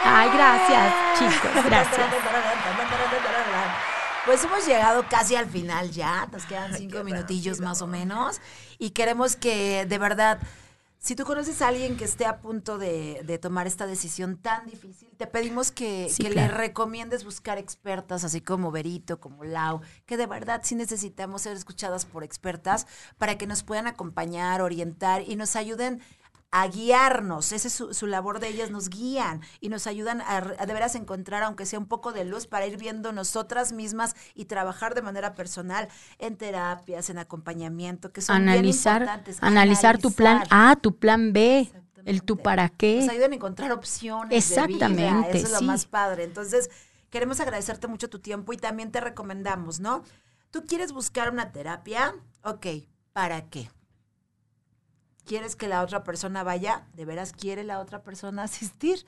Ay, 0.04 0.30
gracias, 0.32 0.94
chicos, 1.18 1.64
gracias. 1.64 2.06
Pues 4.24 4.44
hemos 4.44 4.64
llegado 4.64 5.04
casi 5.10 5.34
al 5.34 5.46
final 5.46 5.90
ya, 5.90 6.28
nos 6.30 6.44
quedan 6.46 6.72
cinco 6.72 7.02
minutillos 7.02 7.58
más 7.58 7.82
o 7.82 7.88
menos 7.88 8.40
y 8.78 8.90
queremos 8.90 9.34
que 9.34 9.86
de 9.86 9.98
verdad, 9.98 10.38
si 11.02 11.16
tú 11.16 11.24
conoces 11.24 11.60
a 11.62 11.68
alguien 11.68 11.96
que 11.96 12.04
esté 12.04 12.26
a 12.26 12.38
punto 12.38 12.78
de, 12.78 13.38
tomar 13.42 13.66
esta 13.66 13.88
decisión 13.88 14.36
tan 14.36 14.66
difícil, 14.66 15.08
te 15.16 15.26
pedimos 15.26 15.72
que, 15.72 16.08
le 16.20 16.46
recomiendes 16.46 17.24
buscar 17.24 17.58
expertas, 17.58 18.22
así 18.22 18.40
como 18.40 18.70
Berito, 18.70 19.18
como 19.18 19.42
Lau, 19.42 19.80
que 20.06 20.16
de 20.16 20.28
verdad 20.28 20.60
sí 20.62 20.76
necesitamos 20.76 21.42
ser 21.42 21.56
escuchadas 21.56 22.04
por 22.04 22.22
expertas 22.22 22.86
para 23.18 23.36
que 23.36 23.48
nos 23.48 23.64
puedan 23.64 23.88
acompañar, 23.88 24.62
orientar 24.62 25.28
y 25.28 25.34
nos 25.34 25.56
ayuden 25.56 26.00
a 26.52 26.68
guiarnos. 26.68 27.50
Esa 27.50 27.66
es 27.66 27.74
su, 27.96 28.06
labor 28.06 28.38
de 28.38 28.48
ellas, 28.48 28.70
nos 28.70 28.90
guían 28.90 29.40
y 29.60 29.70
nos 29.70 29.86
ayudan 29.86 30.20
a, 30.20 30.40
de 30.40 30.72
veras 30.72 30.94
encontrar, 30.94 31.42
aunque 31.42 31.66
sea 31.66 31.78
un 31.78 31.86
poco 31.86 32.12
de 32.12 32.24
luz, 32.24 32.46
para 32.46 32.66
ir 32.66 32.76
viendo 32.76 33.10
nosotras 33.10 33.72
mismas 33.72 34.14
y 34.34 34.44
trabajar 34.44 34.94
de 34.94 35.02
manera 35.02 35.34
personal 35.34 35.88
en 36.18 36.36
terapias, 36.36 37.08
en 37.10 37.18
acompañamiento, 37.18 38.12
que 38.12 38.20
son 38.20 38.36
analizar, 38.36 39.00
bien 39.00 39.08
importantes. 39.08 39.42
Analizar, 39.42 39.98
tu 39.98 40.12
plan 40.12 40.44
A, 40.50 40.76
tu 40.76 40.94
plan 40.96 41.32
B, 41.32 41.72
el 42.04 42.22
tu 42.22 42.36
para 42.36 42.68
qué. 42.68 43.00
Nos 43.00 43.08
ayudan 43.08 43.32
a 43.32 43.36
encontrar 43.36 43.72
opciones. 43.72 44.36
Exactamente. 44.36 45.38
Eso 45.38 45.46
es 45.46 45.52
lo 45.52 45.62
más 45.62 45.86
padre. 45.86 46.24
Entonces, 46.24 46.70
queremos 47.08 47.40
agradecerte 47.40 47.86
mucho 47.86 48.10
tu 48.10 48.18
tiempo 48.18 48.52
y 48.52 48.58
también 48.58 48.92
te 48.92 49.00
recomendamos, 49.00 49.80
¿no? 49.80 50.02
¿Tú 50.50 50.64
quieres 50.66 50.92
buscar 50.92 51.32
una 51.32 51.50
terapia? 51.50 52.14
Ok, 52.42 52.66
¿para 53.14 53.48
qué? 53.48 53.70
¿Quieres 55.24 55.56
que 55.56 55.68
la 55.68 55.82
otra 55.82 56.04
persona 56.04 56.42
vaya? 56.42 56.86
¿De 56.94 57.04
veras 57.04 57.32
quiere 57.32 57.64
la 57.64 57.80
otra 57.80 58.02
persona 58.02 58.42
asistir? 58.44 59.04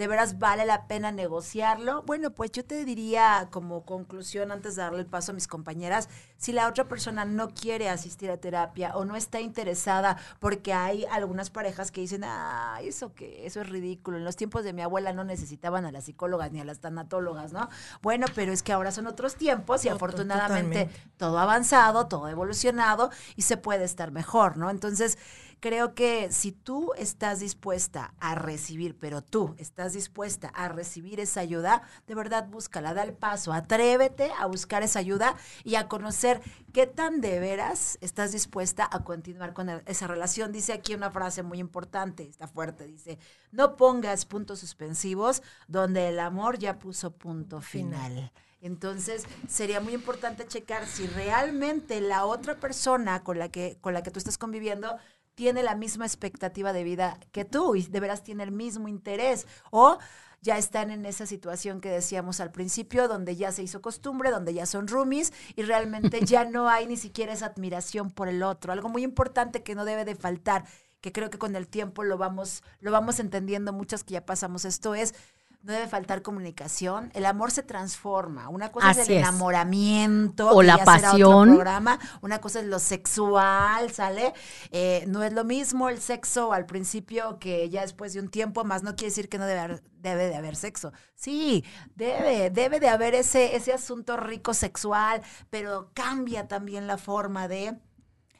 ¿De 0.00 0.06
veras 0.06 0.38
vale 0.38 0.64
la 0.64 0.86
pena 0.86 1.12
negociarlo? 1.12 2.02
Bueno, 2.04 2.30
pues 2.30 2.52
yo 2.52 2.64
te 2.64 2.86
diría 2.86 3.48
como 3.50 3.84
conclusión 3.84 4.50
antes 4.50 4.74
de 4.74 4.80
darle 4.80 5.00
el 5.00 5.06
paso 5.06 5.32
a 5.32 5.34
mis 5.34 5.46
compañeras, 5.46 6.08
si 6.38 6.52
la 6.52 6.68
otra 6.68 6.88
persona 6.88 7.26
no 7.26 7.50
quiere 7.50 7.90
asistir 7.90 8.30
a 8.30 8.38
terapia 8.38 8.96
o 8.96 9.04
no 9.04 9.14
está 9.14 9.40
interesada, 9.40 10.16
porque 10.38 10.72
hay 10.72 11.04
algunas 11.04 11.50
parejas 11.50 11.90
que 11.90 12.00
dicen, 12.00 12.24
ah, 12.24 12.78
eso 12.82 13.12
que, 13.12 13.44
eso 13.44 13.60
es 13.60 13.68
ridículo. 13.68 14.16
En 14.16 14.24
los 14.24 14.36
tiempos 14.36 14.64
de 14.64 14.72
mi 14.72 14.80
abuela 14.80 15.12
no 15.12 15.22
necesitaban 15.22 15.84
a 15.84 15.92
las 15.92 16.04
psicólogas 16.04 16.50
ni 16.50 16.60
a 16.60 16.64
las 16.64 16.78
tanatólogas, 16.78 17.52
¿no? 17.52 17.68
Bueno, 18.00 18.26
pero 18.34 18.52
es 18.52 18.62
que 18.62 18.72
ahora 18.72 18.92
son 18.92 19.06
otros 19.06 19.34
tiempos 19.34 19.84
y 19.84 19.90
afortunadamente 19.90 20.88
todo 21.18 21.38
ha 21.38 21.42
avanzado, 21.42 22.06
todo 22.06 22.24
ha 22.24 22.30
evolucionado 22.30 23.10
y 23.36 23.42
se 23.42 23.58
puede 23.58 23.84
estar 23.84 24.12
mejor, 24.12 24.56
¿no? 24.56 24.70
Entonces, 24.70 25.18
creo 25.60 25.94
que 25.94 26.32
si 26.32 26.52
tú 26.52 26.92
estás 26.96 27.40
dispuesta 27.40 28.14
a 28.18 28.34
recibir, 28.34 28.98
pero 28.98 29.22
tú 29.22 29.54
estás 29.58 29.92
dispuesta 29.92 30.48
a 30.48 30.68
recibir 30.68 31.20
esa 31.20 31.40
ayuda, 31.40 31.82
de 32.06 32.14
verdad 32.14 32.48
búscala, 32.48 32.94
da 32.94 33.02
el 33.02 33.12
paso, 33.12 33.52
atrévete 33.52 34.32
a 34.38 34.46
buscar 34.46 34.82
esa 34.82 34.98
ayuda 34.98 35.36
y 35.62 35.74
a 35.74 35.86
conocer 35.86 36.40
qué 36.72 36.86
tan 36.86 37.20
de 37.20 37.38
veras 37.38 37.98
estás 38.00 38.32
dispuesta 38.32 38.88
a 38.90 39.04
continuar 39.04 39.52
con 39.52 39.68
esa 39.68 40.06
relación. 40.06 40.50
Dice 40.52 40.72
aquí 40.72 40.94
una 40.94 41.10
frase 41.10 41.42
muy 41.42 41.58
importante, 41.58 42.26
está 42.26 42.48
fuerte, 42.48 42.86
dice, 42.86 43.18
no 43.52 43.76
pongas 43.76 44.24
puntos 44.24 44.60
suspensivos 44.60 45.42
donde 45.68 46.08
el 46.08 46.18
amor 46.18 46.58
ya 46.58 46.78
puso 46.78 47.12
punto 47.12 47.60
final. 47.60 48.32
Entonces, 48.62 49.24
sería 49.48 49.80
muy 49.80 49.94
importante 49.94 50.46
checar 50.46 50.86
si 50.86 51.06
realmente 51.06 52.00
la 52.02 52.26
otra 52.26 52.56
persona 52.60 53.24
con 53.24 53.38
la 53.38 53.48
que 53.48 53.78
con 53.80 53.94
la 53.94 54.02
que 54.02 54.10
tú 54.10 54.18
estás 54.18 54.36
conviviendo 54.36 54.98
tiene 55.40 55.62
la 55.62 55.74
misma 55.74 56.04
expectativa 56.04 56.74
de 56.74 56.84
vida 56.84 57.18
que 57.32 57.46
tú 57.46 57.74
y 57.74 57.80
de 57.80 57.98
veras 57.98 58.22
tiene 58.22 58.42
el 58.42 58.52
mismo 58.52 58.88
interés. 58.88 59.46
O 59.70 59.96
ya 60.42 60.58
están 60.58 60.90
en 60.90 61.06
esa 61.06 61.24
situación 61.24 61.80
que 61.80 61.88
decíamos 61.88 62.40
al 62.40 62.50
principio, 62.50 63.08
donde 63.08 63.36
ya 63.36 63.50
se 63.50 63.62
hizo 63.62 63.80
costumbre, 63.80 64.30
donde 64.30 64.52
ya 64.52 64.66
son 64.66 64.86
roomies 64.86 65.32
y 65.56 65.62
realmente 65.62 66.20
ya 66.26 66.44
no 66.44 66.68
hay 66.68 66.86
ni 66.86 66.98
siquiera 66.98 67.32
esa 67.32 67.46
admiración 67.46 68.10
por 68.10 68.28
el 68.28 68.42
otro. 68.42 68.74
Algo 68.74 68.90
muy 68.90 69.02
importante 69.02 69.62
que 69.62 69.74
no 69.74 69.86
debe 69.86 70.04
de 70.04 70.14
faltar, 70.14 70.66
que 71.00 71.10
creo 71.10 71.30
que 71.30 71.38
con 71.38 71.56
el 71.56 71.68
tiempo 71.68 72.04
lo 72.04 72.18
vamos, 72.18 72.62
lo 72.80 72.90
vamos 72.90 73.18
entendiendo 73.18 73.72
muchas 73.72 74.04
que 74.04 74.12
ya 74.12 74.26
pasamos 74.26 74.66
esto, 74.66 74.94
es 74.94 75.14
no 75.62 75.74
debe 75.74 75.88
faltar 75.88 76.22
comunicación. 76.22 77.10
El 77.14 77.26
amor 77.26 77.50
se 77.50 77.62
transforma. 77.62 78.48
Una 78.48 78.72
cosa 78.72 78.92
es 78.92 79.08
el 79.08 79.18
enamoramiento. 79.18 80.50
O 80.50 80.62
la 80.62 80.82
pasión. 80.84 81.48
programa. 81.48 81.98
Una 82.22 82.40
cosa 82.40 82.60
es 82.60 82.66
lo 82.66 82.78
sexual, 82.78 83.90
¿sale? 83.90 84.32
Eh, 84.70 85.04
no 85.06 85.22
es 85.22 85.32
lo 85.34 85.44
mismo 85.44 85.90
el 85.90 86.00
sexo 86.00 86.52
al 86.52 86.64
principio 86.64 87.38
que 87.38 87.68
ya 87.68 87.82
después 87.82 88.14
de 88.14 88.20
un 88.20 88.30
tiempo, 88.30 88.64
más 88.64 88.82
no 88.82 88.96
quiere 88.96 89.10
decir 89.10 89.28
que 89.28 89.38
no 89.38 89.46
debe, 89.46 89.82
debe 89.98 90.28
de 90.28 90.36
haber 90.36 90.56
sexo. 90.56 90.92
Sí, 91.14 91.64
debe, 91.94 92.48
debe 92.48 92.80
de 92.80 92.88
haber 92.88 93.14
ese, 93.14 93.54
ese 93.54 93.74
asunto 93.74 94.16
rico 94.16 94.54
sexual, 94.54 95.20
pero 95.50 95.90
cambia 95.92 96.48
también 96.48 96.86
la 96.86 96.96
forma 96.96 97.48
de... 97.48 97.78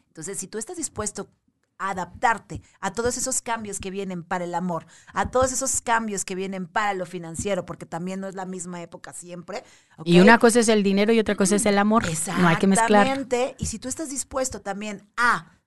Entonces, 0.08 0.38
si 0.38 0.48
tú 0.48 0.58
estás 0.58 0.76
dispuesto 0.76 1.30
adaptarte 1.80 2.62
a 2.80 2.92
todos 2.92 3.16
esos 3.16 3.40
cambios 3.40 3.80
que 3.80 3.90
vienen 3.90 4.22
para 4.22 4.44
el 4.44 4.54
amor, 4.54 4.86
a 5.12 5.30
todos 5.30 5.52
esos 5.52 5.80
cambios 5.80 6.24
que 6.24 6.34
vienen 6.34 6.66
para 6.66 6.94
lo 6.94 7.06
financiero, 7.06 7.64
porque 7.64 7.86
también 7.86 8.20
no 8.20 8.28
es 8.28 8.34
la 8.34 8.44
misma 8.44 8.82
época 8.82 9.12
siempre. 9.12 9.64
Y 10.04 10.20
una 10.20 10.38
cosa 10.38 10.60
es 10.60 10.68
el 10.68 10.82
dinero 10.82 11.12
y 11.12 11.18
otra 11.18 11.34
cosa 11.34 11.56
es 11.56 11.66
el 11.66 11.78
amor. 11.78 12.04
No 12.38 12.48
hay 12.48 12.56
que 12.56 12.66
mezclar. 12.66 13.26
Y 13.58 13.66
si 13.66 13.78
tú 13.78 13.88
estás 13.88 14.10
dispuesto 14.10 14.60
también 14.60 15.08
a 15.16 15.60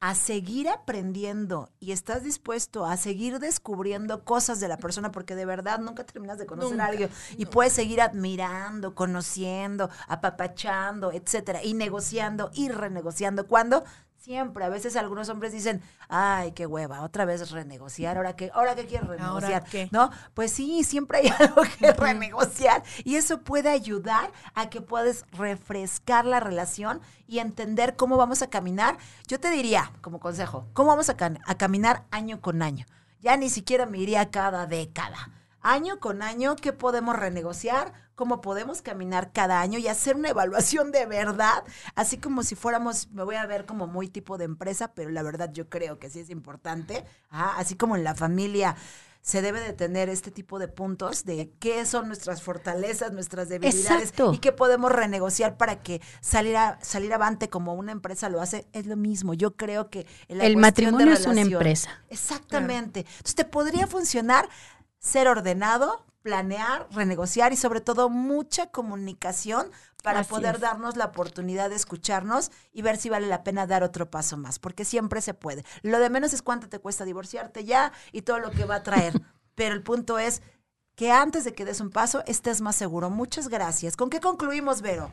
a 0.00 0.14
seguir 0.14 0.66
aprendiendo 0.66 1.70
y 1.78 1.92
estás 1.92 2.24
dispuesto 2.24 2.86
a 2.86 2.96
seguir 2.96 3.38
descubriendo 3.38 4.24
cosas 4.24 4.58
de 4.58 4.66
la 4.66 4.78
persona 4.78 5.12
porque 5.12 5.34
de 5.34 5.44
verdad 5.44 5.78
nunca 5.78 6.04
terminas 6.04 6.38
de 6.38 6.46
conocer 6.46 6.80
a 6.80 6.86
alguien 6.86 7.10
y 7.36 7.44
puedes 7.44 7.74
seguir 7.74 8.00
admirando, 8.00 8.94
conociendo, 8.94 9.90
apapachando, 10.08 11.12
etcétera, 11.12 11.62
y 11.62 11.74
negociando 11.74 12.50
y 12.54 12.70
renegociando 12.70 13.46
cuando 13.46 13.84
Siempre, 14.20 14.62
a 14.66 14.68
veces 14.68 14.96
algunos 14.96 15.30
hombres 15.30 15.50
dicen, 15.50 15.80
ay, 16.10 16.52
qué 16.52 16.66
hueva, 16.66 17.00
otra 17.00 17.24
vez 17.24 17.50
renegociar, 17.50 18.18
ahora 18.18 18.36
que, 18.36 18.50
ahora 18.52 18.74
que 18.74 18.84
quieres 18.84 19.08
renegociar, 19.08 19.64
qué? 19.64 19.88
¿no? 19.92 20.10
Pues 20.34 20.52
sí, 20.52 20.84
siempre 20.84 21.20
hay 21.20 21.28
algo 21.38 21.62
que 21.78 21.90
renegociar 21.92 22.82
y 23.02 23.16
eso 23.16 23.40
puede 23.40 23.70
ayudar 23.70 24.30
a 24.54 24.68
que 24.68 24.82
puedas 24.82 25.24
refrescar 25.32 26.26
la 26.26 26.38
relación 26.38 27.00
y 27.26 27.38
entender 27.38 27.96
cómo 27.96 28.18
vamos 28.18 28.42
a 28.42 28.50
caminar. 28.50 28.98
Yo 29.26 29.40
te 29.40 29.48
diría, 29.50 29.90
como 30.02 30.20
consejo, 30.20 30.66
cómo 30.74 30.90
vamos 30.90 31.08
a, 31.08 31.16
can- 31.16 31.38
a 31.46 31.54
caminar 31.56 32.04
año 32.10 32.42
con 32.42 32.60
año. 32.60 32.84
Ya 33.20 33.38
ni 33.38 33.48
siquiera 33.48 33.86
me 33.86 33.96
iría 33.98 34.30
cada 34.30 34.66
década. 34.66 35.30
Año 35.62 35.98
con 35.98 36.20
año, 36.22 36.56
¿qué 36.56 36.74
podemos 36.74 37.16
renegociar? 37.16 37.92
¿Cómo 38.20 38.42
podemos 38.42 38.82
caminar 38.82 39.32
cada 39.32 39.62
año 39.62 39.78
y 39.78 39.88
hacer 39.88 40.14
una 40.14 40.28
evaluación 40.28 40.92
de 40.92 41.06
verdad? 41.06 41.64
Así 41.94 42.18
como 42.18 42.42
si 42.42 42.54
fuéramos, 42.54 43.08
me 43.12 43.24
voy 43.24 43.36
a 43.36 43.46
ver 43.46 43.64
como 43.64 43.86
muy 43.86 44.08
tipo 44.08 44.36
de 44.36 44.44
empresa, 44.44 44.92
pero 44.92 45.08
la 45.08 45.22
verdad 45.22 45.50
yo 45.54 45.70
creo 45.70 45.98
que 45.98 46.10
sí 46.10 46.20
es 46.20 46.28
importante. 46.28 47.06
Ah, 47.30 47.54
así 47.56 47.76
como 47.76 47.96
en 47.96 48.04
la 48.04 48.14
familia 48.14 48.76
se 49.22 49.40
debe 49.40 49.60
de 49.60 49.72
tener 49.72 50.10
este 50.10 50.30
tipo 50.30 50.58
de 50.58 50.68
puntos 50.68 51.24
de 51.24 51.54
qué 51.60 51.86
son 51.86 52.08
nuestras 52.08 52.42
fortalezas, 52.42 53.10
nuestras 53.12 53.48
debilidades 53.48 54.10
Exacto. 54.10 54.34
y 54.34 54.38
qué 54.38 54.52
podemos 54.52 54.92
renegociar 54.92 55.56
para 55.56 55.80
que 55.80 56.02
salir 56.20 56.58
a, 56.58 56.78
salir 56.82 57.14
avante 57.14 57.48
como 57.48 57.72
una 57.72 57.92
empresa 57.92 58.28
lo 58.28 58.42
hace, 58.42 58.66
es 58.74 58.84
lo 58.84 58.96
mismo. 58.96 59.32
Yo 59.32 59.56
creo 59.56 59.88
que 59.88 60.06
en 60.28 60.42
El 60.42 60.56
de 60.56 60.60
matrimonio 60.60 61.14
es 61.14 61.26
una 61.26 61.40
empresa. 61.40 62.02
Exactamente. 62.10 63.00
Entonces 63.00 63.34
te 63.34 63.46
podría 63.46 63.86
funcionar 63.86 64.46
ser 64.98 65.26
ordenado, 65.26 66.04
planear, 66.22 66.86
renegociar 66.90 67.52
y 67.52 67.56
sobre 67.56 67.80
todo 67.80 68.08
mucha 68.08 68.66
comunicación 68.70 69.70
para 70.02 70.20
Así 70.20 70.30
poder 70.30 70.56
es. 70.56 70.60
darnos 70.60 70.96
la 70.96 71.06
oportunidad 71.06 71.70
de 71.70 71.76
escucharnos 71.76 72.50
y 72.72 72.82
ver 72.82 72.96
si 72.96 73.08
vale 73.08 73.26
la 73.26 73.42
pena 73.44 73.66
dar 73.66 73.82
otro 73.82 74.10
paso 74.10 74.36
más, 74.36 74.58
porque 74.58 74.84
siempre 74.84 75.20
se 75.20 75.34
puede. 75.34 75.64
Lo 75.82 75.98
de 75.98 76.10
menos 76.10 76.32
es 76.32 76.42
cuánto 76.42 76.68
te 76.68 76.78
cuesta 76.78 77.04
divorciarte 77.04 77.64
ya 77.64 77.92
y 78.12 78.22
todo 78.22 78.38
lo 78.38 78.50
que 78.50 78.64
va 78.64 78.76
a 78.76 78.82
traer. 78.82 79.12
Pero 79.54 79.74
el 79.74 79.82
punto 79.82 80.18
es 80.18 80.42
que 80.94 81.10
antes 81.10 81.44
de 81.44 81.54
que 81.54 81.64
des 81.64 81.80
un 81.80 81.90
paso 81.90 82.22
estés 82.26 82.60
más 82.60 82.76
seguro. 82.76 83.10
Muchas 83.10 83.48
gracias. 83.48 83.96
¿Con 83.96 84.10
qué 84.10 84.20
concluimos, 84.20 84.82
Vero? 84.82 85.10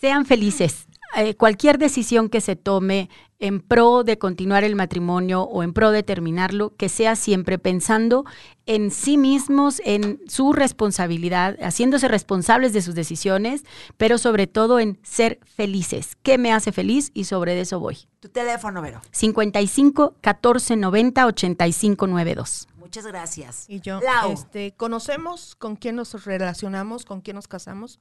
Sean 0.00 0.26
felices. 0.26 0.86
Eh, 1.16 1.34
cualquier 1.34 1.78
decisión 1.78 2.28
que 2.28 2.40
se 2.40 2.54
tome 2.54 3.08
en 3.38 3.60
pro 3.60 4.04
de 4.04 4.18
continuar 4.18 4.62
el 4.62 4.76
matrimonio 4.76 5.42
o 5.42 5.62
en 5.62 5.72
pro 5.72 5.90
de 5.90 6.02
terminarlo, 6.02 6.76
que 6.76 6.88
sea 6.88 7.16
siempre 7.16 7.58
pensando 7.58 8.24
en 8.66 8.90
sí 8.90 9.16
mismos, 9.16 9.80
en 9.84 10.20
su 10.28 10.52
responsabilidad, 10.52 11.56
haciéndose 11.62 12.08
responsables 12.08 12.72
de 12.72 12.82
sus 12.82 12.94
decisiones, 12.94 13.64
pero 13.96 14.18
sobre 14.18 14.46
todo 14.46 14.80
en 14.80 14.98
ser 15.02 15.40
felices. 15.44 16.16
¿Qué 16.22 16.36
me 16.36 16.52
hace 16.52 16.72
feliz? 16.72 17.10
Y 17.14 17.24
sobre 17.24 17.58
eso 17.58 17.80
voy. 17.80 17.98
Tu 18.20 18.28
teléfono, 18.28 18.82
Vero. 18.82 19.00
55 19.10 20.16
14 20.20 20.76
90 20.76 21.26
85 21.26 22.06
92. 22.06 22.68
Muchas 22.76 23.06
gracias. 23.06 23.64
Y 23.68 23.80
yo, 23.80 24.00
Lau. 24.00 24.32
este, 24.32 24.72
conocemos 24.72 25.54
con 25.54 25.76
quién 25.76 25.96
nos 25.96 26.24
relacionamos, 26.24 27.04
con 27.04 27.20
quién 27.20 27.36
nos 27.36 27.48
casamos, 27.48 27.98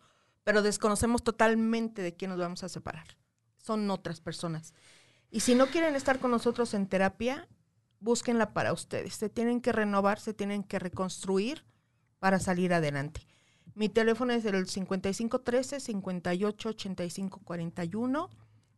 pero 0.48 0.62
desconocemos 0.62 1.24
totalmente 1.24 2.02
de 2.02 2.16
quién 2.16 2.32
nos 2.32 2.40
vamos 2.40 2.64
a 2.64 2.70
separar. 2.70 3.18
Son 3.58 3.92
otras 3.92 4.22
personas. 4.22 4.74
Y 5.30 5.42
si 5.42 5.56
no 5.56 5.68
quieren 5.68 5.94
estar 5.94 6.20
con 6.20 6.32
nosotros 6.32 6.74
en 6.74 6.88
terapia, 6.88 7.50
búsquenla 8.00 8.54
para 8.54 8.72
ustedes. 8.72 9.16
Se 9.16 9.28
tienen 9.28 9.60
que 9.60 9.74
renovar, 9.74 10.22
se 10.22 10.34
tienen 10.34 10.64
que 10.64 10.80
reconstruir 10.80 11.66
para 12.20 12.40
salir 12.40 12.74
adelante. 12.74 13.28
Mi 13.76 13.90
teléfono 13.90 14.32
es 14.32 14.46
el 14.46 14.70
5513 14.70 15.82
588541 15.82 18.30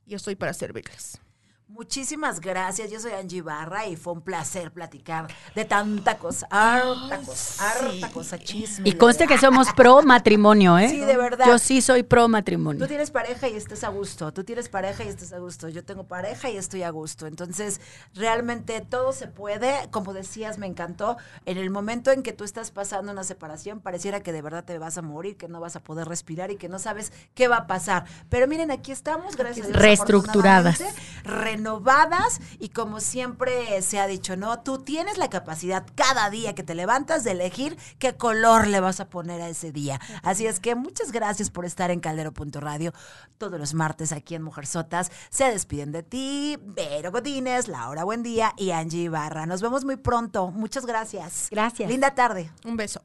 y 0.08 0.16
estoy 0.16 0.34
para 0.34 0.54
servirles. 0.54 1.22
Muchísimas 1.70 2.42
gracias. 2.42 2.90
Yo 2.90 3.00
soy 3.00 3.12
Angie 3.12 3.44
Barra 3.44 3.86
y 3.86 3.96
fue 3.96 4.14
un 4.14 4.22
placer 4.22 4.72
platicar 4.72 5.28
de 5.54 5.66
tanta 5.66 6.18
cosa, 6.18 6.48
harta 6.50 7.20
cosa, 7.20 7.70
harta 7.70 8.10
cosa, 8.10 8.40
chisme. 8.40 8.90
Y 8.90 8.94
conste 8.94 9.28
que 9.28 9.38
somos 9.38 9.72
pro 9.74 10.02
matrimonio, 10.02 10.80
¿eh? 10.80 10.90
Sí, 10.90 11.00
de 11.00 11.16
verdad. 11.16 11.46
Yo 11.46 11.60
sí 11.60 11.82
soy 11.82 12.02
pro 12.02 12.28
matrimonio. 12.28 12.82
Tú 12.82 12.88
tienes 12.88 13.12
pareja 13.12 13.48
y 13.48 13.56
estás 13.56 13.84
a 13.84 13.90
gusto. 13.90 14.34
Tú 14.34 14.44
tienes 14.44 14.68
pareja 14.68 15.04
y 15.04 15.10
estás 15.10 15.32
a 15.32 15.38
gusto. 15.38 15.70
Yo 15.70 15.86
tengo 15.86 16.06
pareja 16.06 16.50
y 16.50 16.58
estoy 16.58 16.82
a 16.82 16.90
gusto. 16.90 17.28
Entonces, 17.28 17.80
realmente 18.16 18.82
todo 18.82 19.14
se 19.14 19.28
puede. 19.28 19.90
Como 19.92 20.14
decías, 20.14 20.58
me 20.58 20.66
encantó. 20.66 21.18
En 21.46 21.60
el 21.60 21.70
momento 21.70 22.10
en 22.12 22.24
que 22.24 22.34
tú 22.34 22.46
estás 22.46 22.72
pasando 22.72 23.12
una 23.12 23.24
separación, 23.24 23.80
pareciera 23.80 24.22
que 24.22 24.34
de 24.34 24.42
verdad 24.42 24.64
te 24.66 24.80
vas 24.80 24.98
a 24.98 25.04
morir, 25.04 25.38
que 25.38 25.48
no 25.48 25.60
vas 25.60 25.76
a 25.76 25.84
poder 25.84 26.08
respirar 26.08 26.50
y 26.50 26.56
que 26.56 26.68
no 26.68 26.80
sabes 26.80 27.14
qué 27.36 27.48
va 27.48 27.58
a 27.58 27.68
pasar. 27.68 28.06
Pero 28.28 28.48
miren, 28.48 28.72
aquí 28.72 28.92
estamos, 28.92 29.36
gracias 29.36 29.68
a 29.68 29.70
Dios, 29.70 29.82
Reestructuradas. 29.82 30.82
Renovadas 31.60 32.40
y 32.58 32.70
como 32.70 33.02
siempre 33.02 33.82
se 33.82 34.00
ha 34.00 34.08
dicho, 34.08 34.38
¿no? 34.38 34.62
Tú 34.62 34.80
tienes 34.80 35.18
la 35.18 35.30
capacidad 35.30 35.86
cada 35.94 36.30
día 36.30 36.56
que 36.56 36.64
te 36.64 36.74
levantas 36.74 37.26
de 37.26 37.32
elegir 37.32 37.78
qué 38.00 38.16
color 38.16 38.68
le 38.68 38.80
vas 38.80 39.02
a 39.02 39.10
poner 39.10 39.42
a 39.42 39.50
ese 39.50 39.74
día. 39.74 40.00
Así 40.24 40.48
es 40.48 40.62
que 40.62 40.76
muchas 40.76 41.12
gracias 41.12 41.50
por 41.50 41.66
estar 41.66 41.92
en 41.92 42.00
Caldero.radio 42.00 42.94
todos 43.38 43.60
los 43.60 43.74
martes 43.74 44.14
aquí 44.14 44.36
en 44.36 44.42
Mujerzotas. 44.42 45.12
Se 45.30 45.46
despiden 45.46 45.92
de 45.92 46.04
ti, 46.04 46.58
Vero 46.62 47.12
Godínez, 47.12 47.68
Laura 47.68 48.06
Buendía 48.06 48.54
y 48.58 48.72
Angie 48.72 49.04
Ibarra. 49.04 49.46
Nos 49.46 49.62
vemos 49.62 49.84
muy 49.84 49.98
pronto. 49.98 50.52
Muchas 50.52 50.86
gracias. 50.86 51.50
Gracias. 51.52 51.90
Linda 51.90 52.16
tarde. 52.16 52.52
Un 52.64 52.78
beso. 52.78 53.02